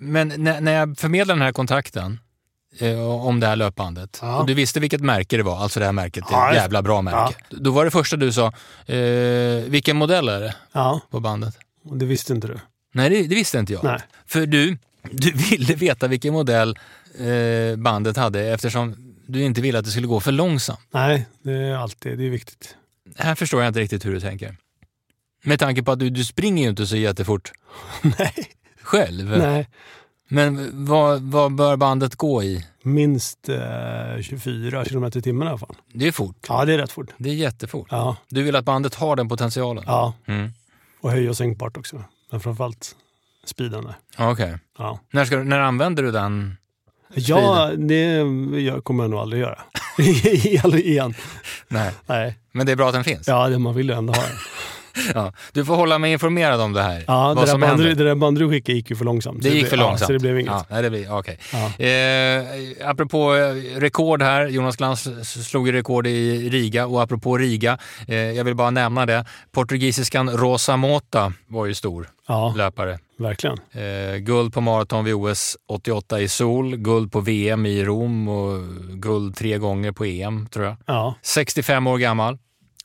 Men 0.00 0.32
när, 0.36 0.60
när 0.60 0.72
jag 0.72 0.98
förmedlade 0.98 1.38
den 1.38 1.42
här 1.44 1.52
kontakten 1.52 2.20
eh, 2.78 3.00
om 3.00 3.40
det 3.40 3.46
här 3.46 3.56
löpbandet 3.56 4.18
Ja. 4.22 4.38
och 4.38 4.46
du 4.46 4.54
visste 4.54 4.80
vilket 4.80 5.00
märke 5.00 5.36
det 5.36 5.42
var, 5.42 5.58
alltså 5.58 5.80
det 5.80 5.86
här 5.86 5.92
märket, 5.92 6.24
det 6.28 6.32
Ja, 6.34 6.50
ett 6.50 6.56
jävla 6.56 6.82
bra 6.82 7.02
märke. 7.02 7.34
Då 7.50 7.70
var 7.70 7.84
det 7.84 7.90
första 7.90 8.16
du 8.16 8.32
sa, 8.32 8.46
eh, 8.86 9.64
vilken 9.66 9.96
modell 9.96 10.28
är 10.28 10.40
det 10.40 10.54
Ja, 10.72 11.00
på 11.10 11.20
bandet? 11.20 11.54
det 11.82 12.06
visste 12.06 12.32
inte 12.32 12.46
du. 12.48 12.58
Nej, 12.92 13.10
det, 13.10 13.22
det 13.22 13.34
visste 13.34 13.58
inte 13.58 13.72
jag. 13.72 13.84
Nej. 13.84 14.00
För 14.26 14.46
du, 14.46 14.78
du 15.10 15.30
ville 15.32 15.74
veta 15.74 16.08
vilken 16.08 16.32
modell 16.32 16.78
eh, 17.20 17.76
bandet 17.76 18.16
hade 18.16 18.40
eftersom 18.54 19.14
du 19.26 19.42
inte 19.42 19.60
ville 19.60 19.78
att 19.78 19.84
det 19.84 19.90
skulle 19.90 20.06
gå 20.06 20.20
för 20.20 20.32
långsamt. 20.32 20.80
Nej, 20.90 21.26
det 21.42 21.52
är 21.52 21.74
alltid 21.76 22.18
det 22.18 22.26
är 22.26 22.30
viktigt. 22.30 22.76
Här 23.16 23.34
förstår 23.34 23.60
jag 23.62 23.70
inte 23.70 23.80
riktigt 23.80 24.06
hur 24.06 24.12
du 24.12 24.20
tänker. 24.20 24.56
Med 25.44 25.58
tanke 25.58 25.82
på 25.82 25.92
att 25.92 25.98
du, 25.98 26.10
du 26.10 26.24
springer 26.24 26.62
ju 26.62 26.68
inte 26.70 26.86
så 26.86 26.96
jättefort 26.96 27.52
Nej. 28.18 28.34
själv. 28.82 29.38
Nej. 29.38 29.68
Men 30.28 30.70
vad, 30.86 31.22
vad 31.22 31.52
bör 31.54 31.76
bandet 31.76 32.16
gå 32.16 32.42
i? 32.42 32.66
Minst 32.82 33.48
eh, 33.48 34.22
24 34.22 34.84
kilometer 34.84 35.18
i 35.18 35.22
timmen 35.22 35.46
i 35.46 35.50
alla 35.50 35.58
fall. 35.58 35.76
Det 35.92 36.06
är 36.08 36.12
fort. 36.12 36.46
Ja, 36.48 36.64
det 36.64 36.74
är 36.74 36.78
rätt 36.78 36.92
fort. 36.92 37.10
Det 37.18 37.30
är 37.30 37.34
jättefort. 37.34 37.86
Ja, 37.90 38.16
Du 38.28 38.42
vill 38.42 38.56
att 38.56 38.64
bandet 38.64 38.94
har 38.94 39.16
den 39.16 39.28
potentialen? 39.28 39.84
ja. 39.86 40.14
Mm. 40.26 40.50
och 41.00 41.10
höj 41.10 41.28
och 41.28 41.36
sänkbart 41.36 41.76
också. 41.76 42.04
Men 42.30 42.40
framförallt 42.40 42.96
speeden 43.44 43.84
där. 43.84 43.94
Okej. 44.30 44.58
Ja, 44.78 45.00
När, 45.10 45.24
ska, 45.24 45.36
när 45.42 45.58
använder 45.60 46.02
du 46.02 46.10
den? 46.10 46.56
Ja 47.14 47.70
det 47.76 48.24
kommer 48.84 49.04
jag 49.04 49.10
nog 49.10 49.20
aldrig 49.20 49.42
göra. 49.42 49.58
Igen. 50.78 51.14
Nej. 51.68 51.92
Nej, 52.06 52.38
Men 52.52 52.66
det 52.66 52.72
är 52.72 52.76
bra 52.76 52.86
att 52.86 52.94
den 52.94 53.04
finns? 53.04 53.28
ja, 53.28 53.48
det 53.48 53.58
man 53.58 53.74
vill 53.74 53.88
ju 53.88 53.94
ändå 53.94 54.12
ha 54.12 54.22
den. 54.22 54.30
Ja. 55.14 55.32
Du 55.52 55.64
får 55.64 55.76
hålla 55.76 55.98
mig 55.98 56.12
informerad 56.12 56.60
om 56.60 56.72
det 56.72 56.82
här. 56.82 57.04
Ja, 57.06 57.26
vad 57.26 57.36
det, 57.36 57.40
där 57.40 57.46
som 57.46 57.60
bandet, 57.60 57.86
händer. 57.86 58.04
det 58.04 58.10
där 58.10 58.14
bandet 58.14 58.40
du 58.40 58.50
skickade 58.50 58.76
gick 58.78 58.90
ju 58.90 58.96
för 58.96 59.04
långsamt. 59.04 59.42
Det 59.42 59.48
gick 59.48 59.66
för 59.66 59.76
långsamt. 59.76 60.00
Ja, 60.00 60.06
så 60.06 60.12
det 60.12 60.18
blev 60.18 60.38
inget. 60.40 60.52
Ja, 60.52 60.64
nej, 60.70 60.82
det 60.82 60.90
blir, 60.90 61.12
okej. 61.18 61.38
Ja. 61.52 61.84
Eh, 61.84 62.90
apropå 62.90 63.34
eh, 63.34 63.80
rekord 63.80 64.22
här, 64.22 64.46
Jonas 64.46 64.76
Glans 64.76 65.08
slog 65.48 65.66
ju 65.66 65.72
rekord 65.72 66.06
i 66.06 66.48
Riga 66.50 66.86
och 66.86 67.02
apropå 67.02 67.38
Riga, 67.38 67.78
eh, 68.08 68.16
jag 68.16 68.44
vill 68.44 68.54
bara 68.54 68.70
nämna 68.70 69.06
det, 69.06 69.24
portugisiskan 69.52 70.30
Rosa 70.30 70.76
Mota 70.76 71.32
var 71.46 71.66
ju 71.66 71.74
stor 71.74 72.08
Ja, 72.28 72.54
löpare. 72.56 72.98
Verkligen. 73.18 73.58
Eh, 73.72 74.16
guld 74.16 74.54
på 74.54 74.60
maraton 74.60 75.04
vid 75.04 75.14
OS 75.14 75.56
88 75.68 76.20
i 76.20 76.28
Sol, 76.28 76.76
guld 76.76 77.12
på 77.12 77.20
VM 77.20 77.66
i 77.66 77.84
Rom 77.84 78.28
och 78.28 78.62
guld 79.02 79.36
tre 79.36 79.58
gånger 79.58 79.92
på 79.92 80.04
EM 80.04 80.46
tror 80.46 80.64
jag. 80.64 80.76
Ja, 80.86 81.14
65 81.22 81.86
år 81.86 81.98
gammal 81.98 82.38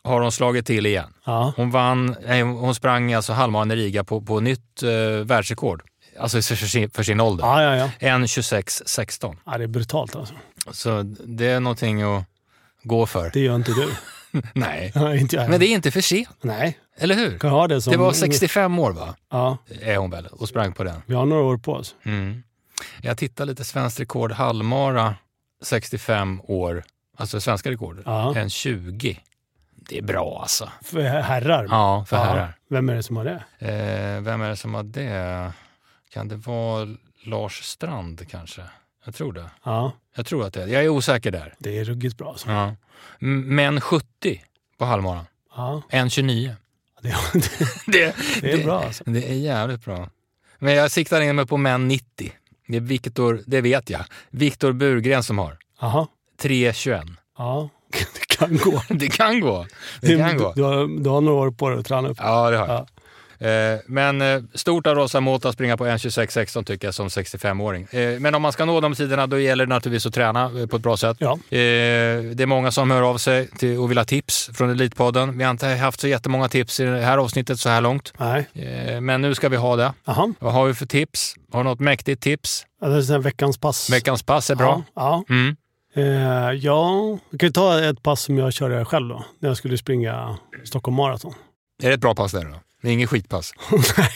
har 0.03 0.21
hon 0.21 0.31
slagit 0.31 0.65
till 0.65 0.85
igen. 0.85 1.13
ja, 1.25 1.53
Hon 1.57 1.71
vann, 1.71 2.15
nej, 2.27 2.41
hon 2.41 2.75
sprang 2.75 3.13
alltså 3.13 3.33
halvmaran 3.33 3.71
i 3.71 3.75
Riga 3.75 4.03
på, 4.03 4.21
på 4.21 4.39
nytt 4.39 4.83
eh, 4.83 4.89
världsrekord. 5.25 5.81
Alltså 6.19 6.41
för 6.41 6.55
sin, 6.55 6.89
för 6.89 7.03
sin 7.03 7.19
ålder. 7.19 7.45
ja, 7.45 7.63
ja, 7.63 7.75
ja. 7.99 8.07
1.26.16. 8.17 9.35
ja. 9.45 9.57
Det 9.57 9.63
är 9.63 9.67
brutalt 9.67 10.15
alltså. 10.15 10.33
Så 10.71 11.03
det 11.25 11.45
är 11.47 11.59
någonting 11.59 12.01
att 12.01 12.23
gå 12.83 13.05
för. 13.05 13.29
Det 13.33 13.39
gör 13.39 13.55
inte 13.55 13.71
du. 13.71 13.87
Nej, 14.53 14.91
inte 15.19 15.35
jag. 15.35 15.49
men 15.49 15.59
det 15.59 15.65
är 15.67 15.73
inte 15.73 15.91
för 15.91 16.01
sent, 16.01 16.29
Nej, 16.41 16.77
eller 16.97 17.15
hur? 17.15 17.39
kan 17.39 17.49
ha 17.49 17.67
det 17.67 17.81
som... 17.81 17.91
Det 17.91 17.97
var 17.97 18.13
65 18.13 18.79
år 18.79 18.91
va? 18.91 19.15
Ja, 19.29 19.57
Är 19.81 19.97
hon 19.97 20.09
väl 20.09 20.27
och 20.27 20.49
sprang 20.49 20.73
på 20.73 20.83
den. 20.83 21.01
vi 21.05 21.13
har 21.15 21.25
några 21.25 21.43
år 21.43 21.57
på 21.57 21.73
oss. 21.73 21.95
Mm. 22.03 22.43
Jag 23.01 23.17
tittar 23.17 23.45
lite 23.45 23.63
svenskt 23.63 23.99
rekord 23.99 24.31
halvmara 24.31 25.15
65 25.63 26.41
år, 26.43 26.83
alltså 27.17 27.41
svenska 27.41 27.71
rekordet, 27.71 28.03
Ja. 28.05 28.35
en 28.35 28.49
20. 28.49 29.19
Det 29.75 29.97
är 29.97 30.01
bra 30.01 30.39
alltså. 30.41 30.69
För 30.83 31.01
herrar. 31.01 31.67
Ja, 31.69 32.05
för 32.07 32.17
Ja. 32.17 32.23
herrar. 32.23 32.53
Vem 32.69 32.89
är 32.89 32.95
det 32.95 33.03
som 33.03 33.15
har 33.17 33.23
det? 33.25 33.43
Eh, 33.59 34.21
vem 34.21 34.41
är 34.41 34.49
det 34.49 34.55
som 34.55 34.73
har 34.73 34.83
det? 34.83 35.51
Kan 36.13 36.27
det 36.27 36.35
vara 36.35 36.87
Lars 37.25 37.61
Strand 37.63 38.27
kanske? 38.29 38.61
Jag 39.05 39.15
tror 39.15 39.33
det. 39.33 39.49
Ja, 39.63 39.91
Jag 40.15 40.25
tror 40.25 40.45
att 40.45 40.53
det 40.53 40.63
är. 40.63 40.67
Jag 40.67 40.83
är 40.83 40.89
osäker 40.89 41.31
där. 41.31 41.53
det 41.57 41.79
är 41.79 41.83
ruggigt 41.85 42.17
bra 42.17 42.29
alltså. 42.29 42.51
Ja. 42.51 42.75
Men 43.19 43.81
70 43.81 44.41
på 44.77 44.85
halvmaran. 44.85 45.25
Ja, 45.55 45.81
1.29. 45.91 46.55
det, 47.01 47.15
Det, 47.91 48.15
det 48.41 48.51
är 48.51 48.63
bra 48.63 48.83
alltså. 48.83 49.03
det 49.07 49.29
är 49.29 49.33
jävligt 49.33 49.85
bra. 49.85 50.09
Men 50.59 50.73
jag 50.73 50.91
siktar 50.91 51.21
in 51.21 51.35
mig 51.35 51.45
på 51.45 51.57
män 51.57 51.87
90. 51.87 52.31
Det 52.67 52.77
är 52.77 52.81
Viktor, 52.81 53.41
det 53.45 53.61
vet 53.61 53.89
jag. 53.89 54.05
Viktor 54.29 54.71
Burgren 54.71 55.23
som 55.23 55.37
har. 55.37 55.57
Jaha, 55.81 56.07
3.21. 56.41 57.15
ja, 57.37 57.69
det 57.91 58.37
kan 58.37 58.57
gå. 58.57 58.83
Det 58.89 59.07
kan 59.07 59.39
gå. 59.39 59.65
Det 60.01 60.17
kan 60.17 60.37
gå. 60.37 60.53
Du, 60.55 60.63
har, 60.63 61.03
du 61.03 61.09
har 61.09 61.21
några 61.21 61.39
år 61.39 61.51
på 61.51 61.69
dig 61.69 61.79
att 61.79 61.85
träna 61.85 62.09
upp. 62.09 62.17
Ja, 62.19 62.49
det 62.49 62.57
har 62.57 62.67
jag. 62.67 62.75
Ja. 62.75 62.87
Eh, 63.41 63.79
Men 63.85 64.21
eh, 64.21 64.41
stort 64.53 64.87
av 64.87 64.95
Rosa 64.95 65.19
Mota 65.21 65.49
att 65.49 65.53
springa 65.55 65.77
på 65.77 65.85
1.26.16 65.85 66.63
tycker 66.63 66.87
jag 66.87 66.93
som 66.95 67.07
65-åring. 67.07 67.87
Eh, 67.91 68.19
Men 68.19 68.35
om 68.35 68.41
man 68.41 68.51
ska 68.51 68.65
nå 68.65 68.81
de 68.81 68.95
tiderna 68.95 69.27
då 69.27 69.39
gäller 69.39 69.65
det 69.65 69.69
naturligtvis 69.75 70.05
att 70.05 70.13
träna 70.13 70.49
på 70.69 70.75
ett 70.75 70.81
bra 70.83 70.97
sätt. 70.97 71.17
Ja. 71.19 71.37
Det 71.49 71.57
är 72.39 72.45
många 72.45 72.71
som 72.71 72.91
hör 72.91 73.01
av 73.01 73.17
sig 73.17 73.49
och 73.79 73.91
vill 73.91 73.97
ha 73.97 74.05
tips 74.05 74.49
från 74.53 74.69
Elitpodden. 74.69 75.37
Vi 75.37 75.43
har 75.43 75.51
inte 75.51 75.67
haft 75.67 75.99
så 75.99 76.07
jättemånga 76.07 76.49
tips 76.49 76.79
i 76.79 76.83
det 76.83 77.01
här 77.01 77.17
avsnittet 77.17 77.59
så 77.59 77.69
här 77.69 77.81
långt. 77.81 78.13
Nej, 78.19 78.47
Men 79.01 79.21
nu 79.21 79.35
ska 79.35 79.49
vi 79.49 79.57
ha 79.57 79.75
det. 79.75 79.93
jaha. 80.05 80.33
Vad 80.39 80.53
har 80.53 80.65
vi 80.67 80.73
för 80.73 80.85
tips? 80.85 81.35
Har 81.51 81.59
du 81.63 81.69
något 81.69 81.79
mäktigt 81.79 82.23
tips? 82.23 82.65
Ja, 82.81 82.87
det 82.87 83.09
är 83.09 83.19
veckans 83.19 83.57
pass. 83.57 83.89
Veckans 83.89 84.23
pass 84.23 84.49
är 84.49 84.55
bra. 84.55 84.83
Ja, 84.95 85.23
ja. 85.27 85.33
Mm. 85.35 85.55
Eh, 85.95 86.51
ja, 86.51 87.17
vi 87.29 87.37
kan 87.37 87.53
ta 87.53 87.79
ett 87.83 88.03
pass 88.03 88.21
som 88.21 88.37
jag 88.37 88.53
körde 88.53 88.85
själv 88.85 89.07
då. 89.09 89.25
När 89.39 89.49
jag 89.49 89.57
skulle 89.57 89.77
springa 89.77 90.37
Stockholm 90.63 90.97
Marathon. 90.97 91.33
Är 91.83 91.87
det 91.87 91.93
ett 91.93 91.99
bra 92.01 92.15
pass 92.15 92.31
det 92.31 92.39
då? 92.43 92.55
Det 92.81 92.89
är 92.89 92.93
inget 92.93 93.09
skitpass. 93.09 93.53
Nej, 93.97 94.09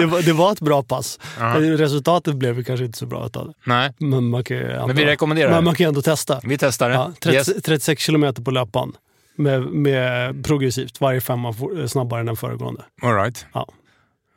det, 0.00 0.06
var, 0.06 0.22
det 0.22 0.32
var 0.32 0.52
ett 0.52 0.60
bra 0.60 0.82
pass. 0.82 1.18
Ja. 1.38 1.54
Resultatet 1.60 2.34
blev 2.36 2.64
kanske 2.64 2.84
inte 2.86 2.98
så 2.98 3.06
bra 3.06 3.26
utav 3.26 3.46
det. 3.46 3.52
Nej, 3.64 3.92
Men 3.98 4.24
man 4.28 4.44
kan 4.44 4.56
ändå, 4.56 4.86
men 4.86 4.96
vi 4.96 5.04
rekommenderar 5.06 5.50
men 5.50 5.64
man 5.64 5.74
kan 5.74 5.86
ändå 5.86 6.02
testa. 6.02 6.40
Vi 6.44 6.58
testar 6.58 6.88
det. 6.88 6.94
Ja, 6.94 7.12
30, 7.22 7.36
Yes. 7.36 7.62
36 7.64 8.02
kilometer 8.02 8.42
på 8.42 8.50
löpband. 8.50 8.96
Med, 9.36 9.62
med 9.62 10.44
progressivt, 10.44 11.00
varje 11.00 11.20
femma 11.20 11.54
snabbare 11.88 12.20
än 12.20 12.26
den 12.26 12.36
föregående. 12.36 12.82
All 13.02 13.14
right. 13.14 13.46
Ja. 13.54 13.68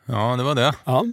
Ja, 0.05 0.35
det 0.37 0.43
var 0.43 0.55
det. 0.55 0.73
Ja. 0.85 1.05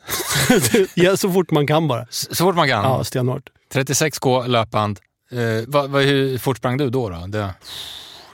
ja, 0.94 1.16
så 1.16 1.32
fort 1.32 1.50
man 1.50 1.66
kan 1.66 1.88
bara. 1.88 2.02
S- 2.02 2.36
Så 2.36 2.44
fort 2.44 2.54
man 2.56 2.68
kan. 2.68 2.84
Ja, 2.84 3.04
stenhårt. 3.04 3.42
36K 3.74 4.46
löpband. 4.48 4.98
Eh, 5.30 5.38
vad, 5.66 5.90
vad, 5.90 6.02
hur 6.02 6.38
fort 6.38 6.56
sprang 6.58 6.76
du 6.76 6.90
då? 6.90 7.08
då? 7.08 7.26
Det, 7.26 7.54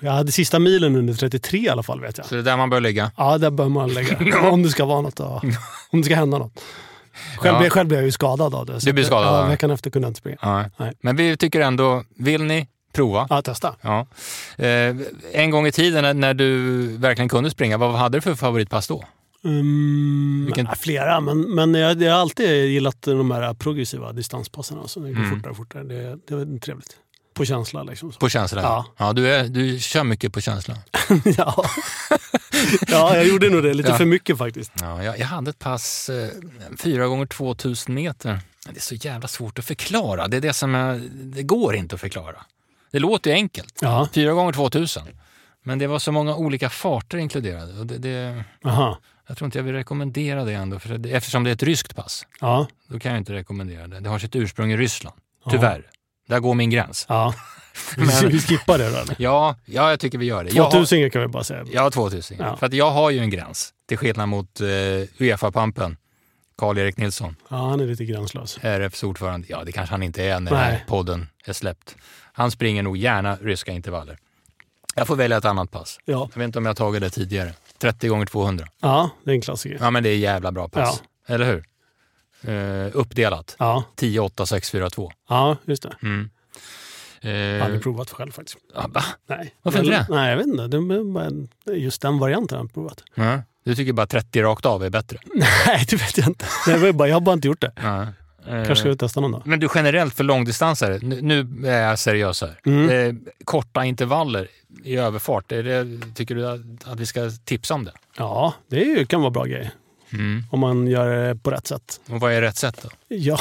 Jag 0.01 0.13
hade 0.13 0.33
sista 0.33 0.59
milen 0.59 0.97
under 0.97 1.15
33 1.15 1.59
i 1.59 1.69
alla 1.69 1.83
fall 1.83 2.01
vet 2.01 2.19
jag. 2.19 2.27
så 2.27 2.35
det 2.35 2.41
är 2.41 2.45
där 2.45 2.57
man 2.57 2.71
bör 2.71 2.81
ligga. 2.81 3.11
Ja, 3.17 3.39
där 3.39 3.51
bör 3.51 3.69
man 3.69 3.95
lägga. 3.95 4.41
Om 4.51 4.63
det 4.63 4.69
ska 4.69 4.85
vara 4.85 5.01
något. 5.01 5.17
Då. 5.17 5.43
Om 5.91 6.01
det 6.01 6.05
ska 6.05 6.15
hända 6.15 6.39
något. 6.39 6.61
Själv, 7.39 7.55
Ja. 7.55 7.61
blev, 7.61 7.71
själv 7.71 7.89
blev 7.89 8.01
jag 8.01 8.05
ju 8.07 8.13
skadad 8.13 8.55
av 8.55 8.67
det. 8.67 8.79
Du 8.85 8.93
blev 8.93 9.05
skadad, 9.05 9.45
Ja, 9.45 9.49
veckan 9.49 9.71
efter 9.71 9.91
kunde 9.91 10.07
jag 10.07 10.11
inte 10.11 10.19
springa. 10.21 10.37
Ja. 10.43 10.65
Nej. 10.77 10.93
Men 11.01 11.17
vi 11.17 11.37
tycker 11.37 11.61
ändå, 11.61 12.05
vill 12.17 12.45
ni 12.45 12.69
prova? 12.93 13.27
Ja, 13.31 13.43
testa. 13.43 13.75
Ja. 13.81 14.07
Eh, 14.57 14.97
en 15.33 15.51
gång 15.51 15.67
i 15.67 15.73
tiden 15.73 16.21
när, 16.21 16.35
du 16.35 16.63
verkligen 16.97 17.29
kunde 17.29 17.51
springa, 17.51 17.77
vad 17.79 17.95
hade 17.95 18.19
du 18.19 18.23
för 18.23 18.35
favoritpass 18.35 18.89
då? 18.89 19.05
Um, 19.45 20.45
Vilken- 20.47 20.67
ja, 20.67 20.75
flera, 20.75 21.21
men, 21.21 21.55
men 21.55 21.75
jag, 21.75 22.03
jag 22.03 22.13
har 22.13 22.21
alltid 22.21 22.67
gillat 22.71 23.03
de 23.03 23.31
här 23.31 23.55
progressiva 23.55 24.13
distanspassen. 24.13 24.79
Alltså. 24.79 25.01
Det 25.01 25.13
går 25.13 25.19
Mm. 25.23 25.31
fortare 25.37 25.51
och 25.51 25.57
fortare. 25.57 25.83
Det, 25.85 26.19
det 26.29 26.35
är 26.35 26.59
trevligt. 26.61 26.97
På 27.39 27.45
känsla 27.45 27.83
liksom. 27.83 28.13
På 28.13 28.29
känsla? 28.29 28.63
Ja. 28.63 28.87
ja 28.97 29.13
du, 29.13 29.29
är, 29.35 29.45
du 29.49 29.79
kör 29.79 30.05
mycket 30.05 30.33
på 30.33 30.41
känsla. 30.41 30.75
ja. 31.37 31.65
ja, 32.89 33.17
jag 33.17 33.27
gjorde 33.27 33.51
nog 33.51 33.63
det. 33.63 33.75
Lite 33.75 33.89
Ja. 33.89 33.97
för 33.97 34.05
mycket 34.05 34.39
faktiskt. 34.39 34.73
Ja, 34.81 35.03
jag, 35.05 35.19
jag 35.19 35.27
hade 35.27 35.51
ett 35.51 35.59
pass 35.59 36.09
eh, 36.09 36.29
fyra 36.79 37.07
gånger 37.07 37.27
2000 37.27 37.95
meter. 37.95 38.41
Det 38.71 38.77
är 38.77 38.81
så 38.81 38.95
jävla 38.95 39.29
svårt 39.29 39.59
att 39.59 39.65
förklara. 39.65 40.29
Det 40.29 40.37
är 40.37 40.41
det 40.41 40.53
som 40.53 40.75
är, 40.75 40.99
det 41.13 41.43
går 41.43 41.77
inte 41.77 41.95
att 41.95 42.01
förklara. 42.01 42.45
Det 42.91 42.99
låter 42.99 43.31
ju 43.31 43.35
enkelt. 43.37 43.79
Ja, 43.81 44.09
Fyra 44.13 44.33
gånger 44.33 44.53
2000. 44.53 45.03
Men 45.63 45.79
det 45.79 45.87
var 45.87 45.99
så 45.99 46.13
många 46.13 46.37
olika 46.37 46.71
farter 46.71 47.19
inkluderade. 47.19 47.81
Och 47.81 47.87
det, 47.87 47.99
det, 47.99 48.45
aha. 48.65 48.99
jag 49.27 49.37
tror 49.37 49.47
inte 49.47 49.59
jag 49.59 49.65
vill 49.65 49.75
rekommendera 49.75 50.45
det 50.45 50.53
ändå. 50.53 50.79
För 50.79 50.99
det, 50.99 51.11
eftersom 51.11 51.45
det 51.45 51.51
är 51.51 51.55
ett 51.55 51.63
ryskt 51.63 51.97
pass, 51.97 52.27
Ja, 52.41 52.67
då 52.89 52.99
kan 52.99 53.13
jag 53.13 53.19
inte 53.21 53.33
rekommendera 53.33 53.87
det. 53.87 54.01
Det 54.01 54.09
har 54.09 54.19
sitt 54.19 54.37
ursprung 54.37 54.73
i 54.73 54.77
Ryssland. 54.77 55.17
Tyvärr. 55.51 55.83
Där 56.29 56.41
går 56.41 56.55
min 56.55 56.71
gräns. 56.71 57.07
ja. 57.09 57.35
Men- 57.97 58.29
vi 58.29 58.41
skippar 58.41 58.79
det 58.79 58.91
då? 58.91 59.15
Ja, 59.19 59.57
ja 59.65 59.91
jag 59.91 60.01
tycker 60.01 60.19
vi 60.19 60.27
gör 60.27 60.45
det. 60.45 60.51
Jag 60.51 60.63
har- 60.65 60.71
2000 60.71 61.11
kan 61.11 61.23
vi 61.23 61.29
bara 61.29 61.45
säga. 61.45 61.65
Ja, 61.73 61.91
2000. 61.91 62.37
Ja. 62.41 62.57
För 62.57 62.67
att 62.67 62.73
jag 62.73 62.91
har 62.91 63.11
ju 63.11 63.19
en 63.19 63.31
gräns. 63.31 63.75
Till 63.89 63.99
skillnad 63.99 64.29
mot 64.29 64.61
eh, 64.61 64.67
Uefa-pampen, 65.19 65.97
Karl-Erik 66.59 66.97
Nilsson, 66.97 67.37
Ja, 67.51 67.57
han 67.71 67.81
är 67.81 67.87
lite 67.87 68.05
gränslös. 68.05 68.59
RFs 68.63 69.03
ordförande. 69.03 69.47
Ja, 69.51 69.65
det 69.65 69.73
kanske 69.73 69.93
han 69.95 70.03
inte 70.03 70.25
är 70.25 70.41
när 70.41 70.53
Nej. 70.53 70.61
den 70.61 70.71
här 70.71 70.85
podden 70.89 71.29
är 71.45 71.53
släppt. 71.53 71.97
Han 72.33 72.51
springer 72.51 72.83
nog 72.83 72.97
gärna 72.97 73.37
ryska 73.37 73.73
intervaller. 73.73 74.19
Jag 74.95 75.07
får 75.07 75.17
välja 75.17 75.37
ett 75.37 75.45
annat 75.45 75.71
pass. 75.71 75.99
Ja. 76.05 76.29
Jag 76.35 76.39
vet 76.39 76.45
inte 76.45 76.59
om 76.59 76.65
jag 76.65 76.71
har 76.71 76.75
tagit 76.75 77.01
det 77.01 77.11
tidigare. 77.11 77.53
30 77.79 78.09
gånger 78.09 78.27
200. 78.27 78.67
ja, 78.81 79.11
det 79.25 79.31
är 79.31 79.35
en 79.35 79.41
klassiker. 79.41 79.79
Ja, 79.81 79.91
men 79.91 80.03
det 80.03 80.09
är 80.09 80.17
jävla 80.17 80.53
bra 80.53 80.69
pass. 80.69 81.03
Eller 81.27 81.47
hur? 81.47 81.65
Eh, 82.43 82.91
uppdelat. 82.93 83.57
Ja, 83.59 83.85
10, 83.97 84.21
8, 84.21 84.47
6, 84.47 84.71
4, 84.71 84.91
2. 84.91 85.13
ja 85.29 85.57
just 85.65 85.83
det. 85.83 85.95
Mm. 86.03 86.31
Jag 87.21 87.31
har 87.31 87.61
aldrig 87.61 87.75
Eh, 87.81 87.83
provat 87.83 88.11
själv 88.11 88.33
faktiskt. 88.33 88.59
ja, 88.75 88.87
va? 88.95 89.05
Nej. 89.27 89.55
Varför 89.63 89.79
inte 89.79 89.91
det? 89.91 90.07
Nej, 90.11 90.31
jag 90.31 90.37
vet 90.37 90.47
inte. 90.47 90.69
Det 91.65 91.73
just 91.73 92.03
den 92.03 92.19
varianten 92.19 92.59
har 92.59 92.65
jag 92.65 92.75
provat. 92.75 93.03
Ja. 93.15 93.43
Du 93.65 93.75
tycker 93.75 93.93
bara 93.93 94.07
30 94.07 94.43
rakt 94.43 94.67
av 94.67 94.85
är 94.85 94.91
bättre? 94.91 95.19
Nej, 95.67 95.85
det 95.89 95.97
vet 95.97 96.19
jag 96.19 96.27
inte. 96.27 96.47
Var 96.67 96.93
bara, 96.93 97.09
jag 97.09 97.17
har 97.17 97.21
bara 97.21 97.33
inte 97.33 97.49
gjort 97.49 97.61
det. 97.61 97.73
Eh, 98.47 98.65
Kanske 98.65 98.77
ska 98.77 98.89
vi 98.89 98.97
testa 98.97 99.21
någon 99.21 99.33
dag. 99.33 99.43
Men 99.45 99.61
du 99.61 99.69
generellt 99.75 100.15
för 100.15 100.25
långdistansare, 100.25 100.99
nu, 100.99 101.41
är 101.69 101.81
jag 101.89 101.99
seriös 101.99 102.41
här. 102.41 102.61
Mm. 102.67 102.91
Eh, 102.91 103.15
korta 103.45 103.85
intervaller 103.85 104.49
i 104.85 104.97
överfart, 104.97 105.49
det, 105.49 105.87
tycker 106.15 106.35
du 106.35 106.47
att, 106.49 106.61
vi 107.01 107.07
ska 107.07 107.31
tipsa 107.45 107.75
om 107.75 107.85
det? 107.85 107.93
Ja, 108.17 108.55
det 108.69 109.09
kan 109.09 109.21
vara 109.21 109.31
bra 109.31 109.45
grej. 109.45 109.71
Mm. 110.13 110.45
Om 110.51 110.61
man 110.61 110.87
gör 110.87 111.29
det 111.29 111.37
på 111.37 111.51
rätt 111.51 111.67
sätt. 111.67 112.01
Och 112.09 112.21
vad 112.21 112.33
är 112.33 112.41
rätt 112.41 112.57
sätt 112.57 112.81
då? 112.83 112.89
Ja, 113.17 113.39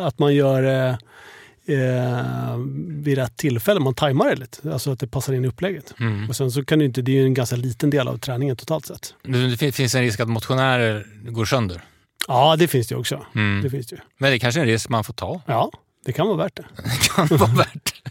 att 0.06 0.18
man 0.18 0.34
gör 0.34 0.62
eh, 0.62 0.96
eh, 1.78 2.56
vid 2.88 3.18
rätt 3.18 3.36
tillfälle. 3.36 3.80
Man 3.80 3.94
tajmar 3.94 4.30
det 4.30 4.36
lite, 4.36 4.72
alltså 4.72 4.92
att 4.92 4.98
det 5.00 5.06
passar 5.06 5.32
in 5.32 5.44
i 5.44 5.48
upplägget. 5.48 5.94
Mm. 6.00 6.28
Och 6.28 6.36
sen 6.36 6.50
så 6.52 6.64
kan 6.64 6.78
det 6.78 6.84
inte, 6.84 7.02
det 7.02 7.12
är 7.12 7.16
ju 7.16 7.24
en 7.24 7.34
ganska 7.34 7.56
liten 7.56 7.90
del 7.90 8.08
av 8.08 8.18
träningen 8.18 8.56
totalt 8.56 8.86
sett. 8.86 9.14
Det 9.22 9.56
fin- 9.56 9.72
finns 9.72 9.94
en 9.94 10.02
risk 10.02 10.20
att 10.20 10.28
motionärer 10.28 11.06
går 11.30 11.44
sönder. 11.44 11.80
Ja, 12.28 12.56
det 12.58 12.68
finns 12.68 12.86
det 12.88 12.96
också. 12.96 13.26
Mm. 13.34 13.62
Det 13.62 13.70
finns 13.70 13.86
det. 13.86 14.00
Men 14.18 14.30
det 14.30 14.36
är 14.36 14.38
kanske 14.38 14.60
är 14.60 14.62
en 14.62 14.68
risk 14.68 14.88
man 14.88 15.04
får 15.04 15.14
ta. 15.14 15.40
Ja, 15.46 15.70
det 16.04 16.12
kan 16.12 16.26
vara 16.26 16.36
värt 16.36 16.56
det. 16.56 16.64
Det 16.76 17.08
kan 17.28 17.38
vara 17.38 17.50
värt 17.56 17.84
det. 17.84 18.10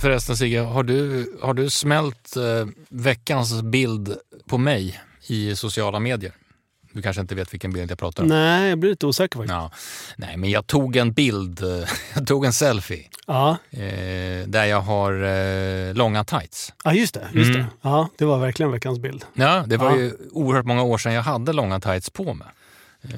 Förresten 0.00 0.36
Sigge, 0.36 0.60
har 0.60 0.82
du, 0.82 1.26
har 1.42 1.54
du 1.54 1.70
smält 1.70 2.36
eh, 2.36 2.66
veckans 2.88 3.62
bild 3.62 4.14
på 4.48 4.58
mig 4.58 5.00
i 5.30 5.56
sociala 5.56 5.98
medier? 6.00 6.32
Du 6.92 7.02
kanske 7.02 7.20
inte 7.20 7.34
vet 7.34 7.52
vilken 7.54 7.72
bild 7.72 7.90
jag 7.90 7.98
pratar 7.98 8.22
om? 8.22 8.28
Nej, 8.28 8.68
jag 8.68 8.78
blir 8.78 8.90
lite 8.90 9.06
osäker 9.06 9.38
faktiskt. 9.38 9.52
Ja. 9.52 9.70
Nej, 10.16 10.36
men 10.36 10.50
jag 10.50 10.66
tog 10.66 10.96
en 10.96 11.12
bild, 11.12 11.60
jag 12.14 12.26
tog 12.26 12.44
en 12.44 12.52
selfie 12.52 13.08
Ja, 13.26 13.56
eh, 13.70 14.46
där 14.46 14.64
jag 14.64 14.80
har 14.80 15.12
eh, 15.22 15.94
långa 15.94 16.24
tights. 16.24 16.72
ja 16.84 16.92
just 16.94 17.14
det. 17.14 17.28
Just 17.32 17.48
Mm. 17.54 17.60
det. 17.60 17.66
Ja, 17.82 18.08
det 18.18 18.24
var 18.24 18.38
verkligen 18.38 18.72
veckans 18.72 18.98
bild. 18.98 19.24
Ja, 19.34 19.64
det 19.66 19.76
var 19.76 19.90
Ja. 19.90 19.96
ju 19.96 20.12
oerhört 20.32 20.66
många 20.66 20.82
år 20.82 20.98
sedan 20.98 21.12
jag 21.12 21.22
hade 21.22 21.52
långa 21.52 21.80
tights 21.80 22.10
på 22.10 22.34
mig. 22.34 22.48
Eh, 23.02 23.10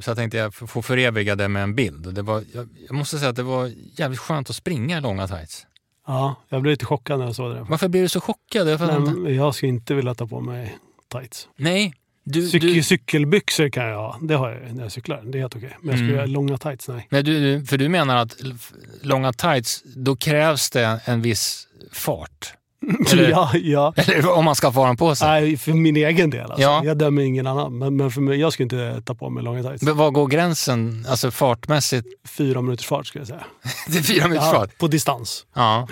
Så 0.00 0.10
jag 0.10 0.16
tänkte 0.16 0.36
jag 0.38 0.48
f- 0.48 0.62
få 0.70 0.82
föreviga 0.82 1.34
det 1.36 1.48
med 1.48 1.62
en 1.62 1.74
bild. 1.74 2.14
Det 2.14 2.22
var, 2.22 2.44
jag, 2.54 2.68
måste 2.94 3.18
säga 3.18 3.30
att 3.30 3.36
det 3.36 3.42
var 3.42 3.72
jävligt 3.98 4.20
skönt 4.20 4.50
att 4.50 4.56
springa 4.56 4.98
i 4.98 5.00
långa 5.00 5.28
tights. 5.28 5.66
Ja, 6.06 6.34
jag 6.48 6.62
blev 6.62 6.70
lite 6.72 6.84
chockad 6.84 7.18
när 7.18 7.26
jag 7.26 7.34
såg 7.34 7.50
det. 7.54 7.66
Varför 7.68 7.88
blir 7.88 8.02
du 8.02 8.08
så 8.08 8.20
chockad? 8.20 8.68
Jag. 8.68 8.80
Men 9.02 9.34
jag 9.34 9.54
ska 9.54 9.66
inte 9.66 9.94
vilja 9.94 10.14
ta 10.14 10.26
på 10.26 10.40
mig 10.40 10.78
tights. 11.12 11.48
Nej, 11.56 11.94
du, 12.24 12.48
Cykel, 12.48 12.74
du, 12.74 12.82
Cykelbyxor 12.82 13.68
kan 13.68 13.84
jag 13.86 13.96
ha. 13.96 14.18
Det 14.22 14.34
har 14.34 14.50
jag 14.50 14.74
när 14.74 14.82
jag 14.82 14.92
cyklar. 14.92 15.22
Det 15.24 15.38
är 15.38 15.40
helt 15.40 15.56
okej. 15.56 15.76
Men 15.80 15.88
jag 15.90 15.98
skulle 15.98 16.12
Mm. 16.12 16.20
ha 16.20 16.26
långa 16.26 16.58
tights, 16.58 16.88
nej. 16.88 17.06
nej 17.10 17.22
du, 17.22 17.64
för 17.64 17.78
du 17.78 17.88
menar 17.88 18.16
att 18.16 18.36
långa 19.02 19.32
tights, 19.32 19.82
då 19.84 20.16
krävs 20.16 20.70
det 20.70 21.00
en 21.04 21.22
viss 21.22 21.66
fart. 21.92 22.52
Eller- 23.12 23.30
ja, 23.30 23.50
ja. 23.54 23.92
Eller 23.96 24.30
om 24.32 24.44
man 24.44 24.54
ska 24.56 24.72
få 24.72 24.86
den 24.86 24.96
på 24.96 25.14
sig. 25.14 25.28
Nej, 25.28 25.56
för 25.56 25.72
min 25.72 25.96
egen 25.96 26.30
del. 26.30 26.40
Alltså. 26.44 26.62
Ja. 26.62 26.84
Jag 26.84 26.98
dömer 26.98 27.22
ingen 27.22 27.46
annan. 27.46 27.78
Men, 27.78 27.96
men 27.96 28.10
för 28.10 28.20
mig, 28.20 28.38
jag 28.40 28.52
skulle 28.52 28.64
inte 28.64 29.02
ta 29.04 29.14
på 29.14 29.30
mig 29.30 29.42
långa 29.44 29.62
tights. 29.62 29.82
Men 29.82 29.96
Var 29.96 30.10
går 30.10 30.26
gränsen, 30.26 31.06
alltså 31.08 31.30
fartmässigt? 31.30 32.06
Fyra 32.28 32.62
minuters 32.62 32.86
fart 32.86 33.06
skulle 33.06 33.20
jag 33.20 33.28
säga. 33.28 33.44
Det 33.88 33.98
är 33.98 34.02
fyra 34.02 34.28
minuters 34.28 34.46
Ja, 34.52 34.58
fart. 34.60 34.78
på 34.78 34.88
distans. 34.88 35.46
Ja. 35.54 35.88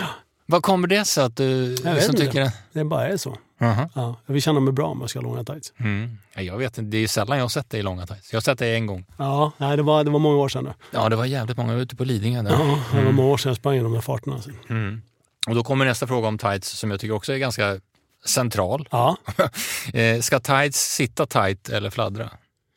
Vad 0.47 0.62
kommer 0.62 0.89
det 0.89 1.05
sig 1.05 1.25
att 1.25 1.37
du 1.37 1.77
liksom 1.77 2.15
tycker 2.15 2.41
det? 2.41 2.53
Det 2.73 2.85
bara 2.85 3.09
är 3.09 3.17
så. 3.17 3.39
Jaha. 3.65 3.89
Ja, 3.95 4.17
jag 4.27 4.33
vill 4.33 4.43
känna 4.43 4.61
mig 4.61 4.73
bra 4.73 4.87
om 4.87 5.01
jag 5.01 5.11
ska 5.11 5.19
ha 5.19 5.25
långa 5.25 5.45
tights. 5.45 5.73
Mm. 5.79 6.19
Ja, 6.35 6.43
Jag 6.43 6.59
vet 6.59 6.79
inte, 6.79 6.91
det 6.97 6.99
är 7.05 7.09
sällan 7.09 7.37
jag 7.39 7.45
har 7.45 7.49
sett 7.49 7.71
dig 7.71 7.81
i 7.81 7.83
långa 7.83 8.07
tights. 8.07 8.33
Jag 8.33 8.37
har 8.37 8.43
sett 8.43 8.59
dig 8.59 8.75
en 8.75 8.87
gång. 8.87 9.07
Ja, 9.17 9.53
nej, 9.59 9.77
det, 9.77 9.83
var, 9.83 10.05
det 10.05 10.11
var 10.11 10.19
många 10.19 10.37
år 10.37 10.49
sedan. 10.49 10.65
nu. 10.65 10.73
Ja, 10.91 11.09
det 11.09 11.17
var 11.17 11.25
jävligt 11.25 11.57
många 11.57 11.75
ute 11.75 11.97
på 11.97 12.05
Lidingö 12.05 12.43
där. 12.43 12.51
Ja, 12.51 12.79
det 12.99 13.05
var 13.05 13.12
många 13.12 13.29
år 13.29 13.37
sedan 13.37 13.51
jag 13.51 13.57
sprang 13.57 13.77
i 13.77 13.81
de 13.81 13.93
där 13.93 14.01
farterna. 14.01 14.35
Alltså. 14.35 14.51
Mm. 14.69 15.03
Och 15.49 15.55
då 15.55 15.65
kommer 15.65 15.85
nästa 15.85 16.07
fråga 16.07 16.29
om 16.29 16.39
tights 16.39 16.69
som 16.79 16.91
jag 16.91 17.01
tycker 17.01 17.15
också 17.15 17.33
är 17.33 17.39
ganska 17.39 17.81
central. 18.27 18.89
Ja, 18.91 19.17
Eh, 19.95 20.21
ska 20.21 20.41
tights 20.41 20.95
sitta 20.95 21.27
tight 21.27 21.69
eller 21.69 21.91
fladdra? 21.91 22.31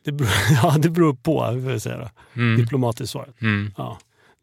det 0.06 0.12
beror, 0.12 0.30
ja, 0.64 0.76
det 0.80 0.90
beror 0.90 1.14
på, 1.14 1.52
vill 1.52 1.72
jag 1.72 1.82
säga. 1.82 2.10
Mm. 2.36 2.58
Diplomatiskt 2.62 3.12
svaret. 3.12 3.42
Mm. 3.42 3.74
Ja. 3.78 3.98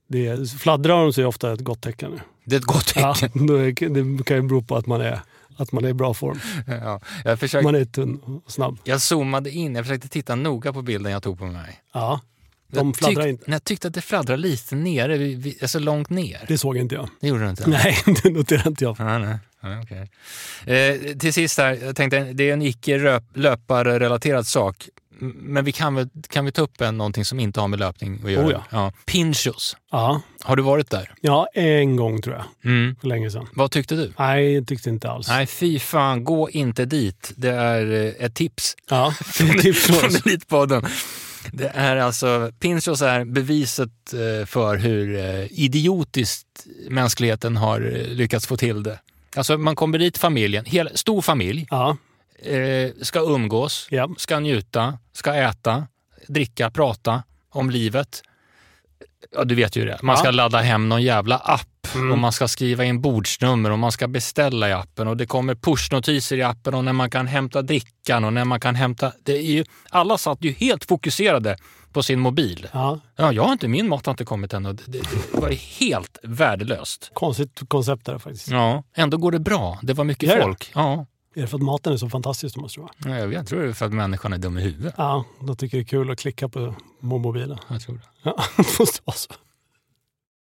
Det 0.09 0.51
fladdrar 0.51 1.03
de 1.03 1.13
så 1.13 1.21
är 1.21 1.27
ofta 1.27 1.53
ett 1.53 1.61
gott 1.61 1.81
tecken. 1.83 2.11
nu. 2.11 2.21
Det 2.45 2.57
är 2.57 2.61
ett 2.61 2.65
gott 2.67 2.93
Ja, 2.97 3.15
tecken. 3.15 3.49
är, 3.49 3.89
det 4.17 4.25
kan 4.25 4.37
ju 4.37 4.43
bero 4.43 4.63
på 4.63 4.77
att 4.77 4.87
man 4.87 5.01
är, 5.01 5.21
att 5.57 5.73
man 5.73 5.85
är 5.85 5.89
i 5.89 5.95
bra 5.95 6.15
form. 6.15 6.39
Ja. 6.67 7.01
Jag, 7.25 7.41
försökte, 7.41 7.65
Man 7.65 7.75
är 7.75 7.85
tunn 7.85 8.21
och 8.47 8.53
snabb. 8.53 8.79
jag 8.85 9.01
zoomade 9.01 9.51
in, 9.51 9.75
jag 9.75 9.85
försökte 9.85 10.09
titta 10.09 10.35
noga 10.35 10.73
på 10.73 10.83
bilden 10.83 11.13
jag 11.13 11.23
tog 11.23 11.39
på 11.39 11.47
mig. 11.47 11.81
Ja, 11.95 12.21
de 12.73 12.95
fladdrar 12.95 13.23
tyck- 13.23 13.29
inte. 13.29 13.51
Jag 13.51 13.65
tyckte 13.65 13.89
att 13.89 13.95
det 13.95 14.01
fladdrade 14.03 14.43
lite 14.43 14.75
nere, 14.77 15.37
alltså 15.63 15.79
långt 15.79 16.11
ner. 16.11 16.45
Det 16.49 16.59
såg 16.59 16.77
inte 16.77 16.95
jag. 16.95 17.09
Det 17.21 17.29
gjorde 17.29 17.45
du 17.45 17.51
inte? 17.51 17.71
Nej, 17.71 17.97
det 18.23 18.31
noterade 18.31 18.69
inte 18.69 18.85
jag. 18.85 18.97
Ja, 18.99 19.19
nej. 19.19 19.39
Okej. 19.83 20.11
eh, 20.77 21.17
till 21.19 21.33
sist 21.33 21.59
här, 21.59 21.79
jag 21.85 21.97
tänkte, 21.97 22.21
det 22.33 22.49
är 22.49 22.53
en 22.53 22.63
icke 22.63 23.21
löparrelaterad 23.35 24.47
sak. 24.47 24.89
Men 25.19 25.65
vi 25.65 25.73
kan 25.73 25.95
väl 25.95 26.09
kan 26.29 26.45
vi 26.45 26.53
ta 26.53 26.63
upp 26.63 26.81
en, 26.81 26.99
någonting 26.99 27.25
som 27.25 27.41
inte 27.41 27.61
har 27.61 27.69
med 27.69 27.79
löpning 27.79 28.21
att 28.25 28.31
göra? 28.31 28.47
Oh 28.59 28.63
ja. 28.71 28.93
Pinchos, 29.07 29.77
Ja. 29.91 30.21
har 30.43 30.57
du 30.57 30.63
varit 30.63 30.91
där? 30.91 31.15
ja, 31.21 31.47
en 31.55 31.97
gång 31.97 32.23
tror 32.23 32.37
jag. 32.37 32.45
Mm. 32.73 32.97
För 33.01 33.09
länge 33.09 33.31
sedan. 33.31 33.47
Vad 33.53 33.71
tyckte 33.71 33.95
du? 33.95 34.13
Nej, 34.19 34.55
jag 34.55 34.67
tyckte 34.67 34.89
inte 34.91 35.11
alls. 35.11 35.29
Nej, 35.29 35.47
fy 35.47 35.79
fan, 35.79 36.25
gå 36.25 36.51
inte 36.51 36.85
dit. 36.85 37.33
Det 37.37 37.51
är 37.51 37.93
eh, 37.93 38.25
ett 38.27 38.35
tips 38.35 38.77
Ja, 38.91 39.15
är 39.41 39.59
tips 39.59 39.87
från 39.87 40.11
från. 40.11 40.21
Elitpodden. 40.27 40.87
Det 41.53 41.71
är 41.75 41.97
alltså, 41.97 42.53
Pinchos 42.61 43.03
är 43.03 43.25
beviset 43.25 44.13
eh, 44.13 44.47
för 44.47 44.77
hur 44.77 45.17
eh, 45.19 45.47
idiotiskt 45.53 46.67
mänskligheten 46.91 47.57
har 47.57 47.81
lyckats 48.09 48.47
få 48.47 48.57
till 48.57 48.83
det. 48.83 48.99
Alltså 49.37 49.59
man 49.59 49.77
kommer 49.77 49.99
dit, 49.99 50.19
familjen, 50.19 50.65
hel, 50.65 50.91
stor 50.95 51.23
familj, 51.23 51.67
Ja, 51.71 51.97
eh, 52.43 52.91
ska 53.03 53.21
umgås, 53.21 53.87
ja. 53.91 54.09
ska 54.19 54.41
njuta, 54.41 54.99
ska 55.13 55.35
äta, 55.35 55.87
dricka, 56.29 56.71
prata 56.71 57.23
om 57.51 57.71
livet. 57.71 58.23
Ja, 59.35 59.45
du 59.45 59.55
vet 59.55 59.77
ju 59.77 59.85
det. 59.85 59.99
Man 60.03 60.17
ska 60.17 60.29
Ja. 60.29 60.31
ladda 60.33 60.59
hem 60.59 60.89
någon 60.89 61.03
jävla 61.03 61.37
app 61.37 61.69
Mm. 61.95 62.13
och 62.13 62.19
man 62.19 62.33
ska 62.33 62.49
skriva 62.49 62.85
in 62.85 63.01
bordsnummer 63.01 63.71
och 63.71 63.79
man 63.79 63.93
ska 63.93 64.09
beställa 64.09 64.69
i 64.69 64.73
appen 64.73 65.09
och 65.09 65.17
det 65.17 65.27
kommer 65.27 65.55
pushnotiser 65.55 66.37
i 66.37 66.43
appen 66.43 66.75
och 66.75 66.85
när 66.85 66.93
man 66.93 67.11
kan 67.11 67.27
hämta 67.27 67.63
drickan 67.63 68.25
och 68.25 68.33
när 68.33 68.45
man 68.45 68.61
kan 68.61 68.75
hämta... 68.75 69.13
Det 69.23 69.33
är 69.33 69.43
ju, 69.43 69.65
alla 69.91 70.19
satt 70.19 70.39
ju 70.45 70.53
helt 70.53 70.85
fokuserade 70.85 71.57
på 71.95 72.03
sin 72.03 72.21
mobil. 72.21 72.69
ja. 72.73 73.01
Ja, 73.17 73.33
jag 73.33 73.43
har 73.45 73.53
inte, 73.53 73.69
min 73.69 73.89
mat 73.89 74.07
har 74.07 74.13
inte 74.13 74.25
kommit 74.25 74.53
än 74.53 74.67
och 74.67 74.75
det, 74.75 74.83
det, 74.87 74.99
det 75.33 75.41
var 75.41 75.51
helt 75.81 76.19
värdelöst. 76.23 77.11
Konstigt 77.15 77.61
koncept 77.69 78.05
där 78.07 78.19
faktiskt. 78.19 78.49
Ja, 78.49 78.83
ändå 78.95 79.17
går 79.17 79.33
det 79.33 79.39
bra. 79.41 79.79
Det 79.83 79.93
var 79.93 80.05
mycket 80.05 80.29
Gör 80.29 80.37
det? 80.37 80.43
folk. 80.43 80.73
Ja, 80.75 81.07
Är 81.35 81.41
det 81.43 81.47
för 81.47 81.57
att 81.57 81.63
maten 81.63 81.93
är 81.93 81.97
så 81.97 82.09
fantastisk? 82.09 82.57
Måste 82.57 82.81
det 82.81 82.89
vara. 83.05 83.19
jag, 83.21 83.27
vet, 83.29 83.37
jag 83.37 83.47
tror 83.47 83.63
det 83.63 83.69
är 83.69 83.73
för 83.73 83.87
att 83.87 83.93
människan 83.93 84.33
är 84.33 84.39
dum 84.39 84.59
i 84.59 84.61
huvudet. 84.61 84.95
Ja, 84.97 85.25
då 85.41 85.55
tycker 85.55 85.77
det 85.79 85.83
är 85.83 85.85
kul 85.85 86.11
att 86.11 86.19
klicka 86.19 86.49
på 86.49 86.75
mobilen. 87.01 87.59
Jag 87.69 87.81
tror 87.81 87.95
det. 87.97 88.03
Ja, 88.23 88.45
det 88.57 88.63
måste 88.79 89.01
vara 89.05 89.17
så. 89.17 89.35